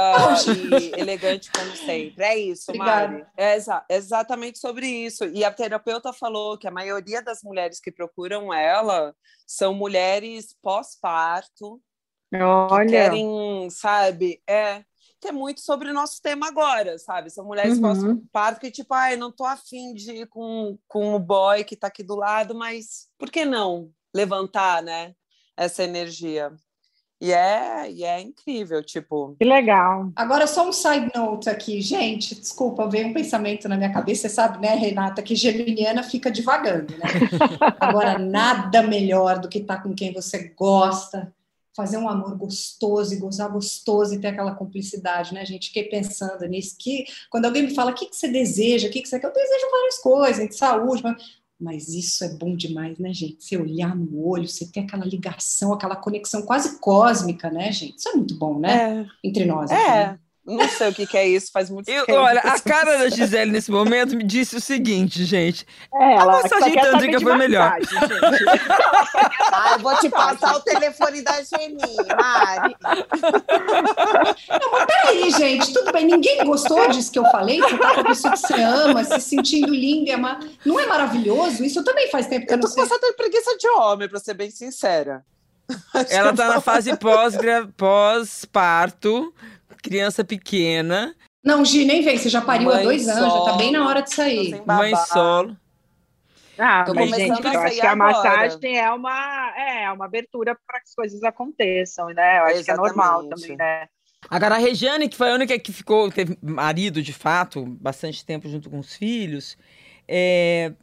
e 0.45 0.99
elegante 0.99 1.49
como 1.51 1.73
sempre. 1.77 2.23
É 2.23 2.37
isso, 2.37 2.65
Obrigada. 2.71 3.07
Mari. 3.13 3.25
É 3.37 3.55
exa- 3.55 3.85
exatamente 3.89 4.59
sobre 4.59 4.85
isso. 4.87 5.23
E 5.25 5.45
a 5.45 5.51
terapeuta 5.51 6.11
falou 6.11 6.57
que 6.57 6.67
a 6.67 6.71
maioria 6.71 7.21
das 7.21 7.41
mulheres 7.41 7.79
que 7.79 7.91
procuram 7.91 8.53
ela 8.53 9.15
são 9.47 9.73
mulheres 9.73 10.55
pós-parto, 10.61 11.81
que 12.29 12.37
Olha, 12.37 12.89
querem, 12.89 13.69
sabe, 13.69 14.41
é 14.47 14.83
que 15.21 15.27
é 15.27 15.31
muito 15.31 15.61
sobre 15.61 15.89
o 15.89 15.93
nosso 15.93 16.19
tema 16.21 16.47
agora, 16.47 16.97
sabe? 16.97 17.29
São 17.29 17.45
mulheres 17.45 17.75
Uhum. 17.77 17.81
pós-parto 17.81 18.59
que, 18.59 18.71
tipo, 18.71 18.91
ai, 18.93 19.15
não 19.15 19.31
tô 19.31 19.45
afim 19.45 19.93
de 19.93 20.11
ir 20.11 20.27
com, 20.27 20.77
com 20.87 21.13
o 21.13 21.19
boy 21.19 21.63
que 21.63 21.75
tá 21.75 21.87
aqui 21.87 22.01
do 22.01 22.15
lado, 22.15 22.55
mas 22.55 23.07
por 23.19 23.29
que 23.29 23.45
não 23.45 23.91
levantar, 24.13 24.81
né, 24.81 25.13
essa 25.55 25.83
energia? 25.83 26.51
E 27.23 27.31
é, 27.31 27.91
e 27.91 28.03
é 28.03 28.19
incrível, 28.19 28.83
tipo, 28.83 29.35
que 29.37 29.45
legal. 29.45 30.11
Agora, 30.15 30.47
só 30.47 30.67
um 30.67 30.73
side 30.73 31.11
note 31.15 31.47
aqui, 31.51 31.79
gente. 31.79 32.33
Desculpa, 32.33 32.89
veio 32.89 33.09
um 33.09 33.13
pensamento 33.13 33.69
na 33.69 33.77
minha 33.77 33.93
cabeça. 33.93 34.27
Você 34.27 34.29
sabe, 34.33 34.57
né, 34.59 34.73
Renata, 34.73 35.21
que 35.21 35.35
geminiana 35.35 36.01
fica 36.01 36.31
divagando, 36.31 36.97
né? 36.97 37.05
Agora, 37.79 38.17
nada 38.17 38.81
melhor 38.81 39.37
do 39.37 39.47
que 39.47 39.59
estar 39.59 39.83
com 39.83 39.93
quem 39.93 40.11
você 40.11 40.47
gosta, 40.57 41.31
fazer 41.75 41.97
um 41.97 42.09
amor 42.09 42.35
gostoso 42.35 43.13
e 43.13 43.17
gozar 43.17 43.51
gostoso 43.51 44.13
e 44.13 44.19
ter 44.19 44.27
aquela 44.27 44.55
cumplicidade, 44.55 45.33
né, 45.33 45.45
gente? 45.45 45.67
Fiquei 45.67 45.83
pensando 45.85 46.45
nisso. 46.45 46.75
Que 46.77 47.05
quando 47.29 47.45
alguém 47.45 47.63
me 47.63 47.75
fala 47.75 47.91
o 47.91 47.93
que, 47.93 48.07
que 48.07 48.15
você 48.15 48.27
deseja, 48.27 48.87
o 48.87 48.91
que, 48.91 49.01
que 49.01 49.07
você 49.07 49.19
quer, 49.19 49.27
eu 49.27 49.33
desejo 49.33 49.71
várias 49.71 49.97
coisas, 49.99 50.47
de 50.49 50.55
saúde, 50.55 51.03
mas. 51.03 51.41
Mas 51.63 51.89
isso 51.89 52.23
é 52.23 52.29
bom 52.29 52.55
demais, 52.55 52.97
né, 52.97 53.13
gente? 53.13 53.43
Você 53.43 53.55
olhar 53.55 53.95
no 53.95 54.27
olho, 54.27 54.47
você 54.47 54.65
ter 54.65 54.79
aquela 54.79 55.05
ligação, 55.05 55.71
aquela 55.71 55.95
conexão 55.95 56.41
quase 56.41 56.79
cósmica, 56.79 57.51
né, 57.51 57.71
gente? 57.71 57.99
Isso 57.99 58.09
é 58.09 58.13
muito 58.13 58.35
bom, 58.35 58.59
né? 58.59 59.03
é, 59.03 59.05
Entre 59.23 59.45
nós. 59.45 59.69
aqui, 59.69 59.79
é, 59.79 60.07
né? 60.07 60.19
Não 60.43 60.67
sei 60.67 60.89
o 60.89 60.93
que, 60.93 61.05
que 61.05 61.15
é 61.17 61.27
isso, 61.27 61.51
faz 61.53 61.69
muito 61.69 61.87
Eu, 61.87 62.03
tempo. 62.05 62.17
olha, 62.19 62.39
a 62.41 62.59
cara 62.59 62.97
da 62.97 63.09
Gisele 63.09 63.51
nesse 63.51 63.69
momento 63.69 64.15
me 64.15 64.23
disse 64.23 64.55
o 64.55 64.61
seguinte, 64.61 65.23
gente. 65.23 65.67
É, 65.93 66.13
ela 66.15 66.39
A 66.39 66.41
massagem 66.43 66.73
tântrica 66.73 67.19
foi 67.21 67.37
melhor. 67.37 67.77
massagem. 67.79 68.45
Ah, 69.53 69.73
eu 69.73 69.79
vou 69.79 69.95
te 69.97 70.09
passar 70.09 70.55
o 70.55 70.61
telefone 70.61 71.21
da 71.21 71.33
Geni, 71.43 71.77
Mari. 72.17 72.75
Peraí, 74.87 75.29
gente, 75.31 75.73
tudo 75.73 75.91
bem. 75.91 76.05
Ninguém 76.05 76.43
gostou 76.45 76.87
disso 76.89 77.11
que 77.11 77.19
eu 77.19 77.25
falei? 77.25 77.59
Você 77.59 77.77
tá 77.77 77.93
com 77.93 77.99
a 77.99 78.03
pessoa 78.05 78.33
que 78.33 78.39
você 78.39 78.53
ama, 78.61 79.03
se 79.03 79.19
sentindo 79.21 79.73
linda. 79.73 80.11
É 80.13 80.17
ma- 80.17 80.39
Não 80.65 80.79
é 80.79 80.85
maravilhoso? 80.87 81.63
Isso 81.63 81.83
também 81.83 82.09
faz 82.09 82.27
tempo 82.27 82.45
que 82.47 82.53
eu 82.53 82.57
Eu 82.57 82.61
não 82.61 82.67
tô 82.67 82.73
sei. 82.73 82.83
passando 82.83 83.01
de 83.01 83.13
preguiça 83.13 83.55
de 83.57 83.67
homem, 83.67 84.07
pra 84.09 84.19
ser 84.19 84.33
bem 84.33 84.49
sincera. 84.49 85.23
Ela 86.09 86.33
tá 86.33 86.47
na 86.47 86.59
fase 86.61 86.91
pós-parto, 87.77 89.33
criança 89.81 90.23
pequena, 90.23 91.15
Não, 91.43 91.65
Gi, 91.65 91.85
nem 91.85 92.01
vem. 92.01 92.17
Você 92.17 92.29
já 92.29 92.41
pariu 92.41 92.71
há 92.71 92.81
dois 92.81 93.07
anos, 93.07 93.33
já 93.33 93.41
tá 93.41 93.53
bem 93.53 93.71
na 93.71 93.79
solo, 93.79 93.89
hora 93.89 94.01
de 94.01 94.13
sair. 94.13 94.63
mãe 94.65 94.95
solo. 94.95 95.57
Ah, 96.57 96.83
Tô 96.83 96.93
mas, 96.93 97.09
gente, 97.09 97.47
a 97.47 97.53
eu 97.53 97.59
acho 97.61 97.75
que 97.75 97.81
a 97.81 97.91
agora. 97.91 98.13
massagem 98.13 98.77
é 98.77 98.91
uma, 98.91 99.53
é 99.57 99.91
uma 99.91 100.05
abertura 100.05 100.55
para 100.67 100.79
que 100.79 100.89
as 100.89 100.93
coisas 100.93 101.23
aconteçam, 101.23 102.07
né? 102.09 102.39
Eu 102.39 102.43
acho 102.43 102.63
que 102.63 102.71
é 102.71 102.75
normal 102.75 103.21
Exatamente. 103.21 103.41
também, 103.41 103.57
né? 103.57 103.87
Agora, 104.29 104.55
a 104.55 104.57
Regiane, 104.59 105.09
que 105.09 105.17
foi 105.17 105.31
a 105.31 105.33
única 105.33 105.57
que 105.57 105.73
ficou, 105.73 106.11
teve 106.11 106.37
marido 106.41 107.01
de 107.01 107.13
fato, 107.13 107.65
bastante 107.65 108.23
tempo 108.23 108.47
junto 108.47 108.69
com 108.69 108.77
os 108.77 108.95
filhos, 108.95 109.57
é, 110.07 110.73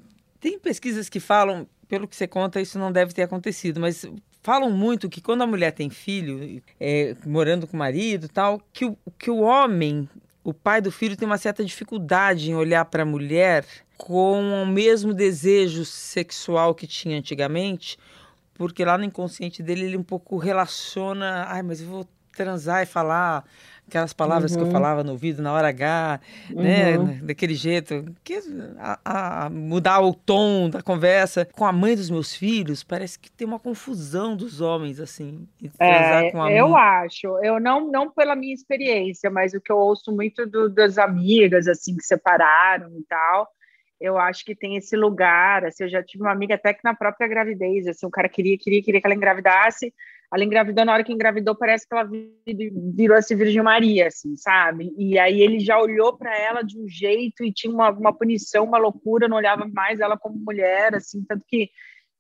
tem 0.41 0.59
pesquisas 0.59 1.09
que 1.09 1.21
falam, 1.21 1.69
pelo 1.87 2.09
que 2.09 2.17
você 2.17 2.27
conta, 2.27 2.61
isso 2.61 2.79
não 2.79 2.91
deve 2.91 3.13
ter 3.13 3.23
acontecido, 3.23 3.79
mas 3.79 4.05
falam 4.43 4.71
muito 4.71 5.09
que 5.09 5.21
quando 5.21 5.43
a 5.43 5.47
mulher 5.47 5.73
tem 5.73 5.91
filho, 5.91 6.63
é, 6.81 7.15
morando 7.27 7.67
com 7.67 7.77
o 7.77 7.79
marido 7.79 8.29
tal, 8.29 8.61
que 8.73 8.85
o, 8.85 8.97
que 9.19 9.31
o 9.31 9.41
homem, 9.41 10.09
o 10.43 10.55
pai 10.55 10.81
do 10.81 10.91
filho, 10.91 11.17
tem 11.17 11.27
uma 11.27 11.39
certa 11.39 11.65
dificuldade 11.65 12.51
em 12.51 12.55
olhar 12.55 12.85
para 12.87 13.03
a 13.03 13.07
mulher 13.07 13.65
com 13.97 14.63
o 14.63 14.67
mesmo 14.67 15.13
desejo 15.13 15.85
sexual 15.85 16.75
que 16.75 16.87
tinha 16.87 17.19
antigamente, 17.19 17.99
porque 18.55 18.85
lá 18.85 18.97
no 18.97 19.05
inconsciente 19.05 19.63
dele 19.63 19.87
ele 19.87 19.97
um 19.97 20.03
pouco 20.03 20.37
relaciona, 20.37 21.45
ai, 21.49 21.63
mas 21.63 21.81
eu 21.81 21.89
vou 21.89 22.09
transar 22.33 22.83
e 22.83 22.87
falar 22.87 23.45
aquelas 23.89 24.13
palavras 24.13 24.55
que 24.55 24.63
eu 24.63 24.67
Uhum. 24.67 24.73
falava 24.73 25.03
no 25.03 25.13
ouvido 25.13 25.43
na 25.43 25.53
hora 25.53 25.69
H, 25.69 26.21
né, 26.51 26.99
Uhum. 26.99 27.19
daquele 27.23 27.55
jeito, 27.55 28.05
que 28.23 28.39
a, 28.79 29.47
a- 29.47 29.51
mudar 29.51 30.01
o 30.01 30.15
tom 30.15 30.69
da 30.71 30.83
conversa 30.83 31.45
com 31.45 31.65
a 31.65 31.73
mãe 31.73 31.97
dos 31.97 32.11
meus 32.11 32.35
filhos, 32.35 32.85
parece 32.85 33.19
que 33.19 33.31
tem 33.31 33.47
uma 33.47 33.59
confusão 33.59 34.37
dos 34.37 34.61
homens 34.61 35.01
assim, 35.01 35.49
É, 35.81 36.31
eu 36.31 36.37
mãe. 36.69 36.75
acho, 36.75 37.27
eu 37.43 37.59
não, 37.59 37.91
não 37.91 38.11
pela 38.11 38.37
minha 38.37 38.55
experiência, 38.55 39.31
mas 39.31 39.55
o 39.55 39.61
que 39.61 39.73
eu 39.73 39.79
ouço 39.79 40.15
muito 40.15 40.47
do- 40.47 40.69
das 40.69 40.99
amigas, 40.99 41.67
assim, 41.67 41.97
que 41.97 42.03
separaram 42.05 42.89
e 42.99 43.05
tal, 43.09 43.49
eu 44.01 44.19
acho 44.19 44.45
que 44.45 44.55
tem 44.55 44.77
esse 44.77 44.97
lugar, 44.97 45.65
assim, 45.65 45.85
eu 45.85 45.89
já 45.89 46.03
tive 46.03 46.23
uma 46.23 46.33
amiga 46.33 46.55
até 46.55 46.73
que 46.75 46.81
na 46.85 46.95
própria 46.95 47.27
gravidez, 47.27 47.87
assim, 47.87 48.07
o 48.07 48.11
cara 48.11 48.29
queria, 48.29 48.57
queria, 48.59 48.83
queria 48.83 49.01
que 49.01 49.07
ela 49.07 49.15
engravidasse, 49.15 49.93
ela 50.33 50.45
engravidou, 50.45 50.85
na 50.85 50.93
hora 50.93 51.05
que 51.05 51.13
engravidou, 51.13 51.55
parece 51.57 51.89
que 51.89 51.95
ela 51.95 52.05
vi- 52.05 52.33
virou 52.95 53.17
assim 53.17 53.35
Virgem 53.35 53.63
Maria, 53.63 54.09
assim, 54.09 54.37
sabe? 54.37 54.93
E 54.97 55.19
aí 55.19 55.41
ele 55.41 55.59
já 55.59 55.81
olhou 55.81 56.17
para 56.17 56.37
ela 56.39 56.63
de 56.63 56.79
um 56.79 56.87
jeito 56.87 57.43
e 57.45 57.53
tinha 57.53 57.73
uma, 57.73 57.91
uma 57.91 58.13
punição, 58.13 58.65
uma 58.65 58.79
loucura, 58.79 59.27
não 59.29 59.37
olhava 59.39 59.67
mais 59.67 60.01
ela 60.01 60.19
como 60.19 60.37
mulher, 60.37 60.95
assim, 60.95 61.25
tanto 61.27 61.45
que 61.49 61.71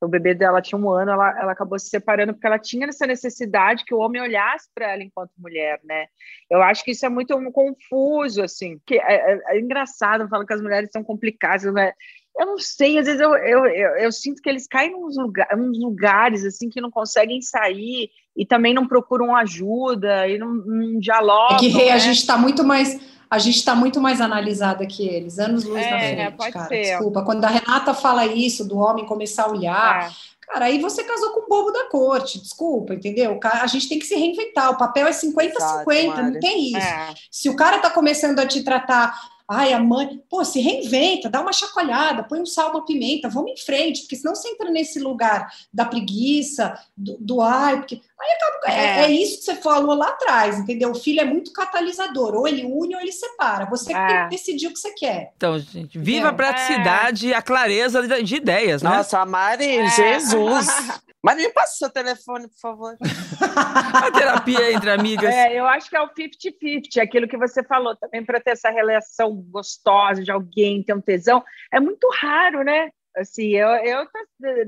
o 0.01 0.09
bebê 0.09 0.33
dela 0.33 0.63
tinha 0.63 0.79
um 0.79 0.89
ano, 0.91 1.11
ela, 1.11 1.39
ela 1.41 1.53
acabou 1.53 1.79
se 1.79 1.89
separando 1.89 2.33
porque 2.33 2.47
ela 2.47 2.59
tinha 2.59 2.87
essa 2.87 3.07
necessidade 3.07 3.85
que 3.85 3.95
o 3.95 3.99
homem 3.99 4.23
olhasse 4.23 4.69
para 4.75 4.93
ela 4.93 5.03
enquanto 5.03 5.33
mulher, 5.37 5.81
né? 5.85 6.07
Eu 6.49 6.63
acho 6.63 6.85
que 6.85 6.93
isso 6.93 7.05
é 7.05 7.09
muito 7.09 7.37
confuso, 7.51 8.43
assim, 8.43 8.81
que 8.87 8.95
é, 8.95 9.33
é- 9.35 9.41
é 9.49 9.61
engraçado, 9.61 10.29
falo 10.29 10.47
que 10.47 10.55
as 10.55 10.63
mulheres 10.63 10.91
são 10.93 11.03
complicadas, 11.03 11.73
né? 11.75 11.93
Eu 12.39 12.47
não 12.47 12.59
sei, 12.59 12.99
às 12.99 13.07
vezes 13.07 13.21
eu, 13.21 13.35
eu, 13.35 13.67
eu, 13.67 13.97
eu 13.97 14.13
sinto 14.13 14.41
que 14.41 14.49
eles 14.49 14.67
caem 14.67 14.93
nos 14.93 15.17
lugar, 15.17 15.49
uns 15.57 15.79
lugares 15.79 16.45
assim 16.45 16.69
que 16.69 16.81
não 16.81 16.91
conseguem 16.91 17.43
sair 17.43 18.11
e 18.37 18.47
também 18.47 18.73
não 18.73 18.87
procuram 18.87 19.35
ajuda 19.35 20.29
e 20.29 20.39
não, 20.39 20.53
não 20.55 20.97
É 20.97 21.01
dialogam. 21.01 21.57
que 21.59 21.69
Rê, 21.69 21.87
né? 21.87 21.93
a 21.93 21.99
gente 21.99 22.19
está 22.19 22.37
muito 22.39 22.63
mais. 22.65 23.01
A 23.31 23.39
gente 23.39 23.57
está 23.57 23.75
muito 23.75 24.01
mais 24.01 24.23
analisada 24.23 24.87
que 24.87 25.07
eles, 25.07 25.39
anos 25.39 25.65
luz 25.65 25.83
na 25.83 25.99
É, 26.01 26.15
frente, 26.15 26.37
pode 26.39 26.53
cara. 26.53 26.67
ser. 26.69 26.81
Desculpa. 26.83 27.23
Quando 27.25 27.45
a 27.45 27.49
Renata 27.49 27.93
fala 27.93 28.25
isso, 28.25 28.67
do 28.67 28.79
homem 28.79 29.05
começar 29.05 29.43
a 29.45 29.51
olhar, 29.51 30.07
É. 30.07 30.11
cara, 30.47 30.65
aí 30.65 30.79
você 30.81 31.05
casou 31.05 31.31
com 31.33 31.41
o 31.41 31.47
bobo 31.49 31.71
da 31.71 31.85
corte, 31.91 32.41
desculpa, 32.41 32.95
entendeu? 32.95 33.39
A 33.43 33.67
gente 33.67 33.87
tem 33.87 33.99
que 33.99 34.07
se 34.07 34.15
reinventar. 34.15 34.71
O 34.71 34.79
papel 34.79 35.07
é 35.07 35.11
50-50, 35.13 35.53
Exato, 35.57 36.23
não 36.23 36.41
tem 36.41 36.69
isso. 36.69 36.79
É. 36.79 37.13
Se 37.31 37.51
o 37.51 37.57
cara 37.57 37.81
tá 37.81 37.91
começando 37.91 38.39
a 38.39 38.47
te 38.47 38.63
tratar, 38.65 39.13
ai, 39.49 39.73
a 39.73 39.81
mãe, 39.81 40.23
pô, 40.29 40.45
se 40.45 40.61
reinventa, 40.61 41.31
dá 41.31 41.41
uma 41.41 41.55
chacoalhada, 41.55 42.23
põe 42.23 42.41
um 42.41 42.47
sal, 42.47 42.71
uma 42.71 42.85
pimenta, 42.85 43.31
vamos 43.31 43.53
em 43.53 43.57
frente, 43.57 44.03
porque 44.03 44.17
senão 44.17 44.35
você 44.35 44.49
entra 44.49 44.71
nesse 44.71 45.01
lugar 45.01 45.51
da 45.73 45.87
preguiça, 45.87 46.79
do, 46.95 47.17
do 47.19 47.41
ai, 47.41 47.79
porque 47.79 48.03
aí 48.21 48.29
acaba, 48.33 48.75
é. 48.75 48.87
É. 48.87 49.05
é 49.05 49.11
isso 49.11 49.39
que 49.39 49.45
você 49.45 49.57
falou 49.57 49.95
lá 49.95 50.09
atrás, 50.09 50.59
entendeu? 50.59 50.91
O 50.91 50.95
filho 50.95 51.21
é 51.21 51.25
muito 51.25 51.53
catalisador, 51.53 52.35
ou 52.35 52.49
ele 52.49 52.65
une 52.65 52.95
ou 52.95 53.01
ele 53.01 53.13
separa. 53.13 53.67
Você 53.67 53.93
que 53.93 53.99
tem 54.07 54.17
É. 54.17 54.25
que 54.25 54.31
decidir 54.31 54.67
o 54.67 54.73
que 54.73 54.79
você 54.79 54.93
quer. 54.93 55.33
Então, 55.37 55.59
gente, 55.59 55.99
viva 55.99 56.29
a 56.29 56.33
É. 56.33 56.35
praticidade 56.35 57.29
e 57.29 57.35
a 57.35 57.41
clareza 57.43 58.07
de, 58.07 58.23
de 58.23 58.37
ideias, 58.37 58.83
né? 58.83 58.91
Nossa, 58.91 59.21
a 59.21 59.27
Mari, 59.27 59.79
É. 59.79 59.89
Jesus. 59.89 60.67
Mas 61.21 61.37
me 61.37 61.49
passa 61.51 61.75
o 61.75 61.77
seu 61.79 61.91
telefone, 61.91 62.47
por 62.49 62.61
favor. 62.61 62.97
A 64.07 64.11
terapia 64.13 64.73
entre 64.73 64.89
amigas. 64.89 65.35
É, 65.35 65.59
eu 65.59 65.67
acho 65.67 65.91
que 65.91 65.97
é 65.97 66.01
o 66.01 66.09
50-50, 66.09 67.03
aquilo 67.03 67.27
que 67.27 67.37
você 67.37 67.63
falou 67.65 67.97
também, 67.97 68.25
para 68.25 68.41
ter 68.41 68.53
essa 68.53 68.71
relação 68.71 69.35
gostosa 69.51 70.23
de 70.23 70.31
alguém, 70.31 70.83
ter 70.83 70.95
um 70.95 71.01
tesão, 71.01 71.43
é 71.73 71.81
muito 71.81 72.09
raro, 72.21 72.63
né? 72.63 72.91
Assim, 73.17 73.49
eu, 73.49 73.69
eu 73.69 74.07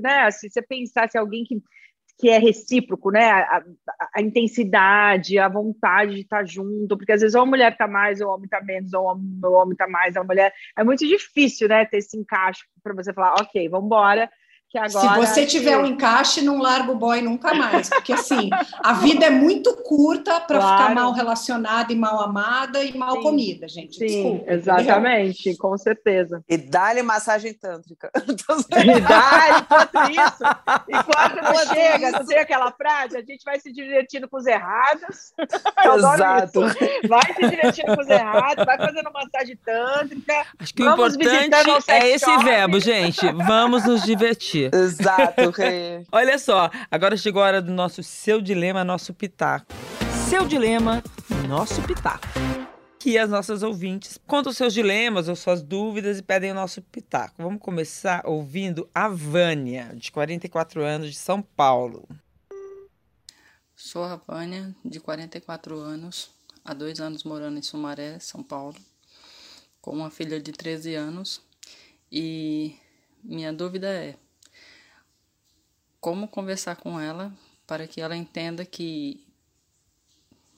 né, 0.01 0.23
assim, 0.23 0.49
você 0.49 0.61
pensar 0.61 1.09
se 1.09 1.17
alguém 1.17 1.45
que, 1.45 1.55
que 2.19 2.29
é 2.29 2.37
recíproco, 2.37 3.11
né? 3.11 3.29
A, 3.31 3.57
a- 3.57 4.09
a 4.15 4.21
intensidade, 4.21 5.37
a 5.39 5.47
vontade 5.49 6.15
de 6.15 6.21
estar 6.21 6.45
junto, 6.45 6.97
porque 6.97 7.11
às 7.11 7.21
vezes 7.21 7.35
ou 7.35 7.41
a 7.43 7.45
mulher 7.45 7.75
tá 7.77 7.87
mais, 7.87 8.21
ou 8.21 8.27
o 8.29 8.33
homem 8.33 8.47
tá 8.47 8.61
menos, 8.63 8.93
ou 8.93 9.03
o 9.03 9.05
homem, 9.07 9.25
o 9.43 9.51
homem 9.53 9.75
tá 9.75 9.87
mais, 9.87 10.15
a 10.15 10.23
mulher. 10.23 10.53
É 10.77 10.83
muito 10.83 11.05
difícil, 11.07 11.67
né? 11.67 11.85
Ter 11.85 11.97
esse 11.97 12.17
encaixe 12.17 12.61
para 12.83 12.93
você 12.93 13.13
falar, 13.13 13.33
ok, 13.41 13.67
vamos 13.69 13.85
embora. 13.87 14.29
Que 14.71 14.77
agora 14.77 15.09
Se 15.09 15.19
você 15.33 15.45
tiver 15.45 15.71
que- 15.71 15.77
um 15.83 15.85
encaixe, 15.85 16.41
não 16.41 16.59
larga 16.59 16.93
o 16.93 16.95
boy 16.95 17.21
nunca 17.21 17.53
mais. 17.53 17.89
Porque 17.89 18.13
assim, 18.13 18.49
a 18.81 18.93
vida 18.93 19.25
é 19.25 19.29
muito 19.29 19.73
curta 19.83 20.39
para 20.39 20.59
Claro. 20.59 20.77
ficar 20.83 20.95
mal 20.95 21.11
relacionada 21.11 21.91
e 21.91 21.95
mal 21.97 22.21
amada 22.21 22.81
e 22.81 22.97
mal 22.97 23.15
Sim. 23.17 23.21
comida, 23.21 23.67
gente. 23.67 23.97
Sim, 23.97 24.05
Desculpa. 24.05 24.35
entendeu? 24.37 24.55
exatamente, 24.55 25.57
com 25.57 25.77
certeza. 25.77 26.41
E 26.47 26.55
dá-lhe 26.55 27.01
massagem 27.03 27.53
tântrica. 27.53 28.09
Idade, 28.71 29.59
enquanto 29.61 30.11
isso, 30.11 30.43
enquanto 30.87 31.43
não 31.43 31.65
chega, 31.73 32.11
não 32.11 32.25
tem 32.25 32.37
aquela 32.39 32.71
frase, 32.71 33.17
a 33.17 33.21
gente 33.21 33.43
vai 33.43 33.59
se 33.59 33.73
divertindo 33.73 34.29
com 34.29 34.37
os 34.37 34.45
errados. 34.45 35.33
Eu 35.83 35.91
adoro 35.93 36.13
Exato. 36.15 36.65
isso. 36.65 37.07
Vai 37.09 37.33
se 37.33 37.49
divertindo 37.49 37.95
com 37.95 38.01
os 38.01 38.09
errados, 38.09 38.65
vai 38.65 38.77
fazendo 38.77 39.11
massagem 39.11 39.57
tântrica. 39.65 40.45
Acho 40.59 40.73
que 40.73 40.81
Vamos 40.83 41.13
o 41.15 41.21
importante 41.21 41.91
é 41.91 42.07
esse 42.09 42.23
shop. 42.25 42.43
verbo, 42.45 42.79
gente. 42.79 43.29
Vamos 43.33 43.83
nos 43.85 44.03
divertir. 44.03 44.60
Exato, 44.73 45.49
Rê. 45.55 46.05
Olha 46.11 46.37
só, 46.37 46.69
agora 46.89 47.15
chegou 47.17 47.41
a 47.41 47.45
hora 47.45 47.61
do 47.61 47.71
nosso 47.71 48.03
Seu 48.03 48.41
Dilema, 48.41 48.83
Nosso 48.83 49.13
Pitaco. 49.13 49.73
Seu 50.29 50.45
Dilema, 50.45 51.01
Nosso 51.47 51.81
Pitaco. 51.81 52.27
Que 52.99 53.17
as 53.17 53.29
nossas 53.29 53.63
ouvintes 53.63 54.19
contam 54.27 54.53
seus 54.53 54.73
dilemas 54.73 55.27
ou 55.27 55.35
suas 55.35 55.63
dúvidas 55.63 56.19
e 56.19 56.21
pedem 56.21 56.51
o 56.51 56.53
nosso 56.53 56.83
pitaco. 56.83 57.33
Vamos 57.39 57.59
começar 57.59 58.21
ouvindo 58.27 58.87
a 58.93 59.07
Vânia, 59.07 59.91
de 59.95 60.11
44 60.11 60.83
anos, 60.83 61.09
de 61.09 61.15
São 61.15 61.41
Paulo. 61.41 62.07
Sou 63.75 64.03
a 64.03 64.17
Vânia, 64.17 64.75
de 64.85 64.99
44 64.99 65.79
anos, 65.79 66.29
há 66.63 66.75
dois 66.75 66.99
anos 66.99 67.23
morando 67.23 67.57
em 67.57 67.63
Sumaré, 67.63 68.19
São 68.19 68.43
Paulo, 68.43 68.77
com 69.81 69.89
uma 69.95 70.11
filha 70.11 70.39
de 70.39 70.51
13 70.51 70.93
anos. 70.93 71.41
E 72.11 72.75
minha 73.23 73.51
dúvida 73.51 73.87
é 73.87 74.15
como 76.01 76.27
conversar 76.27 76.75
com 76.75 76.99
ela 76.99 77.31
para 77.65 77.87
que 77.87 78.01
ela 78.01 78.17
entenda 78.17 78.65
que 78.65 79.25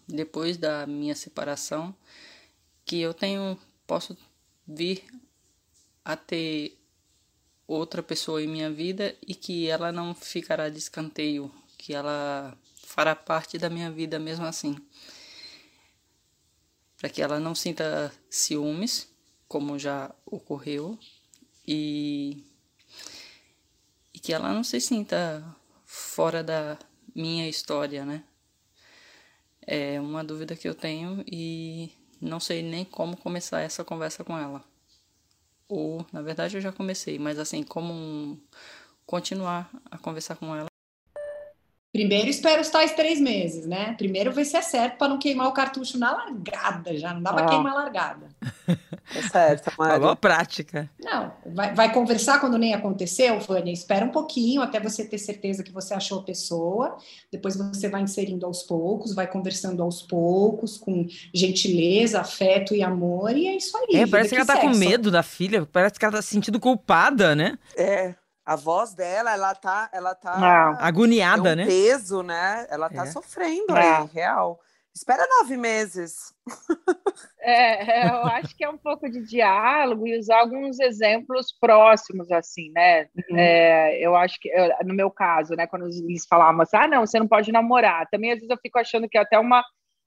depois 0.07 0.57
da 0.57 0.87
minha 0.87 1.13
separação 1.13 1.93
que 2.85 2.99
eu 2.99 3.13
tenho 3.13 3.59
posso 3.85 4.17
vir 4.65 5.03
a 6.03 6.15
ter 6.15 6.77
outra 7.67 8.01
pessoa 8.01 8.41
em 8.41 8.47
minha 8.47 8.71
vida 8.71 9.15
e 9.25 9.35
que 9.35 9.67
ela 9.67 9.91
não 9.91 10.15
ficará 10.15 10.69
de 10.69 10.77
escanteio, 10.77 11.51
que 11.77 11.93
ela 11.93 12.57
fará 12.83 13.15
parte 13.15 13.57
da 13.57 13.69
minha 13.69 13.91
vida 13.91 14.19
mesmo 14.19 14.45
assim. 14.45 14.75
Para 16.97 17.09
que 17.09 17.21
ela 17.21 17.39
não 17.39 17.53
sinta 17.53 18.13
ciúmes, 18.29 19.09
como 19.47 19.77
já 19.77 20.13
ocorreu, 20.25 20.97
e, 21.67 22.43
e 24.13 24.19
que 24.19 24.33
ela 24.33 24.53
não 24.53 24.63
se 24.63 24.79
sinta 24.79 25.43
fora 25.85 26.43
da 26.43 26.77
minha 27.15 27.47
história, 27.49 28.05
né? 28.05 28.23
É 29.65 29.99
uma 29.99 30.23
dúvida 30.23 30.55
que 30.55 30.67
eu 30.67 30.75
tenho 30.75 31.23
e 31.25 31.91
não 32.21 32.39
sei 32.39 32.61
nem 32.61 32.85
como 32.85 33.17
começar 33.17 33.61
essa 33.61 33.83
conversa 33.83 34.23
com 34.23 34.37
ela. 34.37 34.63
Ou, 35.67 36.05
na 36.11 36.21
verdade, 36.21 36.57
eu 36.57 36.61
já 36.61 36.71
comecei, 36.71 37.17
mas 37.17 37.39
assim, 37.39 37.63
como 37.63 38.39
continuar 39.05 39.69
a 39.89 39.97
conversar 39.97 40.35
com 40.35 40.55
ela. 40.55 40.72
Primeiro 41.93 42.27
espera 42.27 42.59
os 42.59 42.69
tais 42.69 42.91
três 42.93 43.21
meses, 43.21 43.67
né? 43.67 43.93
Primeiro 43.95 44.31
ver 44.31 44.45
se 44.45 44.57
é 44.57 44.63
certo 44.63 44.97
para 44.97 45.09
não 45.09 45.19
queimar 45.19 45.47
o 45.47 45.51
cartucho 45.51 45.95
na 45.99 46.11
largada, 46.11 46.97
já 46.97 47.13
não 47.13 47.21
dá 47.21 47.31
para 47.31 47.45
ah. 47.45 47.49
queimar 47.49 47.71
a 47.71 47.75
largada. 47.75 48.29
É 49.13 49.21
certo, 49.21 49.71
Mari. 49.77 49.91
Falou 50.01 50.15
prática. 50.15 50.89
Não, 50.99 51.31
vai, 51.53 51.75
vai, 51.75 51.93
conversar 51.93 52.39
quando 52.39 52.57
nem 52.57 52.73
aconteceu, 52.73 53.39
Vânia? 53.39 53.71
Espera 53.71 54.03
um 54.03 54.09
pouquinho 54.09 54.63
até 54.63 54.79
você 54.79 55.05
ter 55.05 55.19
certeza 55.19 55.61
que 55.61 55.71
você 55.71 55.93
achou 55.93 56.21
a 56.21 56.23
pessoa. 56.23 56.97
Depois 57.31 57.55
você 57.55 57.87
vai 57.87 58.01
inserindo 58.01 58.47
aos 58.47 58.63
poucos, 58.63 59.13
vai 59.13 59.27
conversando 59.27 59.83
aos 59.83 60.01
poucos, 60.01 60.79
com 60.79 61.05
gentileza, 61.31 62.19
afeto 62.19 62.73
e 62.73 62.81
amor, 62.81 63.37
e 63.37 63.47
é 63.47 63.55
isso 63.55 63.77
aí. 63.77 64.01
É, 64.01 64.07
parece 64.07 64.29
que, 64.29 64.35
que 64.35 64.41
ela 64.41 64.47
tá 64.47 64.59
com 64.59 64.75
medo 64.75 65.11
da 65.11 65.21
filha, 65.21 65.63
parece 65.71 65.99
que 65.99 66.05
ela 66.05 66.15
tá 66.15 66.23
se 66.23 66.29
sentindo 66.29 66.59
culpada, 66.59 67.35
né? 67.35 67.55
É. 67.77 68.15
A 68.45 68.55
voz 68.55 68.93
dela, 68.93 69.31
ela 69.31 69.55
tá, 69.55 69.89
ela 69.93 70.13
tá 70.13 70.37
Não. 70.37 70.77
agoniada, 70.79 71.53
um 71.53 71.55
né? 71.55 71.65
Peso, 71.65 72.21
né? 72.21 72.67
Ela 72.69 72.89
tá 72.89 73.03
é. 73.03 73.05
sofrendo 73.07 73.75
é. 73.75 73.97
aí, 73.97 74.07
real. 74.13 74.59
Espera 74.93 75.25
nove 75.27 75.57
meses. 75.57 76.33
É, 77.45 78.05
é, 78.05 78.09
eu 78.09 78.23
acho 78.27 78.55
que 78.55 78.63
é 78.63 78.69
um 78.69 78.77
pouco 78.77 79.09
de 79.09 79.21
diálogo 79.25 80.07
e 80.07 80.17
usar 80.17 80.39
alguns 80.39 80.79
exemplos 80.79 81.47
próximos, 81.59 82.31
assim, 82.31 82.71
né? 82.71 83.07
Uhum. 83.29 83.37
É, 83.37 83.99
eu 83.99 84.15
acho 84.15 84.39
que, 84.39 84.49
no 84.85 84.93
meu 84.93 85.11
caso, 85.11 85.53
né, 85.53 85.67
quando 85.67 85.87
eles 85.87 86.25
falavam 86.25 86.61
assim, 86.61 86.77
ah, 86.77 86.87
não, 86.87 87.05
você 87.05 87.19
não 87.19 87.27
pode 87.27 87.51
namorar. 87.51 88.07
Também, 88.09 88.31
às 88.31 88.37
vezes, 88.37 88.49
eu 88.49 88.57
fico 88.61 88.79
achando 88.79 89.09
que 89.09 89.17
é 89.17 89.21
até 89.21 89.37
uma. 89.37 89.61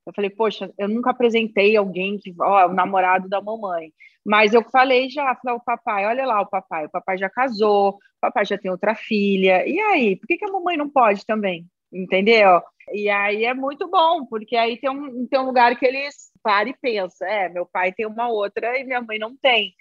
Eu 0.06 0.12
falei, 0.14 0.30
poxa, 0.30 0.72
eu 0.78 0.88
nunca 0.88 1.10
apresentei 1.10 1.76
alguém 1.76 2.18
que, 2.18 2.32
ó, 2.40 2.68
o 2.68 2.72
namorado 2.72 3.28
da 3.28 3.40
mamãe. 3.40 3.92
Mas 4.24 4.54
eu 4.54 4.62
falei 4.70 5.08
já, 5.10 5.34
falei, 5.36 5.56
o 5.56 5.64
papai, 5.64 6.06
olha 6.06 6.24
lá 6.24 6.40
o 6.40 6.46
papai, 6.46 6.86
o 6.86 6.90
papai 6.90 7.18
já 7.18 7.28
casou, 7.28 7.90
o 7.90 7.98
papai 8.20 8.44
já 8.44 8.56
tem 8.56 8.70
outra 8.70 8.94
filha. 8.94 9.66
E 9.66 9.78
aí, 9.80 10.16
por 10.16 10.26
que, 10.26 10.36
que 10.36 10.44
a 10.44 10.52
mamãe 10.52 10.76
não 10.76 10.88
pode 10.88 11.24
também? 11.26 11.66
Entendeu? 11.92 12.62
E 12.92 13.08
aí 13.08 13.44
é 13.44 13.54
muito 13.54 13.88
bom, 13.88 14.24
porque 14.26 14.56
aí 14.56 14.78
tem 14.78 14.90
um, 14.90 15.26
tem 15.26 15.40
um 15.40 15.46
lugar 15.46 15.76
que 15.76 15.86
eles 15.86 16.30
param 16.42 16.70
e 16.70 16.76
pensam, 16.80 17.26
é, 17.26 17.48
meu 17.48 17.66
pai 17.66 17.92
tem 17.92 18.06
uma 18.06 18.28
outra 18.28 18.78
e 18.78 18.84
minha 18.84 19.00
mãe 19.00 19.18
não 19.18 19.36
tem. 19.36 19.74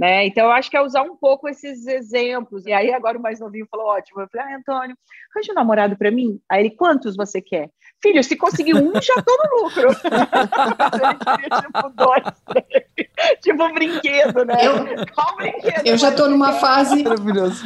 Né? 0.00 0.24
Então, 0.24 0.46
eu 0.46 0.52
acho 0.52 0.70
que 0.70 0.76
é 0.78 0.80
usar 0.80 1.02
um 1.02 1.14
pouco 1.14 1.46
esses 1.46 1.86
exemplos. 1.86 2.64
E 2.64 2.72
aí, 2.72 2.90
agora 2.90 3.18
o 3.18 3.20
mais 3.20 3.38
novinho 3.38 3.66
falou: 3.70 3.88
ótimo. 3.88 4.22
Eu 4.22 4.28
falei, 4.28 4.54
ah, 4.54 4.56
Antônio, 4.56 4.96
arranja 5.34 5.52
um 5.52 5.54
namorado 5.54 5.96
para 5.96 6.10
mim. 6.10 6.40
Aí 6.48 6.62
ele, 6.62 6.70
quantos 6.70 7.16
você 7.16 7.42
quer? 7.42 7.70
Filho, 8.02 8.24
se 8.24 8.34
conseguir 8.34 8.74
um, 8.74 8.92
já 9.00 9.14
tô 9.22 9.36
no 9.36 9.62
lucro. 9.62 9.88
ele 9.90 11.18
queria, 11.20 11.60
tipo, 11.60 11.88
dois, 11.90 13.40
tipo 13.42 13.62
um 13.62 13.74
brinquedo, 13.74 14.44
né? 14.46 14.66
Eu, 14.66 15.06
Qual 15.14 15.36
brinquedo? 15.36 15.86
Eu 15.86 15.98
já 15.98 16.10
tô 16.10 16.26
numa 16.26 16.54
fase 16.54 17.04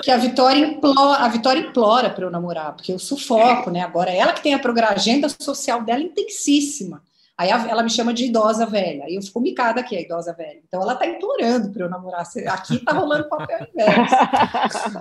que 0.03 0.11
a 0.11 0.17
Vitória 0.17 0.59
implora, 0.59 1.23
a 1.23 1.29
Vitória 1.29 1.61
implora 1.61 2.11
para 2.11 2.25
eu 2.25 2.31
namorar, 2.31 2.73
porque 2.73 2.93
eu 2.93 2.99
sufoco, 2.99 3.71
né? 3.71 3.83
Agora, 3.83 4.11
ela 4.11 4.33
que 4.33 4.43
tem 4.43 4.55
a 4.55 4.61
agenda 4.91 5.29
social 5.29 5.83
dela 5.83 6.03
intensíssima. 6.03 7.01
Aí 7.37 7.51
ela 7.51 7.83
me 7.83 7.91
chama 7.91 8.15
de 8.15 8.27
idosa 8.27 8.65
velha. 8.65 9.05
Aí 9.07 9.17
eu 9.17 9.23
fico 9.23 9.41
micada 9.41 9.81
aqui, 9.81 9.97
a 9.97 10.01
idosa 10.01 10.33
velha. 10.33 10.61
Então 10.69 10.81
ela 10.81 10.95
tá 10.95 11.05
implorando 11.05 11.73
para 11.73 11.85
eu 11.85 11.91
namorar. 11.91 12.25
Aqui 12.49 12.79
tá 12.79 12.93
rolando 12.93 13.29
papel 13.29 13.67
inverso. 13.75 14.15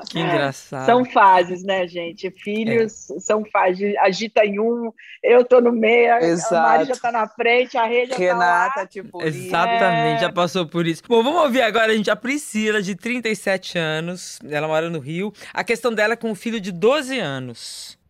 Que 0.10 0.20
engraçado. 0.20 0.86
São 0.86 1.06
fases, 1.06 1.64
né, 1.64 1.88
gente? 1.88 2.32
Filhos 2.32 3.10
é. 3.12 3.20
são 3.20 3.46
fases. 3.46 3.96
Agita 3.98 4.44
em 4.44 4.60
um, 4.60 4.92
eu 5.22 5.46
tô 5.46 5.62
no 5.62 5.72
meio, 5.72 6.16
Exato. 6.18 6.56
a 6.56 6.62
Mari 6.62 6.86
já 6.86 6.96
tá 6.96 7.12
na 7.12 7.28
frente, 7.28 7.78
a 7.78 7.86
Rede 7.86 8.12
já 8.12 8.18
Renata, 8.18 8.74
tá 8.74 8.82
lá. 8.82 8.88
tipo. 8.88 9.22
Exatamente, 9.22 10.18
é. 10.18 10.22
já 10.22 10.32
passou 10.32 10.66
por 10.66 10.88
isso. 10.88 11.04
Bom, 11.08 11.24
vamos 11.24 11.42
ouvir 11.44 11.62
agora 11.62 11.92
a 11.92 11.96
gente 11.96 12.10
a 12.10 12.16
Priscila, 12.16 12.82
de 12.82 12.96
37 12.96 13.78
anos. 13.78 14.40
Ela 14.50 14.68
mora 14.68 14.90
no 14.90 15.00
Rio. 15.00 15.32
A 15.54 15.64
questão 15.64 15.94
dela 15.94 16.14
é 16.14 16.18
com 16.18 16.32
um 16.32 16.36
filho 16.36 16.60
de 16.60 16.72
12 16.72 17.20
anos. 17.20 18.02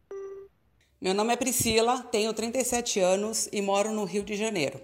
Meu 1.03 1.13
nome 1.13 1.33
é 1.33 1.35
Priscila, 1.35 2.01
tenho 2.13 2.33
37 2.33 3.01
anos 3.01 3.49
e 3.51 3.61
moro 3.61 3.91
no 3.91 4.05
Rio 4.05 4.23
de 4.23 4.37
Janeiro. 4.37 4.79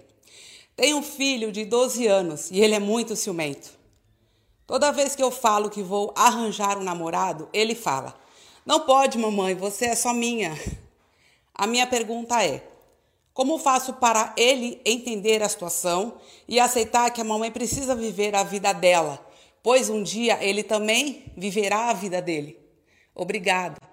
Tenho 0.76 0.98
um 0.98 1.02
filho 1.02 1.50
de 1.50 1.64
12 1.64 2.06
anos 2.06 2.50
e 2.50 2.60
ele 2.60 2.74
é 2.74 2.78
muito 2.78 3.16
ciumento. 3.16 3.70
Toda 4.66 4.92
vez 4.92 5.16
que 5.16 5.22
eu 5.22 5.30
falo 5.30 5.70
que 5.70 5.82
vou 5.82 6.12
arranjar 6.14 6.76
um 6.76 6.82
namorado, 6.82 7.48
ele 7.54 7.74
fala: 7.74 8.14
Não 8.66 8.80
pode, 8.80 9.16
mamãe, 9.16 9.54
você 9.54 9.86
é 9.86 9.94
só 9.94 10.12
minha. 10.12 10.54
A 11.54 11.66
minha 11.66 11.86
pergunta 11.86 12.44
é: 12.44 12.68
como 13.32 13.58
faço 13.58 13.94
para 13.94 14.34
ele 14.36 14.78
entender 14.84 15.42
a 15.42 15.48
situação 15.48 16.18
e 16.46 16.60
aceitar 16.60 17.10
que 17.12 17.22
a 17.22 17.24
mamãe 17.24 17.50
precisa 17.50 17.94
viver 17.94 18.34
a 18.34 18.42
vida 18.42 18.74
dela, 18.74 19.26
pois 19.62 19.88
um 19.88 20.02
dia 20.02 20.36
ele 20.44 20.62
também 20.62 21.32
viverá 21.34 21.88
a 21.88 21.94
vida 21.94 22.20
dele? 22.20 22.58
Obrigada. 23.14 23.89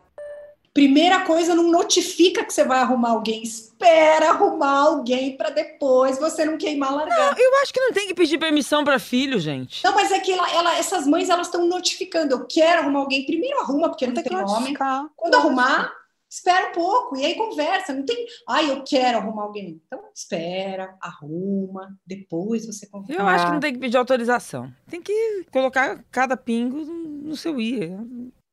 Primeira 0.77 1.21
coisa, 1.21 1.55
não 1.55 1.71
notifica 1.71 2.45
que 2.45 2.53
você 2.53 2.63
vai 2.63 2.77
arrumar 2.77 3.09
alguém. 3.09 3.41
Espera 3.41 4.29
arrumar 4.29 4.81
alguém 4.81 5.35
para 5.35 5.49
depois 5.49 6.19
você 6.19 6.45
não 6.45 6.55
queimar 6.55 6.93
largar. 6.93 7.17
Não, 7.17 7.35
eu 7.35 7.61
acho 7.63 7.73
que 7.73 7.79
não 7.79 7.91
tem 7.91 8.07
que 8.07 8.13
pedir 8.13 8.37
permissão 8.37 8.83
para 8.83 8.99
filho, 8.99 9.39
gente. 9.39 9.83
Não, 9.83 9.95
mas 9.95 10.11
é 10.11 10.19
que 10.19 10.31
ela, 10.31 10.47
ela, 10.51 10.77
essas 10.77 11.07
mães 11.07 11.31
elas 11.31 11.47
estão 11.47 11.65
notificando. 11.65 12.35
Eu 12.35 12.45
quero 12.45 12.83
arrumar 12.83 12.99
alguém. 12.99 13.25
Primeiro 13.25 13.59
arruma, 13.59 13.89
porque 13.89 14.05
não, 14.05 14.13
não 14.13 14.21
tem, 14.21 14.31
tem 14.31 14.39
nome. 14.39 14.77
Quando 15.15 15.33
arrumar, 15.33 15.91
espera 16.29 16.69
um 16.69 16.73
pouco 16.73 17.17
e 17.17 17.25
aí 17.25 17.33
conversa. 17.33 17.91
Não 17.91 18.05
tem, 18.05 18.27
ai, 18.47 18.69
eu 18.69 18.83
quero 18.83 19.17
arrumar 19.17 19.45
alguém. 19.45 19.81
Então 19.87 19.99
espera, 20.13 20.95
arruma, 21.01 21.97
depois 22.05 22.67
você 22.67 22.85
conversa. 22.85 23.19
Eu 23.19 23.27
acho 23.27 23.47
que 23.47 23.51
não 23.51 23.59
tem 23.59 23.73
que 23.73 23.79
pedir 23.79 23.97
autorização. 23.97 24.71
Tem 24.87 25.01
que 25.01 25.43
colocar 25.51 26.03
cada 26.11 26.37
pingo 26.37 26.85
no 26.85 27.35
seu 27.35 27.59
i. 27.59 27.97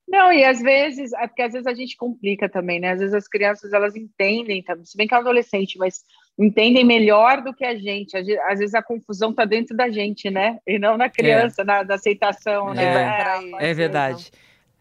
Não, 0.06 0.32
e 0.32 0.44
às 0.44 0.60
vezes, 0.60 1.12
é 1.14 1.26
porque 1.26 1.42
às 1.42 1.52
vezes 1.52 1.66
a 1.66 1.74
gente 1.74 1.96
complica 1.96 2.48
também, 2.48 2.78
né? 2.78 2.92
Às 2.92 3.00
vezes 3.00 3.14
as 3.14 3.26
crianças 3.26 3.72
elas 3.72 3.96
entendem, 3.96 4.62
se 4.84 4.96
bem 4.96 5.08
que 5.08 5.14
é 5.14 5.18
adolescente, 5.18 5.78
mas 5.78 6.04
entendem 6.38 6.84
melhor 6.84 7.42
do 7.42 7.54
que 7.54 7.64
a 7.64 7.74
gente. 7.74 8.16
Às 8.16 8.58
vezes 8.58 8.74
a 8.74 8.82
confusão 8.82 9.30
está 9.30 9.44
dentro 9.44 9.76
da 9.76 9.88
gente, 9.90 10.30
né? 10.30 10.58
E 10.66 10.78
não 10.78 10.96
na 10.96 11.08
criança, 11.08 11.62
é. 11.62 11.64
na, 11.64 11.84
na 11.84 11.94
aceitação, 11.94 12.70
é. 12.72 12.74
né? 12.74 13.54
É, 13.60 13.70
é 13.70 13.74
verdade. 13.74 14.30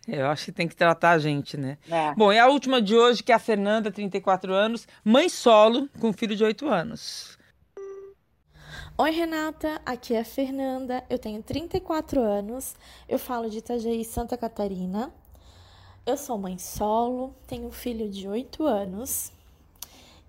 Eu 0.07 0.27
acho 0.27 0.45
que 0.45 0.51
tem 0.51 0.67
que 0.67 0.75
tratar 0.75 1.11
a 1.11 1.19
gente, 1.19 1.55
né? 1.55 1.77
É. 1.89 2.13
Bom, 2.15 2.31
e 2.33 2.37
a 2.37 2.47
última 2.47 2.81
de 2.81 2.93
hoje, 2.93 3.23
que 3.23 3.31
é 3.31 3.35
a 3.35 3.39
Fernanda, 3.39 3.89
34 3.89 4.53
anos, 4.53 4.85
mãe 5.03 5.29
solo, 5.29 5.87
com 5.99 6.11
filho 6.11 6.35
de 6.35 6.43
8 6.43 6.67
anos. 6.67 7.32
Oi, 8.95 9.09
Renata, 9.09 9.81
aqui 9.83 10.13
é 10.13 10.19
a 10.19 10.23
Fernanda, 10.23 11.03
eu 11.09 11.17
tenho 11.17 11.41
34 11.41 12.21
anos, 12.21 12.75
eu 13.09 13.17
falo 13.17 13.49
de 13.49 13.57
Itajaí, 13.57 14.05
Santa 14.05 14.37
Catarina. 14.37 15.11
Eu 16.05 16.15
sou 16.15 16.37
mãe 16.37 16.59
solo, 16.59 17.33
tenho 17.47 17.65
um 17.65 17.71
filho 17.71 18.07
de 18.07 18.27
8 18.27 18.63
anos 18.63 19.31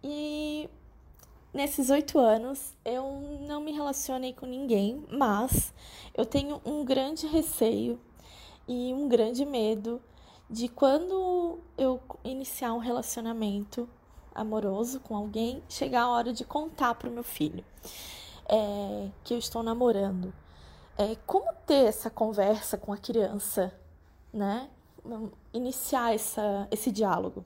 e 0.03 0.67
nesses 1.53 1.91
8 1.91 2.19
anos 2.19 2.73
eu 2.87 3.39
não 3.47 3.61
me 3.61 3.71
relacionei 3.71 4.33
com 4.33 4.47
ninguém, 4.47 5.05
mas 5.11 5.75
eu 6.15 6.25
tenho 6.25 6.59
um 6.65 6.87
grande 6.87 7.27
receio 7.27 8.01
e 8.67 8.95
um 8.95 9.07
grande 9.09 9.45
medo 9.45 10.01
de 10.49 10.69
quando 10.69 11.59
eu 11.77 12.01
iniciar 12.25 12.73
um 12.73 12.79
relacionamento 12.79 13.87
amoroso 14.35 15.01
com 15.01 15.15
alguém, 15.15 15.63
chegar 15.69 16.05
a 16.05 16.11
hora 16.11 16.33
de 16.33 16.45
contar 16.47 16.95
para 16.95 17.11
o 17.11 17.13
meu 17.13 17.23
filho 17.23 17.63
é, 18.49 19.09
que 19.23 19.35
eu 19.35 19.39
estou 19.39 19.63
namorando. 19.63 20.33
É, 20.97 21.17
como 21.27 21.53
ter 21.67 21.87
essa 21.87 22.09
conversa 22.09 22.77
com 22.77 22.93
a 22.93 22.97
criança, 22.97 23.73
né? 24.33 24.69
iniciar 25.53 26.15
essa, 26.15 26.67
esse 26.71 26.91
diálogo. 26.91 27.45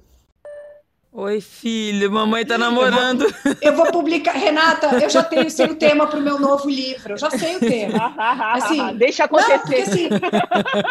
Oi, 1.10 1.40
filho, 1.40 2.12
mamãe 2.12 2.44
tá 2.44 2.58
namorando. 2.58 3.22
Eu 3.22 3.30
vou, 3.30 3.56
eu 3.62 3.76
vou 3.76 3.86
publicar, 3.90 4.32
Renata, 4.32 5.02
eu 5.02 5.08
já 5.08 5.22
tenho 5.24 5.50
sei 5.50 5.66
o 5.66 5.74
tema 5.74 6.06
para 6.06 6.18
o 6.18 6.22
meu 6.22 6.38
novo 6.38 6.68
livro, 6.68 7.14
eu 7.14 7.16
já 7.16 7.30
sei 7.30 7.56
o 7.56 7.60
tema. 7.60 8.14
Assim, 8.52 8.78
deixa 8.94 9.24
acontecer. 9.24 9.54
Não, 9.54 9.60
porque, 9.60 9.74
assim, 9.76 10.08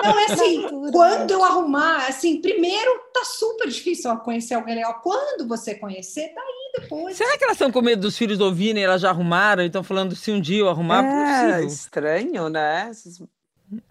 não 0.03 0.19
é 0.19 0.25
assim, 0.25 0.91
quando 0.91 1.31
eu 1.31 1.43
arrumar, 1.43 2.07
assim, 2.07 2.41
primeiro 2.41 2.99
tá 3.13 3.23
super 3.23 3.69
difícil 3.69 4.13
conhecer 4.17 4.55
alguém 4.55 4.75
legal. 4.75 4.99
Quando 5.03 5.47
você 5.47 5.75
conhecer, 5.75 6.33
daí 6.33 6.66
depois. 6.82 7.17
Será 7.17 7.38
que 7.38 7.43
elas 7.43 7.55
estão 7.55 7.71
com 7.71 7.82
medo 7.82 8.01
dos 8.01 8.17
filhos 8.17 8.39
ouvirem? 8.39 8.84
Elas 8.84 9.01
já 9.01 9.09
arrumaram 9.09 9.63
e 9.63 9.67
estão 9.67 9.84
falando 9.84 10.15
se 10.15 10.32
um 10.32 10.39
dia 10.39 10.59
eu 10.59 10.69
arrumar, 10.69 11.03
é, 11.03 11.45
possível. 11.45 11.67
estranho, 11.67 12.49
né? 12.49 12.91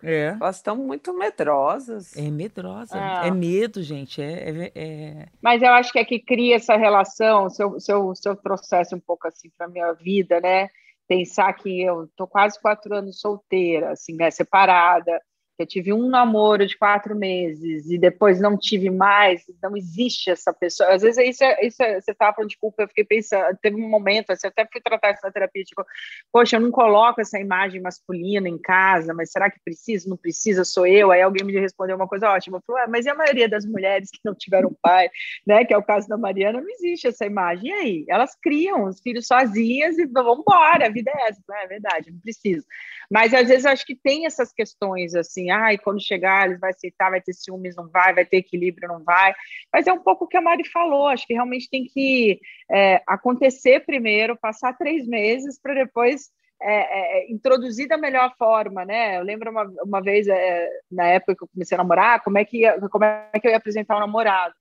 É. 0.03 0.37
Elas 0.41 0.57
estão 0.57 0.77
muito 0.77 1.13
medrosas. 1.13 2.17
É 2.17 2.31
medrosa. 2.31 2.97
É, 2.97 3.29
é 3.29 3.31
medo, 3.31 3.83
gente. 3.83 4.23
É, 4.23 4.51
é, 4.51 4.73
é, 4.75 5.27
Mas 5.43 5.63
eu 5.63 5.71
acho 5.71 5.93
que 5.93 5.99
é 5.99 6.05
que 6.05 6.19
cria 6.19 6.57
essa 6.57 6.77
relação. 6.77 7.51
Se 7.51 7.63
eu, 7.63 7.79
se 7.79 7.93
eu, 7.93 8.15
se 8.15 8.29
eu 8.29 8.37
trouxesse 8.37 8.95
um 8.95 9.01
pouco 9.01 9.29
assim 9.29 9.51
para 9.57 9.69
minha 9.69 9.93
vida, 9.93 10.41
né? 10.41 10.69
Pensar 11.07 11.53
que 11.53 11.83
eu 11.83 12.09
tô 12.17 12.27
quase 12.27 12.61
quatro 12.61 12.95
anos 12.95 13.21
solteira, 13.21 13.91
assim, 13.91 14.15
né? 14.15 14.31
Separada. 14.31 15.21
Que 15.57 15.63
eu 15.63 15.67
tive 15.67 15.93
um 15.93 16.09
namoro 16.09 16.67
de 16.67 16.77
quatro 16.77 17.17
meses 17.17 17.91
e 17.91 17.99
depois 17.99 18.41
não 18.41 18.57
tive 18.59 18.91
mais, 18.91 19.43
não 19.63 19.77
existe 19.77 20.31
essa 20.31 20.53
pessoa. 20.53 20.93
Às 20.95 21.03
vezes 21.03 21.29
isso, 21.29 21.45
é, 21.45 21.67
isso 21.67 21.83
é, 21.83 22.01
você 22.01 22.11
estava 22.11 22.35
falando 22.35 22.51
de 22.51 22.59
culpa, 22.59 22.83
eu 22.83 22.89
fiquei 22.89 23.05
pensando, 23.05 23.57
teve 23.63 23.77
um 23.77 23.89
momento, 23.89 24.31
assim, 24.31 24.47
eu 24.47 24.51
até 24.51 24.69
fui 24.71 24.81
tratar 24.81 25.13
isso 25.13 25.21
na 25.25 25.33
terapia, 25.33 25.65
tipo, 25.65 25.83
poxa, 26.31 26.57
eu 26.57 26.61
não 26.61 26.71
coloco 26.71 27.21
essa 27.21 27.39
imagem 27.39 27.81
masculina 27.81 28.49
em 28.49 28.59
casa, 28.59 29.15
mas 29.15 29.33
será 29.33 29.51
que 29.51 29.59
precisa? 29.65 30.09
Não 30.09 30.17
precisa, 30.17 30.65
sou 30.65 30.87
eu? 30.87 31.11
Aí 31.11 31.23
alguém 31.23 31.45
me 31.45 31.59
respondeu 31.59 31.97
uma 31.97 32.09
coisa 32.09 32.31
ótima, 32.31 32.63
falou, 32.67 32.83
ah, 32.83 32.87
mas 32.89 33.07
e 33.07 33.09
a 33.09 33.15
maioria 33.15 33.49
das 33.49 33.65
mulheres 33.65 34.11
que 34.11 34.21
não 34.25 34.35
tiveram 34.35 34.77
pai, 34.83 35.09
né, 35.47 35.65
que 35.65 35.73
é 35.73 35.79
o 35.79 35.83
caso 35.83 36.07
da 36.07 36.19
Mariana, 36.19 36.61
não 36.61 36.69
existe 36.69 37.09
essa 37.09 37.25
imagem. 37.25 37.71
E 37.71 37.73
aí? 37.73 38.05
Elas 38.09 38.37
criam 38.43 38.85
os 38.85 39.01
filhos 39.01 39.27
sozinhas 39.27 39.97
e 39.99 40.07
vão 40.07 40.41
embora, 40.41 40.87
a 40.87 40.91
vida 40.91 41.11
é 41.15 41.29
essa, 41.29 41.41
é 41.63 41.67
verdade, 41.67 42.11
não 42.11 42.21
precisa. 42.21 42.67
Mas 43.11 43.33
às 43.35 43.49
vezes 43.49 43.67
acho 43.67 43.85
que 43.85 43.95
tem 43.95 44.27
essas 44.27 44.53
questões 44.53 45.15
assim, 45.15 45.51
ai, 45.51 45.79
quando 45.79 46.03
chegar, 46.03 46.47
eles 46.47 46.61
vai 46.61 46.71
aceitar, 46.71 47.11
vai 47.11 47.21
ter 47.21 47.33
ciúmes, 47.33 47.77
não 47.77 47.89
vai, 47.89 48.15
vai 48.15 48.25
ter 48.25 48.39
equilíbrio, 48.39 48.89
não 48.89 49.03
vai. 49.03 49.35
Mas 49.73 49.87
é 49.87 49.93
um 49.93 50.01
pouco 50.01 50.25
o 50.25 50.29
que 50.29 50.37
a 50.37 50.41
Mari 50.41 50.69
falou, 50.69 51.09
acho 51.09 51.27
que 51.27 51.35
realmente 51.35 51.69
tem 51.71 51.85
que 51.85 52.41
é, 52.71 53.03
acontecer 53.07 53.85
primeiro, 53.85 54.37
passar 54.37 54.77
três 54.77 55.07
meses 55.07 55.61
para 55.61 55.75
depois 55.75 56.31
é, 56.61 57.27
é, 57.27 57.31
introduzir 57.31 57.87
da 57.87 57.99
melhor 57.99 58.35
forma, 58.39 58.85
né? 58.85 59.19
Eu 59.19 59.23
lembro 59.23 59.51
uma, 59.51 59.65
uma 59.85 60.03
vez, 60.03 60.27
é, 60.27 60.69
na 60.91 61.07
época 61.07 61.37
que 61.37 61.45
eu 61.45 61.49
comecei 61.49 61.75
a 61.75 61.79
namorar, 61.79 62.23
como 62.23 62.39
é 62.39 62.45
que, 62.45 62.63
como 62.91 63.05
é 63.05 63.31
que 63.41 63.47
eu 63.47 63.51
ia 63.51 63.59
apresentar 63.59 63.95
o 63.95 63.99
um 63.99 64.01
namorado. 64.01 64.55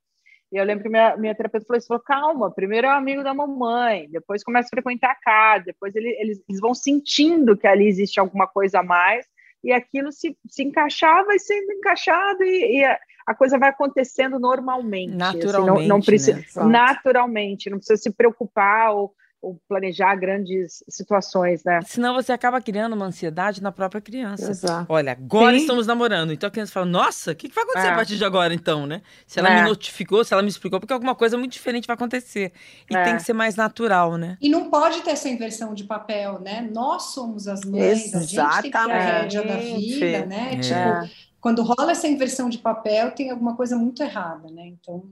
E 0.55 0.57
eu 0.57 0.63
lembro 0.63 0.83
que 0.83 0.89
minha, 0.89 1.17
minha 1.17 1.35
terapeuta 1.35 1.65
falou 1.65 1.77
isso, 1.77 1.87
falou, 1.87 2.01
calma, 2.01 2.49
primeiro 2.49 2.87
é 2.87 2.89
amigo 2.89 3.21
da 3.21 3.33
mamãe, 3.33 4.07
depois 4.09 4.41
começa 4.41 4.69
a 4.69 4.69
frequentar 4.69 5.11
a 5.11 5.15
casa, 5.15 5.65
depois 5.65 5.93
ele, 5.93 6.07
eles, 6.17 6.41
eles 6.47 6.61
vão 6.61 6.73
sentindo 6.73 7.57
que 7.57 7.67
ali 7.67 7.85
existe 7.85 8.21
alguma 8.21 8.47
coisa 8.47 8.79
a 8.79 8.83
mais, 8.83 9.25
e 9.61 9.73
aquilo 9.73 10.13
se, 10.13 10.37
se 10.47 10.63
encaixava 10.63 11.35
e 11.35 11.39
sendo 11.39 11.73
encaixado, 11.73 12.41
e, 12.41 12.77
e 12.77 12.85
a, 12.85 12.97
a, 13.27 13.35
coisa 13.35 13.59
vai 13.59 13.67
acontecendo 13.67 14.39
normalmente. 14.39 15.13
Naturalmente. 15.13 15.77
Assim, 15.77 15.87
não, 15.89 15.97
não 15.97 16.01
precisa, 16.01 16.37
né? 16.37 16.65
Naturalmente, 16.71 17.69
não 17.69 17.77
precisa 17.77 18.01
se 18.01 18.13
preocupar 18.13 18.93
ou 18.93 19.13
ou 19.45 19.61
planejar 19.69 20.15
grandes 20.15 20.83
situações, 20.89 21.63
né? 21.63 21.79
Senão 21.85 22.15
você 22.15 22.31
acaba 22.31 22.59
criando 22.59 22.93
uma 22.93 23.05
ansiedade 23.05 23.61
na 23.61 23.71
própria 23.71 24.01
criança. 24.01 24.49
Exato. 24.49 24.91
Olha, 24.91 25.11
agora 25.11 25.55
Sim. 25.55 25.61
estamos 25.61 25.85
namorando. 25.85 26.33
Então 26.33 26.47
a 26.47 26.51
criança 26.51 26.71
fala, 26.71 26.87
nossa, 26.87 27.31
o 27.31 27.35
que, 27.35 27.47
vai 27.49 27.63
acontecer 27.63 27.87
é. 27.87 27.91
a 27.91 27.95
partir 27.95 28.17
de 28.17 28.25
agora, 28.25 28.55
então, 28.55 28.87
né? 28.87 29.03
Se 29.27 29.37
ela 29.37 29.51
é. 29.51 29.61
me 29.61 29.69
notificou, 29.69 30.23
se 30.23 30.33
ela 30.33 30.41
me 30.41 30.49
explicou, 30.49 30.79
porque 30.79 30.93
alguma 30.93 31.13
coisa 31.13 31.37
muito 31.37 31.51
diferente 31.51 31.85
vai 31.85 31.93
acontecer. 31.93 32.53
E 32.89 32.95
é. 32.95 33.03
tem 33.03 33.17
que 33.17 33.21
ser 33.21 33.33
mais 33.33 33.55
natural, 33.55 34.17
né? 34.17 34.35
E 34.41 34.49
não 34.49 34.71
pode 34.71 35.03
ter 35.03 35.11
essa 35.11 35.29
inversão 35.29 35.75
de 35.75 35.83
papel, 35.83 36.39
né? 36.39 36.67
Nós 36.73 37.13
somos 37.13 37.47
as 37.47 37.63
mães, 37.63 38.05
Exatamente. 38.05 38.39
a 38.39 38.43
gente 38.43 38.61
tem 38.63 38.71
que 38.71 38.77
ter 38.77 38.91
a 38.91 38.99
rédea 38.99 39.43
da 39.43 39.57
vida, 39.57 40.25
né? 40.25 40.53
É. 40.53 40.57
Tipo, 40.57 41.15
quando 41.39 41.61
rola 41.61 41.91
essa 41.91 42.07
inversão 42.07 42.49
de 42.49 42.57
papel, 42.57 43.11
tem 43.11 43.29
alguma 43.29 43.55
coisa 43.55 43.77
muito 43.77 44.01
errada, 44.01 44.49
né? 44.49 44.65
Então 44.65 45.03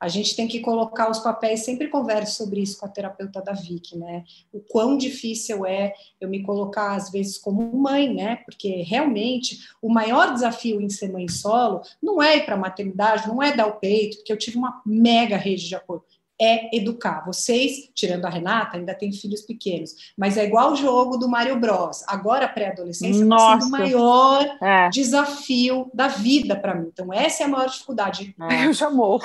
a 0.00 0.06
gente 0.06 0.36
tem 0.36 0.46
que 0.46 0.60
colocar 0.60 1.10
os 1.10 1.18
papéis, 1.18 1.64
sempre 1.64 1.88
converso 1.88 2.36
sobre 2.36 2.60
isso 2.60 2.78
com 2.78 2.86
a 2.86 2.88
terapeuta 2.88 3.42
da 3.42 3.52
Vicky, 3.52 3.98
né? 3.98 4.24
O 4.52 4.60
quão 4.60 4.96
difícil 4.96 5.66
é 5.66 5.92
eu 6.20 6.28
me 6.28 6.42
colocar, 6.42 6.94
às 6.94 7.10
vezes, 7.10 7.36
como 7.36 7.76
mãe, 7.76 8.14
né? 8.14 8.36
Porque 8.44 8.82
realmente 8.82 9.58
o 9.82 9.92
maior 9.92 10.32
desafio 10.32 10.80
em 10.80 10.88
ser 10.88 11.10
mãe 11.10 11.28
solo 11.28 11.82
não 12.00 12.22
é 12.22 12.36
ir 12.36 12.44
para 12.44 12.54
a 12.54 12.58
maternidade, 12.58 13.26
não 13.26 13.42
é 13.42 13.54
dar 13.54 13.66
o 13.66 13.80
peito, 13.80 14.18
porque 14.18 14.32
eu 14.32 14.38
tive 14.38 14.56
uma 14.56 14.80
mega 14.86 15.36
rede 15.36 15.66
de 15.66 15.74
apoio 15.74 16.02
é 16.40 16.74
educar. 16.76 17.24
Vocês, 17.26 17.90
tirando 17.94 18.24
a 18.24 18.30
Renata, 18.30 18.76
ainda 18.76 18.94
têm 18.94 19.12
filhos 19.12 19.42
pequenos, 19.42 20.12
mas 20.16 20.36
é 20.36 20.44
igual 20.44 20.72
o 20.72 20.76
jogo 20.76 21.16
do 21.16 21.28
Mario 21.28 21.58
Bros. 21.58 22.04
Agora 22.06 22.46
a 22.46 22.48
pré-adolescência 22.48 23.22
está 23.22 23.60
sendo 23.60 23.66
o 23.66 23.70
maior 23.70 24.46
é. 24.62 24.88
desafio 24.90 25.90
da 25.92 26.08
vida 26.08 26.54
para 26.54 26.74
mim. 26.74 26.88
Então 26.92 27.12
essa 27.12 27.42
é 27.42 27.46
a 27.46 27.48
maior 27.48 27.68
dificuldade. 27.68 28.34
É. 28.50 28.66
Eu 28.68 28.72
já 28.72 28.90
morro. 28.90 29.24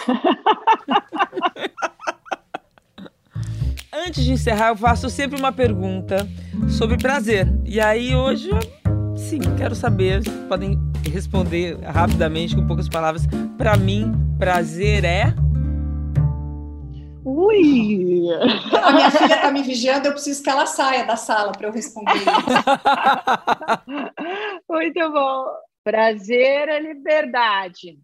Antes 3.91 4.23
de 4.23 4.31
encerrar, 4.31 4.69
eu 4.69 4.75
faço 4.75 5.07
sempre 5.09 5.39
uma 5.39 5.51
pergunta 5.51 6.27
sobre 6.67 6.97
prazer. 6.97 7.47
E 7.63 7.79
aí 7.79 8.15
hoje, 8.15 8.49
sim, 9.15 9.39
quero 9.55 9.75
saber, 9.75 10.23
podem 10.49 10.79
responder 11.11 11.77
rapidamente 11.81 12.55
com 12.55 12.65
poucas 12.65 12.89
palavras. 12.89 13.27
Para 13.55 13.77
mim, 13.77 14.11
prazer 14.39 15.05
é 15.05 15.33
Ui! 17.45 18.27
A 18.81 18.91
minha 18.93 19.11
filha 19.11 19.35
está 19.35 19.51
me 19.51 19.63
vigiando, 19.63 20.07
eu 20.07 20.13
preciso 20.13 20.41
que 20.41 20.49
ela 20.49 20.65
saia 20.65 21.05
da 21.05 21.15
sala 21.15 21.51
para 21.51 21.67
eu 21.67 21.71
responder 21.71 22.13
Muito 24.69 25.11
bom. 25.11 25.45
Prazer 25.83 26.69
é 26.69 26.79
liberdade 26.79 27.99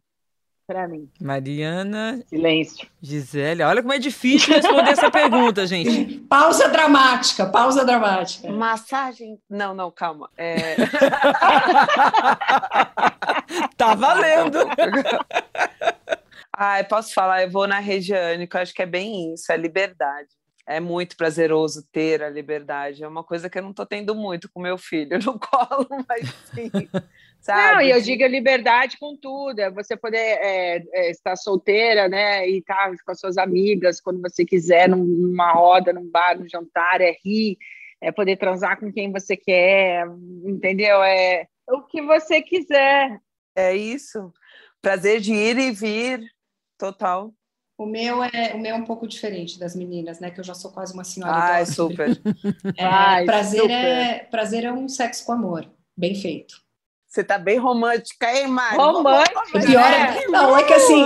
para 0.69 0.87
mim. 0.87 1.09
Mariana. 1.19 2.23
Silêncio. 2.27 2.87
Gisele, 3.01 3.63
olha 3.63 3.81
como 3.81 3.91
é 3.91 3.97
difícil 3.97 4.53
responder 4.53 4.91
essa 4.91 5.09
pergunta, 5.09 5.65
gente. 5.65 6.19
Pausa 6.29 6.69
dramática, 6.69 7.47
pausa 7.47 7.83
dramática. 7.83 8.51
Massagem. 8.51 9.39
Não, 9.49 9.73
não, 9.73 9.89
calma. 9.89 10.29
É... 10.37 10.75
tá 13.75 13.95
valendo. 13.95 14.59
Ah, 16.61 16.83
posso 16.83 17.13
falar, 17.13 17.43
eu 17.43 17.49
vou 17.49 17.65
na 17.65 17.79
Regiane, 17.79 18.45
que 18.45 18.57
eu 18.57 18.59
acho 18.59 18.73
que 18.73 18.81
é 18.81 18.85
bem 18.85 19.33
isso, 19.33 19.49
é 19.49 19.55
liberdade. 19.55 20.27
É 20.67 20.77
muito 20.77 21.15
prazeroso 21.15 21.87
ter 21.89 22.21
a 22.21 22.29
liberdade. 22.29 23.01
É 23.01 23.07
uma 23.07 23.23
coisa 23.23 23.49
que 23.49 23.57
eu 23.57 23.61
não 23.61 23.69
estou 23.69 23.85
tendo 23.85 24.13
muito 24.13 24.49
com 24.51 24.61
meu 24.61 24.77
filho 24.77 25.17
no 25.19 25.39
colo, 25.39 25.87
mas 26.05 26.27
sim. 26.53 26.69
Sabe? 27.39 27.75
Não, 27.75 27.81
e 27.81 27.91
eu 27.91 28.01
digo 28.01 28.25
liberdade 28.25 28.97
com 28.99 29.15
tudo, 29.15 29.57
é 29.57 29.71
você 29.71 29.95
poder 29.95 30.17
é, 30.17 30.83
é, 30.91 31.11
estar 31.11 31.37
solteira, 31.37 32.09
né, 32.09 32.45
e 32.49 32.57
estar 32.57 32.91
com 33.05 33.11
as 33.13 33.21
suas 33.21 33.37
amigas 33.37 34.01
quando 34.01 34.21
você 34.21 34.43
quiser, 34.43 34.89
numa 34.89 35.53
roda, 35.53 35.93
num 35.93 36.11
bar, 36.11 36.37
num 36.37 36.49
jantar, 36.49 36.99
é 36.99 37.15
rir, 37.23 37.57
é 38.01 38.11
poder 38.11 38.35
transar 38.35 38.77
com 38.77 38.91
quem 38.91 39.13
você 39.13 39.37
quer, 39.37 40.05
entendeu? 40.43 41.01
É 41.03 41.47
o 41.69 41.83
que 41.83 42.01
você 42.01 42.41
quiser. 42.41 43.17
É 43.55 43.73
isso. 43.73 44.33
Prazer 44.81 45.21
de 45.21 45.33
ir 45.33 45.57
e 45.57 45.71
vir, 45.71 46.29
total. 46.79 47.31
O 47.77 47.85
meu 47.85 48.23
é 48.23 48.53
o 48.55 48.59
meu 48.59 48.75
é 48.75 48.77
um 48.77 48.83
pouco 48.83 49.07
diferente 49.07 49.59
das 49.59 49.75
meninas, 49.75 50.19
né? 50.19 50.31
Que 50.31 50.39
eu 50.39 50.43
já 50.43 50.53
sou 50.53 50.71
quase 50.71 50.93
uma 50.93 51.03
senhora. 51.03 51.33
Ai, 51.33 51.65
super. 51.65 52.09
É, 52.75 52.85
Ai, 52.85 53.25
prazer 53.25 53.61
super. 53.61 53.71
é 53.73 54.19
prazer 54.19 54.63
é 54.65 54.73
um 54.73 54.89
sexo 54.89 55.25
com 55.25 55.31
amor, 55.31 55.69
bem 55.95 56.15
feito. 56.15 56.61
Você 57.09 57.23
tá 57.23 57.39
bem 57.39 57.57
romântica, 57.57 58.31
hein, 58.31 58.45
Mari? 58.45 58.77
Romântica. 58.77 59.41
Pior 59.51 59.83
é, 59.83 60.27
não, 60.27 60.55
é 60.55 60.61
que 60.61 60.73
assim. 60.73 61.03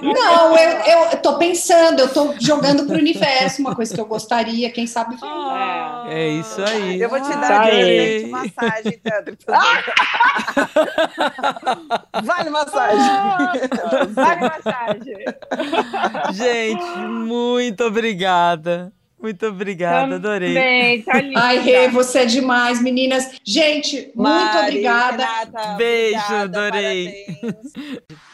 Não, 0.00 0.56
eu, 0.56 1.10
eu 1.10 1.20
tô 1.20 1.36
pensando, 1.36 2.00
eu 2.00 2.10
tô 2.10 2.34
jogando 2.40 2.86
pro 2.86 2.96
universo 2.96 3.60
uma 3.60 3.76
coisa 3.76 3.94
que 3.94 4.00
eu 4.00 4.06
gostaria, 4.06 4.70
quem 4.70 4.86
sabe. 4.86 5.18
Ah, 5.22 6.06
é. 6.08 6.14
é 6.14 6.28
isso 6.28 6.64
aí. 6.64 6.98
Eu 6.98 7.10
vou 7.10 7.20
te 7.20 7.28
dar 7.28 7.70
de 7.70 8.26
massagem, 8.28 8.98
Pedro. 9.02 9.36
vale 12.24 12.48
massagem. 12.48 12.98
vale 14.14 14.40
massagem. 14.40 15.26
Gente, 16.32 16.96
muito 17.06 17.84
obrigada. 17.84 18.90
Muito 19.24 19.46
obrigada, 19.46 20.16
adorei. 20.16 20.52
Bem, 20.52 21.00
tá 21.00 21.16
linda. 21.18 21.40
Ai, 21.40 21.58
Rê, 21.60 21.88
você 21.88 22.18
é 22.18 22.26
demais, 22.26 22.82
meninas. 22.82 23.40
Gente, 23.42 24.12
Mari, 24.14 24.44
muito 24.44 24.58
obrigada. 24.58 25.24
Renata, 25.24 25.74
Beijo, 25.78 26.18
obrigada, 26.18 26.66
adorei. 26.66 27.26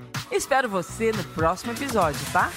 Espero 0.31 0.69
você 0.69 1.11
no 1.11 1.23
próximo 1.35 1.73
episódio, 1.73 2.21
tá? 2.31 2.49